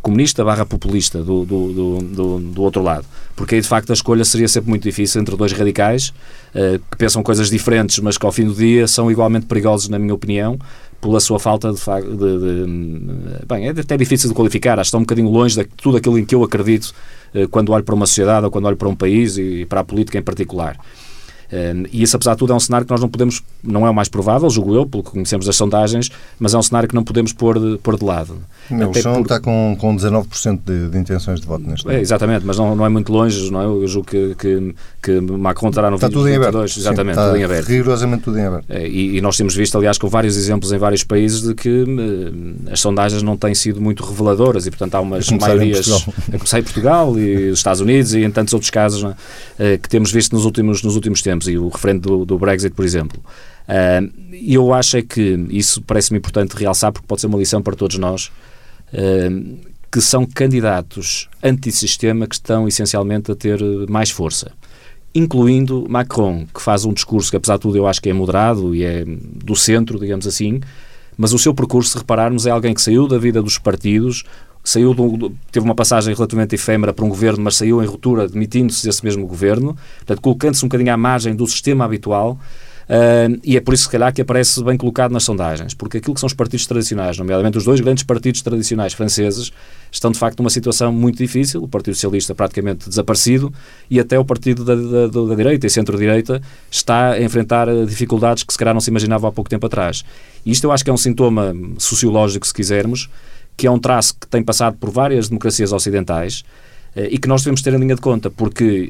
comunista 0.00 0.44
barra 0.44 0.64
populista 0.64 1.22
do, 1.22 1.44
do, 1.44 1.72
do, 2.02 2.38
do, 2.38 2.62
outro 2.62 2.82
lado. 2.82 3.04
Porque 3.36 3.56
aí, 3.56 3.60
de 3.60 3.68
facto, 3.68 3.90
a 3.90 3.92
escolha 3.92 4.24
seria 4.24 4.48
sempre 4.48 4.70
muito 4.70 4.82
difícil 4.82 5.20
entre 5.20 5.36
dois 5.36 5.52
radicais 5.52 6.12
uh, 6.54 6.78
que 6.90 6.96
pensam 6.96 7.22
coisas 7.22 7.50
diferentes, 7.50 7.98
mas 7.98 8.16
que 8.16 8.24
ao 8.24 8.32
fim 8.32 8.44
do 8.44 8.54
dia 8.54 8.86
são 8.86 9.10
igualmente 9.10 9.46
perigosos, 9.46 9.88
na 9.88 9.98
minha 9.98 10.14
opinião, 10.14 10.58
pela 11.00 11.20
sua 11.20 11.38
falta 11.38 11.72
de, 11.72 11.78
de, 11.78 12.38
de, 12.38 13.46
bem, 13.46 13.68
é 13.68 13.70
até 13.70 13.96
difícil 13.96 14.28
de 14.28 14.34
qualificar, 14.34 14.78
acho 14.78 14.82
que 14.82 14.88
está 14.88 14.98
um 14.98 15.02
bocadinho 15.02 15.28
longe 15.28 15.56
de 15.56 15.64
tudo 15.64 15.96
aquilo 15.96 16.18
em 16.18 16.24
que 16.24 16.34
eu 16.34 16.42
acredito 16.42 16.92
eh, 17.32 17.46
quando 17.46 17.72
olho 17.72 17.84
para 17.84 17.94
uma 17.94 18.06
sociedade 18.06 18.44
ou 18.44 18.50
quando 18.50 18.64
olho 18.66 18.76
para 18.76 18.88
um 18.88 18.96
país 18.96 19.38
e 19.38 19.64
para 19.66 19.80
a 19.80 19.84
política 19.84 20.18
em 20.18 20.22
particular. 20.22 20.76
E 21.90 22.02
isso, 22.02 22.16
apesar 22.16 22.32
de 22.32 22.38
tudo, 22.38 22.52
é 22.52 22.56
um 22.56 22.60
cenário 22.60 22.86
que 22.86 22.90
nós 22.90 23.00
não 23.00 23.08
podemos, 23.08 23.42
não 23.62 23.86
é 23.86 23.90
o 23.90 23.94
mais 23.94 24.08
provável, 24.08 24.48
julgo 24.50 24.74
eu, 24.74 24.86
pelo 24.86 25.02
que 25.02 25.10
conhecemos 25.10 25.46
das 25.46 25.56
sondagens, 25.56 26.10
mas 26.38 26.54
é 26.54 26.58
um 26.58 26.62
cenário 26.62 26.88
que 26.88 26.94
não 26.94 27.04
podemos 27.04 27.32
pôr 27.32 27.58
de, 27.58 27.78
pôr 27.78 27.98
de 27.98 28.04
lado. 28.04 28.38
Não, 28.70 28.90
o 28.90 28.94
chão 28.94 29.14
por... 29.14 29.22
está 29.22 29.40
com, 29.40 29.76
com 29.78 29.96
19% 29.96 30.60
de, 30.64 30.88
de 30.88 30.98
intenções 30.98 31.40
de 31.40 31.46
voto 31.46 31.64
neste 31.66 31.88
é, 31.88 32.00
Exatamente, 32.00 32.44
mas 32.44 32.58
não, 32.58 32.76
não 32.76 32.84
é 32.84 32.88
muito 32.88 33.10
longe, 33.12 33.50
não 33.50 33.60
é? 33.60 33.64
Eu 33.64 33.88
julgo 33.88 34.08
que, 34.08 34.34
que, 34.34 34.74
que 35.02 35.20
Macron 35.20 35.70
estará 35.70 35.90
no 35.90 35.96
está 35.96 36.08
20, 36.08 36.14
tudo 36.14 36.28
em 36.28 36.36
aberto. 36.36 36.64
Exatamente, 36.64 37.18
Sim, 37.18 37.24
tudo 37.24 37.36
em 37.36 37.44
aberto. 37.44 37.68
Rigorosamente 37.68 38.22
tudo 38.24 38.38
em 38.38 38.44
aberto. 38.44 38.64
É, 38.68 38.86
e, 38.86 39.16
e, 39.16 39.20
nós 39.20 39.36
temos 39.36 39.54
visto, 39.54 39.76
aliás, 39.76 39.96
com 39.96 40.08
vários 40.08 40.36
exemplos 40.36 40.72
em 40.72 40.78
vários 40.78 41.02
países 41.02 41.42
de 41.42 41.54
que 41.54 41.82
uh, 41.82 42.72
as 42.72 42.80
sondagens 42.80 43.22
não 43.22 43.36
têm 43.36 43.54
sido 43.54 43.80
muito 43.80 44.04
reveladoras 44.04 44.66
e, 44.66 44.70
portanto, 44.70 44.94
há 44.94 45.00
umas 45.00 45.30
a 45.30 45.36
maiorias. 45.36 45.88
A 46.28 46.32
começar 46.32 46.58
em 46.58 46.62
Portugal 46.62 47.18
e 47.18 47.50
os 47.50 47.58
Estados 47.58 47.80
Unidos 47.80 48.12
e 48.14 48.22
em 48.22 48.30
tantos 48.30 48.52
outros 48.52 48.70
casos 48.70 49.02
uh, 49.02 49.14
que 49.58 49.88
temos 49.88 50.12
visto 50.12 50.34
nos 50.34 50.44
últimos, 50.44 50.82
nos 50.82 50.94
últimos 50.94 51.22
tempos. 51.22 51.37
E 51.46 51.58
o 51.58 51.68
referendo 51.68 52.08
do, 52.08 52.24
do 52.24 52.38
Brexit, 52.38 52.74
por 52.74 52.84
exemplo. 52.84 53.22
E 54.32 54.54
eu 54.54 54.72
acho 54.72 54.96
é 54.96 55.02
que 55.02 55.46
isso 55.50 55.82
parece-me 55.82 56.18
importante 56.18 56.56
realçar 56.56 56.90
porque 56.90 57.06
pode 57.06 57.20
ser 57.20 57.26
uma 57.26 57.38
lição 57.38 57.62
para 57.62 57.76
todos 57.76 57.98
nós 57.98 58.32
que 59.90 60.00
são 60.00 60.26
candidatos 60.26 61.28
antissistema 61.42 62.26
que 62.26 62.34
estão 62.34 62.68
essencialmente 62.68 63.30
a 63.32 63.34
ter 63.34 63.60
mais 63.88 64.10
força. 64.10 64.52
Incluindo 65.14 65.86
Macron, 65.88 66.46
que 66.54 66.60
faz 66.60 66.84
um 66.84 66.92
discurso 66.92 67.30
que, 67.30 67.36
apesar 67.36 67.56
de 67.56 67.62
tudo, 67.62 67.76
eu 67.76 67.86
acho 67.86 68.00
que 68.00 68.10
é 68.10 68.12
moderado 68.12 68.74
e 68.74 68.84
é 68.84 69.04
do 69.06 69.56
centro, 69.56 69.98
digamos 69.98 70.26
assim, 70.26 70.60
mas 71.16 71.32
o 71.32 71.38
seu 71.38 71.54
percurso, 71.54 71.90
se 71.90 71.98
repararmos, 71.98 72.46
é 72.46 72.50
alguém 72.50 72.74
que 72.74 72.82
saiu 72.82 73.08
da 73.08 73.18
vida 73.18 73.42
dos 73.42 73.58
partidos, 73.58 74.24
saiu 74.68 74.94
teve 75.50 75.64
uma 75.64 75.74
passagem 75.74 76.14
relativamente 76.14 76.54
efêmera 76.54 76.92
para 76.92 77.02
um 77.02 77.08
governo, 77.08 77.42
mas 77.42 77.56
saiu 77.56 77.82
em 77.82 77.86
ruptura, 77.86 78.28
demitindo-se 78.28 78.84
desse 78.84 79.02
mesmo 79.02 79.26
governo, 79.26 79.74
portanto, 79.98 80.20
colocando-se 80.20 80.64
um 80.64 80.68
bocadinho 80.68 80.92
à 80.92 80.96
margem 80.96 81.34
do 81.34 81.46
sistema 81.46 81.86
habitual. 81.86 82.38
Uh, 82.88 83.38
e 83.44 83.54
é 83.54 83.60
por 83.60 83.74
isso, 83.74 83.82
se 83.84 83.90
calhar, 83.90 84.12
que 84.14 84.22
aparece 84.22 84.64
bem 84.64 84.76
colocado 84.76 85.12
nas 85.12 85.22
sondagens, 85.22 85.74
porque 85.74 85.98
aquilo 85.98 86.14
que 86.14 86.20
são 86.20 86.26
os 86.26 86.32
partidos 86.32 86.66
tradicionais, 86.66 87.18
nomeadamente 87.18 87.58
os 87.58 87.64
dois 87.64 87.80
grandes 87.80 88.02
partidos 88.02 88.40
tradicionais 88.40 88.94
franceses, 88.94 89.52
estão 89.92 90.10
de 90.10 90.18
facto 90.18 90.38
numa 90.38 90.48
situação 90.48 90.90
muito 90.90 91.18
difícil. 91.18 91.62
O 91.62 91.68
Partido 91.68 91.94
Socialista 91.94 92.34
praticamente 92.34 92.88
desaparecido 92.88 93.52
e 93.90 94.00
até 94.00 94.18
o 94.18 94.24
Partido 94.24 94.64
da, 94.64 94.74
da, 94.74 95.06
da 95.06 95.34
Direita 95.34 95.66
e 95.66 95.70
Centro-Direita 95.70 96.40
está 96.70 97.12
a 97.12 97.22
enfrentar 97.22 97.68
dificuldades 97.86 98.42
que 98.42 98.52
se 98.52 98.58
calhar 98.58 98.72
não 98.72 98.80
se 98.80 98.90
imaginava 98.90 99.28
há 99.28 99.32
pouco 99.32 99.50
tempo 99.50 99.66
atrás. 99.66 100.02
E 100.44 100.50
isto 100.50 100.64
eu 100.64 100.72
acho 100.72 100.82
que 100.82 100.88
é 100.88 100.92
um 100.92 100.98
sintoma 100.98 101.54
sociológico, 101.78 102.46
se 102.46 102.54
quisermos, 102.54 103.10
que 103.58 103.66
é 103.66 103.70
um 103.70 103.78
traço 103.78 104.14
que 104.18 104.26
tem 104.26 104.42
passado 104.42 104.78
por 104.78 104.88
várias 104.88 105.28
democracias 105.28 105.72
ocidentais 105.72 106.44
e 106.96 107.18
que 107.18 107.28
nós 107.28 107.42
devemos 107.42 107.60
ter 107.60 107.74
em 107.74 107.78
linha 107.78 107.94
de 107.94 108.00
conta, 108.00 108.30
porque 108.30 108.88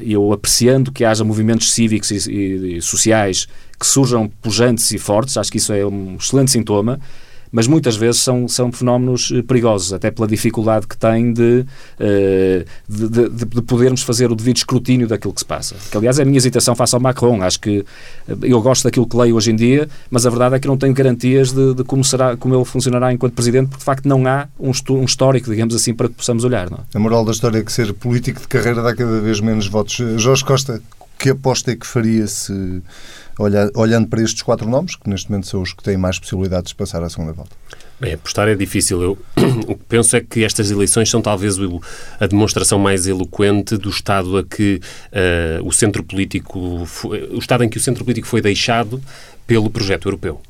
eu 0.00 0.32
apreciando 0.32 0.92
que 0.92 1.04
haja 1.04 1.24
movimentos 1.24 1.72
cívicos 1.72 2.10
e, 2.10 2.30
e, 2.30 2.76
e 2.76 2.82
sociais 2.82 3.48
que 3.80 3.86
surjam 3.86 4.28
pujantes 4.40 4.90
e 4.92 4.98
fortes, 4.98 5.36
acho 5.36 5.50
que 5.50 5.58
isso 5.58 5.72
é 5.72 5.84
um 5.84 6.16
excelente 6.16 6.52
sintoma, 6.52 7.00
mas 7.52 7.66
muitas 7.66 7.94
vezes 7.94 8.22
são, 8.22 8.48
são 8.48 8.72
fenómenos 8.72 9.30
eh, 9.30 9.42
perigosos, 9.42 9.92
até 9.92 10.10
pela 10.10 10.26
dificuldade 10.26 10.86
que 10.86 10.96
têm 10.96 11.34
de, 11.34 11.66
eh, 12.00 12.64
de, 12.88 13.08
de, 13.08 13.28
de, 13.28 13.62
podermos 13.62 14.02
fazer 14.02 14.32
o 14.32 14.34
devido 14.34 14.56
escrutínio 14.56 15.06
daquilo 15.06 15.34
que 15.34 15.40
se 15.40 15.44
passa. 15.44 15.76
Que, 15.90 15.96
aliás, 15.98 16.18
é 16.18 16.22
a 16.22 16.24
minha 16.24 16.38
hesitação 16.38 16.74
face 16.74 16.94
ao 16.94 17.00
Macron. 17.00 17.42
Acho 17.42 17.60
que 17.60 17.84
eh, 18.26 18.36
eu 18.42 18.60
gosto 18.62 18.84
daquilo 18.84 19.06
que 19.06 19.16
leio 19.16 19.36
hoje 19.36 19.50
em 19.50 19.56
dia, 19.56 19.86
mas 20.10 20.24
a 20.24 20.30
verdade 20.30 20.56
é 20.56 20.58
que 20.58 20.66
não 20.66 20.78
tenho 20.78 20.94
garantias 20.94 21.52
de, 21.52 21.74
de 21.74 21.84
como, 21.84 22.02
será, 22.02 22.36
como 22.36 22.54
ele 22.54 22.64
funcionará 22.64 23.12
enquanto 23.12 23.34
Presidente, 23.34 23.68
porque 23.68 23.80
de 23.80 23.84
facto 23.84 24.08
não 24.08 24.26
há 24.26 24.48
um, 24.58 24.72
um 24.94 25.04
histórico, 25.04 25.50
digamos 25.50 25.74
assim, 25.74 25.92
para 25.92 26.08
que 26.08 26.14
possamos 26.14 26.44
olhar. 26.44 26.70
Não 26.70 26.78
é? 26.78 26.80
A 26.96 26.98
moral 26.98 27.24
da 27.24 27.32
história 27.32 27.58
é 27.58 27.62
que 27.62 27.72
ser 27.72 27.92
político 27.92 28.40
de 28.40 28.48
carreira 28.48 28.82
dá 28.82 28.94
cada 28.94 29.20
vez 29.20 29.40
menos 29.40 29.66
votos. 29.66 29.96
Jorge 30.16 30.44
Costa, 30.44 30.80
que 31.18 31.30
aposta 31.30 31.70
é 31.70 31.76
que 31.76 31.86
faria 31.86 32.26
se 32.26 32.82
olhando 33.74 34.08
para 34.08 34.22
estes 34.22 34.42
quatro 34.42 34.68
nomes, 34.68 34.96
que 34.96 35.08
neste 35.08 35.30
momento 35.30 35.46
são 35.46 35.62
os 35.62 35.72
que 35.72 35.82
têm 35.82 35.96
mais 35.96 36.18
possibilidades 36.18 36.70
de 36.70 36.74
passar 36.74 37.02
à 37.02 37.08
segunda 37.08 37.32
volta? 37.32 37.56
Bem, 38.00 38.14
apostar 38.14 38.48
é 38.48 38.54
difícil. 38.54 39.00
Eu 39.00 39.18
o 39.68 39.76
que 39.76 39.84
penso 39.88 40.16
é 40.16 40.20
que 40.20 40.44
estas 40.44 40.70
eleições 40.70 41.08
são 41.08 41.22
talvez 41.22 41.56
a 42.18 42.26
demonstração 42.26 42.78
mais 42.78 43.06
eloquente 43.06 43.76
do 43.76 43.88
estado 43.88 44.36
a 44.38 44.42
que 44.42 44.80
uh, 45.12 45.66
o 45.66 45.72
centro 45.72 46.02
político, 46.02 46.84
foi, 46.84 47.22
o 47.32 47.38
estado 47.38 47.62
em 47.62 47.68
que 47.68 47.76
o 47.76 47.80
centro 47.80 48.04
político 48.04 48.26
foi 48.26 48.40
deixado 48.40 49.00
pelo 49.46 49.70
projeto 49.70 50.08
europeu. 50.08 50.40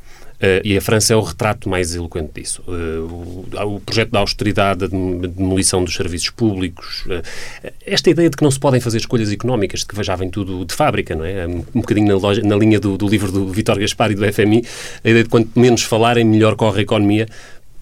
Uh, 0.42 0.59
e 0.64 0.76
a 0.76 0.81
França 0.81 1.12
é 1.12 1.16
o 1.16 1.20
retrato 1.20 1.68
mais 1.68 1.94
eloquente 1.94 2.33
disso. 2.35 2.64
Uh, 2.66 3.46
o, 3.64 3.81
projeto 3.81 4.11
da 4.11 4.18
austeridade, 4.18 4.81
da 4.81 4.87
demolição 4.88 5.85
dos 5.85 5.94
serviços 5.94 6.31
públicos, 6.31 7.05
uh, 7.07 7.70
esta 7.87 8.11
ideia 8.11 8.28
de 8.28 8.37
que 8.37 8.42
não 8.42 8.50
se 8.50 8.59
podem 8.59 8.81
fazer 8.81 8.98
escolhas 8.98 9.31
económicas, 9.31 9.81
de 9.81 9.87
que 9.87 10.02
já 10.02 10.16
vem 10.16 10.28
tudo 10.28 10.64
de 10.64 10.74
fábrica, 10.74 11.14
não 11.14 11.24
é? 11.24 11.46
Um 11.46 11.81
bocadinho 11.81 12.09
na, 12.09 12.14
loja, 12.14 12.42
na 12.42 12.57
linha 12.57 12.81
do, 12.81 12.98
do 12.98 13.07
livro 13.07 13.31
do 13.31 13.46
Vitor 13.52 13.78
Gaspar 13.78 14.11
e 14.11 14.16
do 14.16 14.33
FMI, 14.33 14.64
a 15.05 15.09
ideia 15.09 15.22
de 15.22 15.31
quanto 15.31 15.59
menos 15.59 15.83
falarem, 15.83 16.24
melhor 16.24 16.57
corre 16.57 16.81
a 16.81 16.83
economia, 16.83 17.28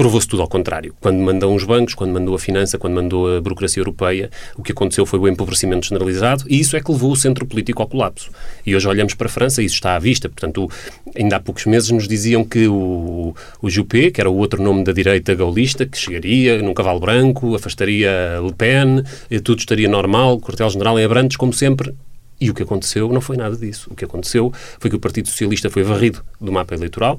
provou-se 0.00 0.26
tudo 0.26 0.40
ao 0.40 0.48
contrário. 0.48 0.94
Quando 0.98 1.18
mandou 1.18 1.54
os 1.54 1.62
bancos, 1.62 1.92
quando 1.92 2.10
mandou 2.12 2.34
a 2.34 2.38
finança, 2.38 2.78
quando 2.78 2.94
mandou 2.94 3.36
a 3.36 3.38
burocracia 3.38 3.82
europeia, 3.82 4.30
o 4.56 4.62
que 4.62 4.72
aconteceu 4.72 5.04
foi 5.04 5.18
o 5.18 5.28
empobrecimento 5.28 5.86
generalizado 5.86 6.44
e 6.48 6.58
isso 6.58 6.74
é 6.74 6.80
que 6.80 6.90
levou 6.90 7.12
o 7.12 7.16
centro 7.16 7.44
político 7.44 7.82
ao 7.82 7.86
colapso. 7.86 8.30
E 8.64 8.74
hoje 8.74 8.88
olhamos 8.88 9.12
para 9.12 9.26
a 9.26 9.28
França 9.28 9.60
e 9.60 9.66
isso 9.66 9.74
está 9.74 9.96
à 9.96 9.98
vista. 9.98 10.26
Portanto, 10.26 10.70
ainda 11.14 11.36
há 11.36 11.40
poucos 11.40 11.66
meses 11.66 11.90
nos 11.90 12.08
diziam 12.08 12.42
que 12.42 12.66
o, 12.66 13.34
o 13.60 13.68
Juppé, 13.68 14.10
que 14.10 14.22
era 14.22 14.30
o 14.30 14.36
outro 14.38 14.62
nome 14.62 14.84
da 14.84 14.92
direita 14.92 15.34
gaulista, 15.34 15.84
que 15.84 15.98
chegaria 15.98 16.62
num 16.62 16.72
cavalo 16.72 16.98
branco, 16.98 17.54
afastaria 17.54 18.40
Le 18.42 18.54
Pen, 18.54 19.02
tudo 19.44 19.58
estaria 19.58 19.86
normal, 19.86 20.40
quartel-general 20.40 20.98
em 20.98 21.04
Abrantes, 21.04 21.36
como 21.36 21.52
sempre, 21.52 21.94
e 22.40 22.48
o 22.48 22.54
que 22.54 22.62
aconteceu 22.62 23.12
não 23.12 23.20
foi 23.20 23.36
nada 23.36 23.54
disso. 23.54 23.90
O 23.92 23.94
que 23.94 24.06
aconteceu 24.06 24.50
foi 24.78 24.88
que 24.88 24.96
o 24.96 24.98
Partido 24.98 25.28
Socialista 25.28 25.68
foi 25.68 25.82
varrido 25.82 26.24
do 26.40 26.50
mapa 26.50 26.74
eleitoral, 26.74 27.18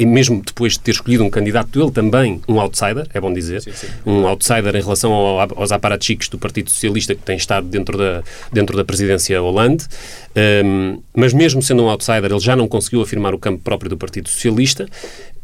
e 0.00 0.06
mesmo 0.06 0.42
depois 0.42 0.72
de 0.72 0.80
ter 0.80 0.92
escolhido 0.92 1.22
um 1.22 1.28
candidato, 1.28 1.78
ele 1.78 1.90
também 1.90 2.40
um 2.48 2.58
outsider, 2.58 3.06
é 3.12 3.20
bom 3.20 3.30
dizer, 3.30 3.60
sim, 3.60 3.70
sim. 3.70 3.86
um 4.06 4.26
outsider 4.26 4.74
em 4.74 4.80
relação 4.80 5.12
ao, 5.12 5.40
aos 5.40 5.70
aparatos 5.70 6.28
do 6.30 6.38
Partido 6.38 6.70
Socialista 6.70 7.14
que 7.14 7.20
tem 7.20 7.36
estado 7.36 7.66
dentro 7.66 7.98
da, 7.98 8.22
dentro 8.50 8.74
da 8.78 8.82
presidência 8.82 9.38
Hollande, 9.38 9.84
um, 10.64 11.02
mas 11.14 11.34
mesmo 11.34 11.60
sendo 11.60 11.82
um 11.82 11.90
outsider, 11.90 12.30
ele 12.30 12.40
já 12.40 12.56
não 12.56 12.66
conseguiu 12.66 13.02
afirmar 13.02 13.34
o 13.34 13.38
campo 13.38 13.62
próprio 13.62 13.90
do 13.90 13.98
Partido 13.98 14.30
Socialista. 14.30 14.88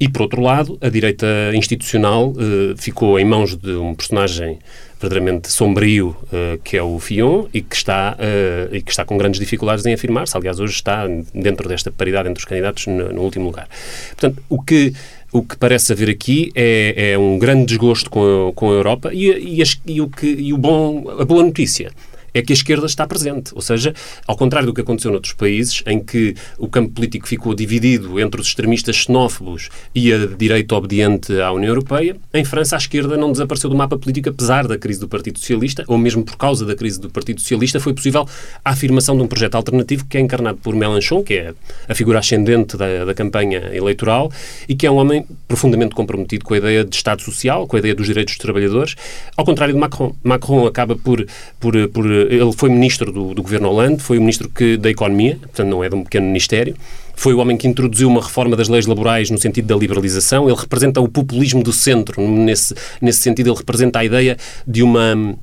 E, 0.01 0.09
por 0.09 0.23
outro 0.23 0.41
lado, 0.41 0.79
a 0.81 0.89
direita 0.89 1.27
institucional 1.55 2.31
uh, 2.31 2.77
ficou 2.77 3.19
em 3.19 3.25
mãos 3.25 3.57
de 3.57 3.73
um 3.73 3.95
personagem 3.95 4.59
verdadeiramente 5.01 5.51
sombrio, 5.51 6.17
uh, 6.33 6.59
que 6.65 6.77
é 6.77 6.83
o 6.83 6.99
Fion, 6.99 7.47
e 7.53 7.61
que, 7.61 7.77
está, 7.77 8.17
uh, 8.19 8.75
e 8.75 8.81
que 8.81 8.91
está 8.91 9.05
com 9.05 9.17
grandes 9.19 9.39
dificuldades 9.39 9.85
em 9.87 9.93
afirmar-se. 9.93 10.37
Aliás, 10.37 10.59
hoje 10.59 10.75
está 10.75 11.07
dentro 11.35 11.69
desta 11.69 11.91
paridade 11.91 12.29
entre 12.29 12.41
os 12.41 12.45
candidatos 12.45 12.87
no, 12.87 13.13
no 13.13 13.23
último 13.23 13.47
lugar. 13.47 13.69
Portanto, 14.11 14.43
o 14.49 14.63
que 14.63 14.93
o 15.33 15.43
que 15.43 15.57
parece 15.57 15.93
haver 15.93 16.09
aqui 16.09 16.51
é, 16.55 17.13
é 17.13 17.19
um 17.19 17.39
grande 17.39 17.67
desgosto 17.67 18.09
com 18.09 18.49
a, 18.49 18.53
com 18.53 18.71
a 18.71 18.75
Europa 18.75 19.11
e, 19.13 19.57
e, 19.57 19.61
as, 19.61 19.79
e, 19.85 20.01
o 20.01 20.09
que, 20.09 20.27
e 20.27 20.53
o 20.53 20.57
bom, 20.57 21.05
a 21.21 21.25
boa 21.25 21.43
notícia 21.43 21.91
é 22.39 22.43
que 22.43 22.53
a 22.53 22.55
esquerda 22.55 22.87
está 22.87 23.07
presente. 23.07 23.53
Ou 23.55 23.63
seja, 23.63 23.95
ao 24.27 24.37
contrário 24.37 24.67
do 24.67 24.75
que 24.75 24.83
aconteceu 24.83 25.11
noutros 25.11 25.33
países, 25.33 25.83
em 25.87 26.03
que 26.03 26.35
o 26.59 26.69
campo 26.69 26.93
político 26.93 27.27
ficou 27.27 27.55
dividido 27.55 28.21
entre 28.21 28.41
os 28.41 28.49
extremistas 28.49 28.97
xenófobos 28.97 29.71
e 29.95 30.13
a 30.13 30.27
direita 30.27 30.75
obediente 30.75 31.33
à 31.41 31.51
União 31.51 31.71
Europeia, 31.71 32.17
em 32.35 32.45
França 32.45 32.77
a 32.77 32.79
esquerda 32.79 33.17
não 33.17 33.33
desapareceu 33.33 33.71
do 33.71 33.77
mapa 33.77 33.97
político 33.97 34.29
apesar 34.29 34.69
da 34.69 34.77
crise 34.77 35.01
do 35.01 35.09
Partido 35.09 35.39
Socialista, 35.39 35.85
ou 35.87 35.97
mesmo 35.97 36.25
por 36.25 36.37
causa 36.37 36.67
da 36.67 36.75
crise 36.75 37.01
do 37.01 37.09
Partido 37.09 37.41
Socialista, 37.41 37.81
foi 37.81 37.95
possível 37.95 38.29
a 38.65 38.71
afirmação 38.71 39.17
de 39.17 39.23
um 39.23 39.27
projeto 39.27 39.55
alternativo 39.55 40.05
que 40.05 40.19
é 40.19 40.21
encarnado 40.21 40.59
por 40.59 40.75
Mélenchon, 40.75 41.23
que 41.23 41.35
é 41.35 41.55
a 41.89 41.95
figura 41.95 42.19
ascendente 42.19 42.77
da, 42.77 43.07
da 43.07 43.15
campanha 43.15 43.71
eleitoral, 43.73 44.31
e 44.69 44.75
que 44.75 44.87
é 44.87 44.91
um 44.91 44.97
homem 44.97 45.25
profundamente 45.49 45.95
comprometido 45.95 46.45
com 46.45 46.53
a 46.53 46.59
ideia 46.59 46.85
de 46.85 46.95
Estado 46.95 47.23
Social, 47.23 47.67
com 47.67 47.77
a 47.77 47.79
ideia 47.79 47.95
dos 47.95 48.07
direitos 48.07 48.35
dos 48.35 48.43
trabalhadores, 48.43 48.95
ao 49.37 49.45
contrário 49.45 49.73
de 49.73 49.81
Macron. 49.81 50.15
Macron 50.23 50.67
acaba 50.67 50.97
por, 50.97 51.27
por, 51.59 51.89
por 51.89 52.07
ele 52.31 52.53
foi 52.53 52.69
ministro 52.69 53.13
do, 53.13 53.35
do 53.35 53.43
governo 53.43 53.69
Hollande, 53.69 54.03
foi 54.03 54.19
o 54.19 54.21
ministro 54.21 54.49
que, 54.49 54.77
da 54.77 54.91
Economia, 54.91 55.39
portanto 55.41 55.69
não 55.69 55.83
é 55.83 55.89
de 55.89 55.95
um 55.95 56.05
pequeno 56.05 56.27
ministério, 56.27 56.77
foi 57.15 57.33
o 57.33 57.39
homem 57.39 57.57
que 57.57 57.67
introduziu 57.67 58.09
uma 58.09 58.23
reforma 58.23 58.57
das 58.57 58.69
leis 58.69 58.87
laborais 58.87 59.31
no 59.31 59.39
sentido 59.39 59.67
da 59.67 59.77
liberalização, 59.77 60.49
ele 60.49 60.59
representa 60.59 61.01
o 61.01 61.09
populismo 61.09 61.63
do 61.63 61.73
centro, 61.73 62.21
nesse, 62.21 62.75
nesse 63.01 63.21
sentido 63.21 63.51
ele 63.51 63.57
representa 63.57 64.01
a 64.01 64.05
ideia 64.05 64.37
de 64.67 64.83
uma 64.83 65.37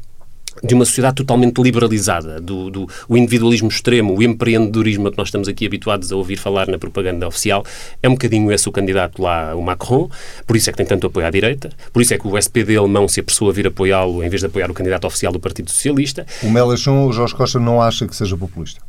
de 0.64 0.74
uma 0.74 0.86
sociedade 0.86 1.16
totalmente 1.16 1.62
liberalizada, 1.62 2.40
do, 2.40 2.70
do 2.70 2.88
o 3.08 3.18
individualismo 3.18 3.70
extremo, 3.70 4.18
o 4.18 4.24
empreendedorismo 4.24 5.10
que 5.12 5.18
nós 5.18 5.28
estamos 5.28 5.48
aqui 5.48 5.66
habituados 5.66 6.12
a 6.12 6.16
ouvir 6.16 6.38
falar 6.38 6.68
na 6.68 6.78
propaganda 6.78 7.28
oficial, 7.28 7.66
é 8.02 8.10
um 8.10 8.14
bocadinho 8.14 8.52
esse 8.52 8.68
o 8.68 8.72
candidato 8.72 9.22
lá, 9.22 9.56
o 9.56 9.62
Macron, 9.62 10.10
por 10.46 10.56
isso 10.56 10.70
é 10.70 10.74
que 10.74 10.78
tem 10.78 10.86
tanto 10.86 11.08
apoio 11.08 11.26
à 11.26 11.30
direita, 11.30 11.70
por 11.92 12.02
isso 12.02 12.14
é 12.14 12.18
que 12.18 12.28
o 12.28 12.38
SPD 12.38 12.76
alemão 12.78 13.08
se 13.08 13.20
apressou 13.20 13.50
a 13.50 13.54
vir 13.54 13.68
apoiá-lo 13.68 14.24
em 14.24 14.30
vez 14.30 14.42
de 14.42 14.48
apoiar 14.48 14.70
o 14.70 14.74
candidato 14.74 15.06
oficial 15.08 15.32
do 15.32 15.40
Partido 15.40 15.70
Socialista. 15.70 16.26
O 16.42 16.50
Mélenchon, 16.50 17.08
o 17.08 17.14
Jorge 17.14 17.36
Costa, 17.36 17.60
não 17.60 17.82
acha 17.82 18.08
que 18.08 18.16
seja 18.16 18.38
populista? 18.38 18.82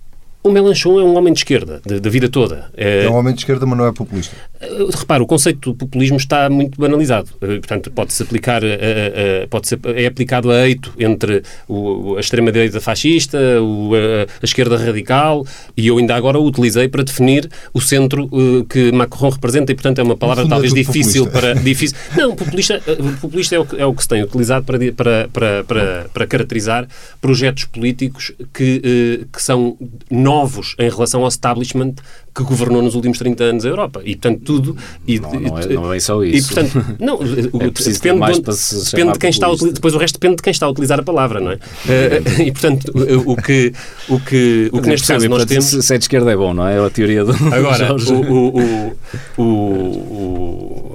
O 0.46 0.50
Melanchon 0.50 1.00
é 1.00 1.02
um 1.02 1.16
homem 1.16 1.32
de 1.32 1.38
esquerda, 1.38 1.80
da 1.86 2.10
vida 2.10 2.28
toda. 2.28 2.66
É... 2.76 3.04
é 3.04 3.10
um 3.10 3.14
homem 3.14 3.32
de 3.32 3.40
esquerda, 3.40 3.64
mas 3.64 3.78
não 3.78 3.86
é 3.86 3.92
populista. 3.92 4.36
Uh, 4.60 4.90
repara, 4.94 5.22
o 5.22 5.26
conceito 5.26 5.70
do 5.70 5.74
populismo 5.74 6.18
está 6.18 6.50
muito 6.50 6.78
banalizado. 6.78 7.30
Uh, 7.36 7.60
portanto, 7.60 7.90
pode-se 7.90 8.22
aplicar, 8.22 8.62
uh, 8.62 9.48
pode 9.48 9.68
ser, 9.68 9.80
é 9.96 10.04
aplicado 10.04 10.50
a 10.50 10.68
eito 10.68 10.92
entre 10.98 11.42
o, 11.66 12.16
a 12.18 12.20
extrema-direita 12.20 12.78
fascista, 12.78 13.38
o, 13.62 13.92
a, 13.94 14.44
esquerda 14.44 14.76
radical, 14.76 15.46
e 15.74 15.86
eu 15.86 15.96
ainda 15.96 16.14
agora 16.14 16.38
o 16.38 16.44
utilizei 16.44 16.88
para 16.88 17.02
definir 17.02 17.48
o 17.72 17.80
centro 17.80 18.28
que 18.68 18.92
Macron 18.92 19.30
representa, 19.30 19.72
e 19.72 19.74
portanto 19.74 19.98
é 19.98 20.02
uma 20.02 20.16
palavra 20.16 20.46
talvez 20.46 20.74
difícil 20.74 21.24
populista. 21.24 21.54
para. 21.54 21.62
Difícil. 21.62 21.96
Não, 22.14 22.36
populista, 22.36 22.82
populista 23.18 23.54
é, 23.56 23.60
o, 23.60 23.66
é 23.78 23.86
o 23.86 23.94
que 23.94 24.02
se 24.02 24.08
tem 24.08 24.22
utilizado 24.22 24.66
para, 24.66 24.78
para, 24.92 25.28
para, 25.32 25.64
para, 25.64 26.06
para 26.12 26.26
caracterizar 26.26 26.86
projetos 27.18 27.64
políticos 27.64 28.30
que, 28.52 29.26
que 29.32 29.42
são 29.42 29.78
novos 30.10 30.33
novos 30.34 30.74
em 30.78 30.88
relação 30.88 31.22
ao 31.22 31.28
establishment 31.28 31.94
que 32.34 32.42
governou 32.42 32.82
nos 32.82 32.94
últimos 32.94 33.18
30 33.18 33.44
anos 33.44 33.64
a 33.64 33.68
Europa. 33.68 34.00
E, 34.04 34.16
portanto, 34.16 34.42
tudo... 34.44 34.76
E, 35.06 35.20
não, 35.20 35.32
não, 35.32 35.58
é, 35.58 35.66
não 35.68 35.92
é 35.92 36.00
só 36.00 36.22
isso. 36.22 36.52
E, 36.52 36.54
portanto, 36.54 36.96
não, 37.00 37.20
é 37.62 37.70
depende, 37.70 38.18
mais 38.18 38.38
de, 38.38 38.50
onde, 38.50 38.90
depende 38.90 39.12
de 39.12 39.18
quem 39.18 39.30
está 39.30 39.46
a 39.46 39.54
depois 39.54 39.94
o 39.94 39.98
resto 39.98 40.14
depende 40.14 40.36
de 40.36 40.42
quem 40.42 40.50
está 40.50 40.66
a 40.66 40.70
utilizar 40.70 40.98
a 40.98 41.02
palavra, 41.02 41.40
não 41.40 41.52
é? 41.52 41.54
Uh, 41.54 42.42
e, 42.42 42.52
portanto, 42.52 42.92
o 43.24 43.36
que, 43.36 43.72
o 44.08 44.20
que, 44.20 44.68
o 44.72 44.82
que 44.82 44.88
neste 44.88 45.06
caso 45.06 45.28
nós 45.28 45.44
temos... 45.44 45.64
Se 45.64 45.94
é 45.94 45.98
de 45.98 46.04
esquerda 46.04 46.30
é 46.32 46.36
bom, 46.36 46.52
não 46.52 46.66
é? 46.66 46.74
É 46.74 46.84
a 46.84 46.90
teoria 46.90 47.24
do 47.24 47.32
Agora, 47.54 47.94
o, 47.94 48.22
o, 48.22 48.96
o, 49.38 49.42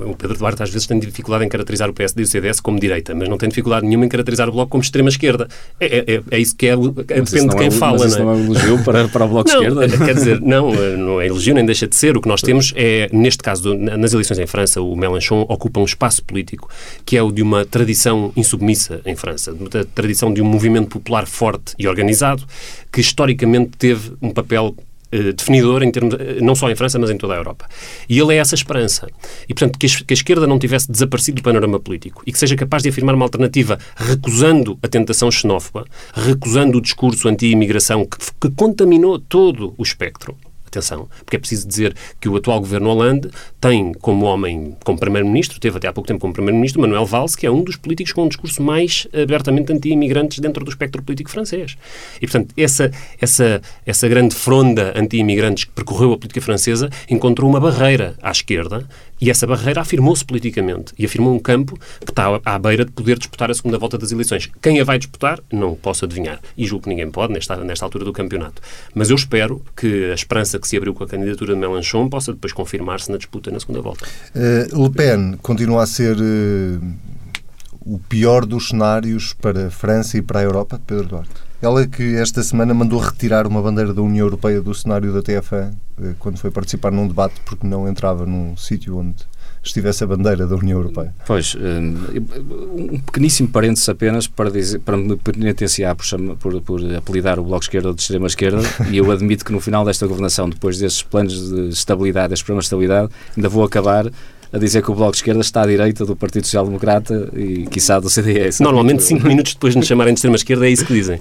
o, 0.09 0.15
Pedro 0.17 0.37
Duarte 0.37 0.61
às 0.61 0.69
vezes 0.69 0.85
tem 0.85 0.99
dificuldade 0.99 1.45
em 1.45 1.49
caracterizar 1.49 1.89
o 1.89 1.93
PSD 1.93 2.21
e 2.21 2.25
o 2.25 2.27
CDS 2.27 2.59
como 2.59 2.79
direita, 2.79 3.15
mas 3.15 3.29
não 3.29 3.37
tem 3.37 3.47
dificuldade 3.47 3.85
nenhuma 3.85 4.05
em 4.05 4.09
caracterizar 4.09 4.49
o 4.49 4.51
Bloco 4.51 4.71
como 4.71 4.83
extrema-esquerda. 4.83 5.47
É, 5.79 5.85
é, 5.85 6.15
é, 6.15 6.21
é, 6.31 6.39
isso 6.39 6.55
que 6.55 6.67
é, 6.67 6.73
é 6.73 7.21
depende 7.21 7.49
de 7.49 7.55
quem 7.55 7.71
fala, 7.71 8.05
não 8.05 8.15
é? 8.15 8.19
Não 8.19 8.29
é 8.31 8.33
um 8.33 8.45
elogio 8.45 8.83
para, 8.83 9.07
para 9.07 9.25
o 9.25 9.27
Bloco 9.29 9.49
não, 9.49 9.55
esquerda? 9.55 10.05
Quer 10.05 10.13
dizer, 10.13 10.41
não, 10.41 10.71
não 10.97 11.21
é 11.21 11.28
elogio 11.29 11.53
nem 11.53 11.65
deixa 11.65 11.87
de 11.87 11.95
ser. 11.95 12.17
O 12.17 12.21
que 12.21 12.27
nós 12.27 12.41
temos 12.41 12.73
é, 12.75 13.09
neste 13.11 13.43
caso, 13.43 13.75
nas 13.75 14.13
eleições 14.13 14.39
em 14.39 14.47
França, 14.47 14.81
o 14.81 14.95
Mélenchon 14.95 15.45
ocupa 15.47 15.79
um 15.79 15.85
espaço 15.85 16.23
político 16.23 16.69
que 17.05 17.17
é 17.17 17.23
o 17.23 17.31
de 17.31 17.41
uma 17.41 17.65
tradição 17.65 18.31
insubmissa 18.35 19.01
em 19.05 19.15
França, 19.15 19.53
uma 19.53 19.69
tradição 19.69 20.33
de 20.33 20.41
um 20.41 20.45
movimento 20.45 20.89
popular 20.89 21.25
forte 21.25 21.73
e 21.77 21.87
organizado 21.87 22.43
que 22.91 23.01
historicamente 23.01 23.71
teve 23.77 24.13
um 24.21 24.31
papel 24.31 24.75
eh, 25.11 25.33
definidor 25.33 25.81
em 25.81 25.91
termos, 25.91 26.13
eh, 26.13 26.37
não 26.39 26.53
só 26.53 26.69
em 26.69 26.75
França, 26.75 26.99
mas 26.99 27.09
em 27.09 27.17
toda 27.17 27.33
a 27.33 27.37
Europa. 27.37 27.67
E 28.07 28.19
ele 28.19 28.35
é 28.35 28.37
essa 28.37 28.53
esperança. 28.53 29.07
E, 29.47 29.53
portanto, 29.55 29.79
que 29.79 29.87
a, 29.87 30.13
esquerda 30.13 30.45
não 30.45 30.59
tivesse 30.59 30.91
desaparecido 30.91 31.37
do 31.37 31.43
panorama 31.43 31.79
político 31.79 32.21
e 32.27 32.31
que 32.31 32.37
seja 32.37 32.55
capaz 32.55 32.83
de 32.83 32.89
afirmar 32.89 33.15
uma 33.15 33.25
alternativa 33.25 33.79
recusando 33.95 34.77
a 34.83 34.87
tentação 34.87 35.31
xenófoba, 35.31 35.85
recusando 36.13 36.77
o 36.77 36.81
discurso 36.81 37.27
anti-imigração 37.27 38.05
que, 38.05 38.17
que 38.39 38.51
contaminou 38.55 39.17
todo 39.17 39.73
o 39.77 39.83
espectro 39.83 40.37
Atenção, 40.69 41.09
porque 41.25 41.35
é 41.35 41.39
preciso 41.39 41.67
dizer 41.67 41.95
que 42.21 42.29
o 42.29 42.35
atual 42.35 42.59
governo 42.59 42.89
Hollande 42.89 43.29
tem 43.59 43.91
como 43.93 44.25
homem, 44.25 44.77
como 44.83 44.99
primeiro-ministro, 44.99 45.59
teve 45.59 45.77
até 45.77 45.87
há 45.87 45.93
pouco 45.93 46.07
tempo 46.07 46.19
como 46.19 46.31
primeiro-ministro, 46.31 46.79
Manuel 46.79 47.07
Valls, 47.07 47.35
que 47.35 47.47
é 47.47 47.51
um 47.51 47.63
dos 47.63 47.75
políticos 47.75 48.13
com 48.13 48.25
um 48.25 48.27
discurso 48.27 48.61
mais 48.61 49.07
abertamente 49.11 49.73
anti-imigrantes 49.73 50.37
dentro 50.39 50.63
do 50.63 50.69
espectro 50.69 51.01
político 51.01 51.31
francês. 51.31 51.75
E, 52.17 52.27
portanto, 52.27 52.53
essa, 52.55 52.91
essa, 53.19 53.61
essa 53.83 54.07
grande 54.07 54.35
fronda 54.35 54.93
anti-imigrantes 54.95 55.63
que 55.63 55.71
percorreu 55.71 56.13
a 56.13 56.17
política 56.17 56.41
francesa 56.41 56.89
encontrou 57.09 57.49
uma 57.49 57.59
barreira 57.59 58.15
à 58.21 58.29
esquerda 58.29 58.87
e 59.21 59.29
essa 59.29 59.45
barreira 59.45 59.81
afirmou-se 59.81 60.23
politicamente 60.23 60.93
e 60.97 61.05
afirmou 61.05 61.33
um 61.33 61.39
campo 61.39 61.77
que 62.03 62.11
está 62.11 62.39
à 62.45 62.59
beira 62.59 62.85
de 62.85 62.91
poder 62.91 63.17
disputar 63.17 63.51
a 63.51 63.53
segunda 63.53 63.77
volta 63.77 63.97
das 63.97 64.11
eleições. 64.11 64.49
Quem 64.61 64.79
a 64.79 64.83
vai 64.83 64.97
disputar, 64.97 65.39
não 65.51 65.75
posso 65.75 66.05
adivinhar. 66.05 66.39
E 66.57 66.65
julgo 66.65 66.83
que 66.83 66.89
ninguém 66.89 67.09
pode 67.11 67.33
nesta, 67.33 67.57
nesta 67.57 67.85
altura 67.85 68.05
do 68.05 68.13
campeonato. 68.13 68.61
Mas 68.93 69.09
eu 69.09 69.15
espero 69.15 69.63
que 69.75 70.11
a 70.11 70.13
esperança 70.13 70.59
que 70.59 70.67
se 70.67 70.77
abriu 70.77 70.93
com 70.93 71.03
a 71.03 71.07
candidatura 71.07 71.53
de 71.53 71.59
Mélenchon 71.59 72.09
possa 72.09 72.33
depois 72.33 72.53
confirmar-se 72.53 73.11
na 73.11 73.17
disputa 73.17 73.51
na 73.51 73.59
segunda 73.59 73.81
volta. 73.81 74.05
Uh, 74.35 74.83
Le 74.83 74.89
Pen 74.89 75.37
continua 75.41 75.83
a 75.83 75.85
ser 75.85 76.15
uh, 76.15 76.81
o 77.81 77.99
pior 77.99 78.45
dos 78.45 78.69
cenários 78.69 79.33
para 79.33 79.67
a 79.67 79.71
França 79.71 80.17
e 80.17 80.21
para 80.21 80.39
a 80.39 80.43
Europa, 80.43 80.79
Pedro 80.85 81.07
Duarte? 81.07 81.48
Ela 81.61 81.85
que 81.85 82.15
esta 82.15 82.41
semana 82.41 82.73
mandou 82.73 82.99
retirar 82.99 83.45
uma 83.45 83.61
bandeira 83.61 83.93
da 83.93 84.01
União 84.01 84.25
Europeia 84.25 84.61
do 84.61 84.73
cenário 84.73 85.11
da 85.11 85.21
TFA 85.21 85.71
eh, 86.01 86.13
quando 86.17 86.37
foi 86.37 86.49
participar 86.49 86.89
num 86.89 87.05
debate 87.05 87.35
porque 87.45 87.67
não 87.67 87.85
entrava 87.85 88.25
num 88.25 88.55
sítio 88.55 88.97
onde 88.97 89.27
estivesse 89.61 90.05
a 90.05 90.07
bandeira 90.07 90.47
da 90.47 90.55
União 90.55 90.77
Europeia. 90.77 91.13
Pois, 91.27 91.57
eh, 91.59 91.79
um 92.77 92.99
pequeníssimo 92.99 93.49
parênteses 93.49 93.89
apenas 93.89 94.25
para, 94.25 94.49
dizer, 94.49 94.79
para 94.79 94.95
me 94.95 95.17
penitenciar 95.17 95.97
por, 95.97 96.05
por, 96.37 96.61
por 96.61 96.95
apelidar 96.95 97.37
o 97.37 97.43
Bloco 97.43 97.63
Esquerda 97.63 97.93
de 97.93 98.01
extrema-esquerda 98.01 98.61
e 98.89 98.97
eu 98.97 99.11
admito 99.11 99.43
que 99.43 99.51
no 99.51 99.59
final 99.59 99.83
desta 99.83 100.07
governação, 100.07 100.49
depois 100.49 100.77
destes 100.77 101.03
planos 101.03 101.49
de 101.49 101.69
estabilidade, 101.69 102.29
destes 102.29 102.45
programas 102.45 102.63
de 102.63 102.67
estabilidade, 102.67 103.09
ainda 103.35 103.49
vou 103.49 103.65
acabar 103.65 104.09
a 104.51 104.57
dizer 104.57 104.81
que 104.81 104.89
o 104.89 104.95
Bloco 104.95 105.11
de 105.11 105.17
Esquerda 105.17 105.41
está 105.41 105.61
à 105.61 105.67
direita 105.67 106.05
do 106.05 106.15
Partido 106.15 106.45
Social 106.45 106.65
Democrata 106.65 107.29
e, 107.35 107.67
quiçá, 107.67 107.99
do 107.99 108.09
CDS. 108.09 108.59
Normalmente, 108.59 109.03
cinco 109.03 109.27
minutos 109.27 109.53
depois 109.53 109.73
de 109.73 109.79
nos 109.79 109.87
chamarem 109.87 110.13
de 110.13 110.17
extrema-esquerda, 110.17 110.67
é 110.67 110.71
isso 110.71 110.85
que 110.85 110.93
dizem. 110.93 111.19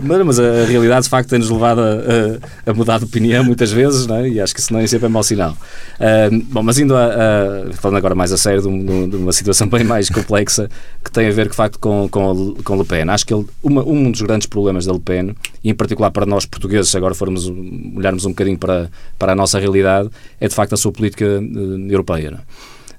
mas, 0.00 0.24
mas, 0.24 0.38
a 0.38 0.64
realidade, 0.64 1.04
de 1.04 1.08
facto, 1.08 1.30
tem-nos 1.30 1.50
levado 1.50 1.80
a, 1.80 2.68
a, 2.68 2.70
a, 2.70 2.74
mudar 2.74 2.98
de 2.98 3.04
opinião 3.04 3.42
muitas 3.42 3.72
vezes, 3.72 4.08
é? 4.08 4.28
e 4.28 4.40
acho 4.40 4.54
que 4.54 4.60
isso 4.60 4.72
não 4.72 4.80
é 4.80 4.86
sempre 4.86 5.06
é 5.06 5.08
mau 5.08 5.24
sinal. 5.24 5.56
Uh, 5.98 6.44
bom, 6.50 6.62
mas 6.62 6.78
indo 6.78 6.94
a, 6.96 7.06
a, 7.06 7.72
falando 7.72 7.96
agora 7.96 8.14
mais 8.14 8.32
a 8.32 8.38
sério 8.38 8.62
de, 8.62 8.68
um, 8.68 9.08
de, 9.08 9.16
uma 9.16 9.32
situação 9.32 9.66
bem 9.68 9.82
mais 9.82 10.08
complexa, 10.08 10.70
que 11.02 11.10
tem 11.10 11.26
a 11.26 11.32
ver, 11.32 11.48
de 11.48 11.56
facto, 11.56 11.80
com, 11.80 12.08
com, 12.08 12.54
com 12.62 12.76
Le 12.76 12.84
Pen. 12.84 13.08
Acho 13.08 13.26
que 13.26 13.34
ele, 13.34 13.44
uma, 13.60 13.84
um 13.84 14.12
dos 14.12 14.22
grandes 14.22 14.46
problemas 14.46 14.86
da 14.86 14.92
Le 14.92 15.00
Pen, 15.00 15.34
e 15.64 15.70
em 15.70 15.74
particular 15.74 16.12
para 16.12 16.26
nós 16.26 16.46
portugueses, 16.46 16.92
se 16.92 16.96
agora 16.96 17.14
formos 17.14 17.52
olharmos 17.96 18.24
um 18.24 18.30
bocadinho 18.30 18.58
para, 18.58 18.88
para 19.18 19.32
a 19.32 19.34
nossa 19.34 19.58
realidade, 19.58 20.10
é, 20.40 20.46
de 20.46 20.54
facto, 20.54 20.74
a 20.74 20.76
sua 20.76 20.92
política 20.92 21.24
uh, 21.24 21.90
europeia 21.90 22.03
europeia. 22.04 22.40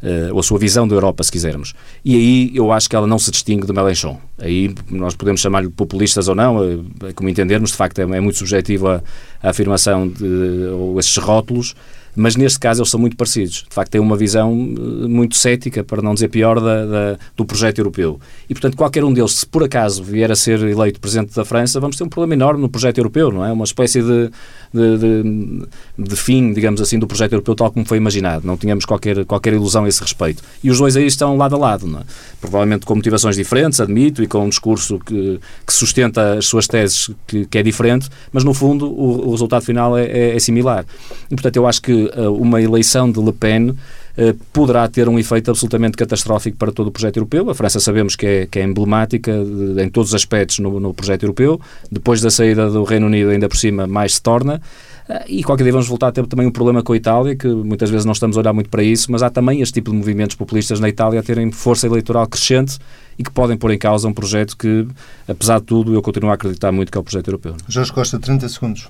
Uh, 0.03 0.33
ou 0.33 0.39
a 0.39 0.43
sua 0.43 0.59
visão 0.59 0.87
da 0.87 0.93
Europa, 0.93 1.23
se 1.23 1.31
quisermos. 1.31 1.73
E 2.03 2.15
aí 2.15 2.51
eu 2.53 2.71
acho 2.71 2.87
que 2.87 2.95
ela 2.95 3.07
não 3.07 3.17
se 3.17 3.31
distingue 3.31 3.65
de 3.65 3.73
Mélenchon. 3.73 4.19
Aí 4.37 4.75
nós 4.91 5.15
podemos 5.15 5.41
chamar-lhe 5.41 5.69
populistas 5.69 6.27
ou 6.27 6.35
não, 6.35 6.57
uh, 6.57 6.85
como 7.15 7.29
entendermos, 7.29 7.71
de 7.71 7.77
facto 7.77 7.99
é, 7.99 8.03
é 8.03 8.19
muito 8.19 8.37
subjetivo 8.37 8.87
a, 8.87 9.01
a 9.41 9.49
afirmação 9.49 10.07
de, 10.07 10.67
ou 10.73 10.99
esses 10.99 11.15
rótulos, 11.17 11.75
mas 12.15 12.35
neste 12.35 12.59
caso 12.59 12.81
eles 12.81 12.89
são 12.89 12.99
muito 12.99 13.15
parecidos. 13.15 13.65
De 13.67 13.73
facto, 13.73 13.91
têm 13.91 14.01
uma 14.01 14.15
visão 14.15 14.51
eh, 14.51 15.07
muito 15.07 15.35
cética, 15.35 15.83
para 15.83 16.01
não 16.01 16.13
dizer 16.13 16.29
pior, 16.29 16.59
da, 16.59 16.85
da, 16.85 17.17
do 17.35 17.45
projeto 17.45 17.79
europeu. 17.79 18.19
E, 18.49 18.53
portanto, 18.53 18.77
qualquer 18.77 19.03
um 19.03 19.13
deles, 19.13 19.33
se 19.39 19.45
por 19.45 19.63
acaso 19.63 20.03
vier 20.03 20.31
a 20.31 20.35
ser 20.35 20.61
eleito 20.61 20.99
presidente 20.99 21.35
da 21.35 21.43
França, 21.43 21.79
vamos 21.79 21.95
ter 21.95 22.03
um 22.03 22.09
problema 22.09 22.33
enorme 22.33 22.61
no 22.61 22.69
projeto 22.69 22.97
europeu, 22.97 23.31
não 23.31 23.45
é? 23.45 23.51
Uma 23.51 23.65
espécie 23.65 24.01
de, 24.01 24.29
de, 24.73 24.97
de, 24.97 25.67
de 25.97 26.15
fim, 26.15 26.53
digamos 26.53 26.81
assim, 26.81 26.97
do 26.97 27.07
projeto 27.07 27.33
europeu 27.33 27.55
tal 27.55 27.71
como 27.71 27.85
foi 27.85 27.97
imaginado. 27.97 28.45
Não 28.45 28.57
tínhamos 28.57 28.85
qualquer, 28.85 29.25
qualquer 29.25 29.53
ilusão 29.53 29.85
a 29.85 29.87
esse 29.87 30.01
respeito. 30.01 30.43
E 30.63 30.69
os 30.69 30.77
dois 30.77 30.95
aí 30.95 31.05
estão 31.05 31.35
lado 31.37 31.55
a 31.55 31.57
lado, 31.57 31.87
não 31.87 31.99
é? 31.99 32.03
Provavelmente 32.39 32.85
com 32.85 32.95
motivações 32.95 33.35
diferentes, 33.35 33.79
admito, 33.79 34.23
e 34.23 34.27
com 34.27 34.45
um 34.45 34.49
discurso 34.49 34.99
que, 34.99 35.39
que 35.65 35.73
sustenta 35.73 36.37
as 36.37 36.45
suas 36.45 36.67
teses 36.67 37.09
que, 37.27 37.45
que 37.45 37.57
é 37.57 37.63
diferente, 37.63 38.09
mas 38.31 38.43
no 38.43 38.53
fundo 38.53 38.87
o, 38.87 39.27
o 39.27 39.31
resultado 39.31 39.63
final 39.63 39.97
é, 39.97 40.05
é, 40.05 40.35
é 40.35 40.39
similar. 40.39 40.85
E, 41.29 41.35
portanto, 41.35 41.55
eu 41.57 41.67
acho 41.67 41.81
que 41.81 42.04
uh, 42.05 42.33
uma 42.33 42.61
eleição 42.61 43.11
de 43.11 43.19
Le 43.19 43.31
Pen 43.31 43.69
uh, 43.69 43.75
poderá 44.51 44.87
ter 44.87 45.07
um 45.09 45.17
efeito 45.19 45.51
absolutamente 45.51 45.97
catastrófico 45.97 46.57
para 46.57 46.71
todo 46.71 46.87
o 46.87 46.91
projeto 46.91 47.17
europeu. 47.17 47.49
A 47.49 47.55
França 47.55 47.79
sabemos 47.79 48.15
que 48.15 48.25
é, 48.25 48.45
que 48.45 48.59
é 48.59 48.63
emblemática 48.63 49.31
de, 49.31 49.81
em 49.81 49.89
todos 49.89 50.09
os 50.09 50.15
aspectos 50.15 50.59
no, 50.59 50.79
no, 50.79 50.93
projeto 50.93 51.23
europeu. 51.23 51.59
Depois 51.91 52.21
da 52.21 52.29
saída 52.29 52.69
do 52.69 52.83
Reino 52.83 53.07
Unido, 53.07 53.29
ainda 53.29 53.47
por 53.47 53.57
cima, 53.57 53.87
mais 53.87 54.15
se 54.15 54.21
torna. 54.21 54.61
E 55.27 55.43
qualquer 55.43 55.63
dia 55.63 55.71
vamos 55.71 55.87
voltar 55.87 56.07
a 56.07 56.11
ter 56.11 56.25
também 56.25 56.47
um 56.47 56.51
problema 56.51 56.81
com 56.81 56.91
a 56.93 56.97
Itália, 56.97 57.35
que 57.35 57.47
muitas 57.47 57.91
vezes 57.91 58.05
não 58.05 58.13
estamos 58.13 58.37
a 58.37 58.39
olhar 58.39 58.53
muito 58.53 58.71
para 58.71 58.81
isso, 58.81 59.11
mas 59.11 59.21
há 59.21 59.29
também 59.29 59.61
este 59.61 59.75
tipo 59.75 59.91
de 59.91 59.97
movimentos 59.97 60.35
populistas 60.35 60.79
na 60.79 60.89
Itália 60.89 61.19
a 61.19 61.23
terem 61.23 61.51
força 61.51 61.85
eleitoral 61.85 62.25
crescente 62.27 62.79
e 63.17 63.23
que 63.23 63.29
podem 63.29 63.55
pôr 63.55 63.71
em 63.71 63.77
causa 63.77 64.07
um 64.07 64.13
projeto 64.13 64.57
que, 64.57 64.87
apesar 65.27 65.59
de 65.59 65.65
tudo, 65.65 65.93
eu 65.93 66.01
continuo 66.01 66.31
a 66.31 66.33
acreditar 66.33 66.71
muito 66.71 66.91
que 66.91 66.97
é 66.97 67.01
o 67.01 67.03
projeto 67.03 67.27
europeu. 67.27 67.55
Jorge 67.67 67.93
Costa, 67.93 68.17
30 68.17 68.49
segundos 68.49 68.89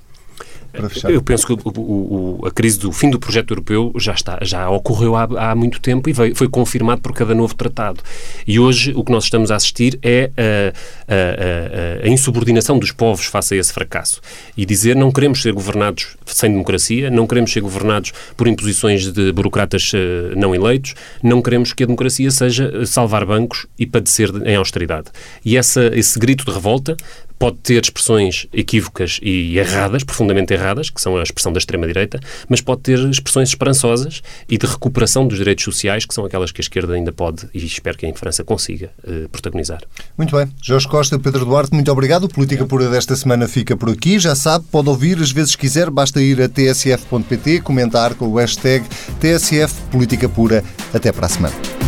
para 0.76 0.88
fechar? 0.88 1.10
Eu 1.10 1.22
penso 1.22 1.46
que 1.46 1.52
o, 1.52 1.58
o, 1.80 2.46
a 2.46 2.50
crise 2.50 2.78
do 2.78 2.92
fim 2.92 3.10
do 3.10 3.18
projeto 3.18 3.52
europeu 3.52 3.92
já, 3.96 4.12
está, 4.12 4.38
já 4.42 4.68
ocorreu 4.70 5.16
há, 5.16 5.50
há 5.50 5.54
muito 5.54 5.80
tempo 5.80 6.08
e 6.08 6.12
veio, 6.12 6.34
foi 6.34 6.48
confirmado 6.48 7.00
por 7.00 7.12
cada 7.12 7.34
novo 7.34 7.54
tratado. 7.54 8.00
E 8.46 8.58
hoje 8.58 8.92
o 8.94 9.02
que 9.02 9.12
nós 9.12 9.24
estamos 9.24 9.50
a 9.50 9.56
assistir 9.56 9.98
é 10.02 10.30
a, 10.36 10.72
a, 11.12 12.04
a, 12.04 12.06
a 12.06 12.08
insubordinação 12.08 12.78
dos 12.78 12.92
povos 12.92 13.26
face 13.26 13.54
a 13.54 13.56
esse 13.56 13.72
fracasso. 13.72 14.20
E 14.56 14.64
dizer 14.64 14.94
não 14.94 15.10
queremos 15.10 15.42
ser 15.42 15.52
governados 15.52 16.16
sem 16.26 16.50
democracia, 16.50 17.10
não 17.10 17.26
queremos 17.26 17.52
ser 17.52 17.60
governados 17.60 18.12
por 18.36 18.46
imposições 18.46 19.10
de 19.10 19.32
burocratas 19.32 19.92
uh, 19.92 20.36
não 20.36 20.54
eleitos, 20.54 20.94
não 21.22 21.40
queremos 21.40 21.72
que 21.72 21.82
a 21.82 21.86
democracia 21.86 22.30
seja 22.30 22.70
eh, 22.74 22.86
salvar 22.86 23.24
bancos 23.24 23.66
e 23.78 23.86
padecer 23.86 24.30
em 24.44 24.56
austeridade. 24.56 25.08
E 25.44 25.56
essa, 25.56 25.90
esse 25.94 26.18
grito 26.18 26.44
de 26.44 26.52
revolta 26.52 26.96
pode 27.38 27.58
ter 27.58 27.82
expressões 27.82 28.46
equívocas 28.52 29.18
e 29.22 29.58
erradas, 29.58 30.04
profundamente 30.04 30.52
erradas, 30.52 30.90
que 30.90 31.00
são 31.00 31.16
a 31.16 31.22
expressão 31.22 31.52
da 31.52 31.58
extrema-direita, 31.58 32.20
mas 32.48 32.60
pode 32.60 32.82
ter 32.82 32.98
expressões 33.08 33.50
esperançosas 33.50 34.22
e 34.48 34.56
de 34.58 34.66
recuperação 34.66 35.26
dos 35.26 35.38
direitos 35.38 35.64
sociais, 35.64 36.04
que 36.04 36.14
são 36.14 36.24
aquelas 36.24 36.52
que 36.52 36.60
a 36.60 36.64
esquerda 36.64 36.94
ainda 36.94 37.12
pode, 37.12 37.48
e 37.52 37.64
espero 37.64 37.96
que 37.96 38.06
em 38.06 38.14
França 38.14 38.42
consiga, 38.44 38.90
eh, 39.06 39.26
protagonizar. 39.30 39.80
Muito 40.16 40.36
bem. 40.36 40.48
Jorge 40.62 40.88
Costa, 40.88 41.18
Pedro 41.18 41.44
Duarte, 41.44 41.74
muito 41.74 41.90
obrigado. 41.90 42.24
O 42.24 42.28
Política 42.28 42.66
Pura 42.66 42.88
desta 42.88 43.14
semana 43.16 43.46
fica 43.48 43.76
por 43.76 43.90
aqui. 43.90 44.18
Já 44.18 44.34
sabe, 44.34 44.64
pode 44.70 44.88
ouvir 44.88 45.18
as 45.18 45.30
vezes 45.30 45.56
quiser, 45.56 45.90
basta 45.90 46.20
ir 46.20 46.40
a 46.40 46.48
tsf.pt, 46.48 47.60
comentar 47.60 48.14
com 48.14 48.26
o 48.28 48.36
hashtag 48.36 48.84
TSF 49.20 49.74
Política 49.90 50.28
Pura. 50.28 50.64
Até 50.92 51.12
para 51.12 51.26
a 51.26 51.28
semana. 51.28 51.85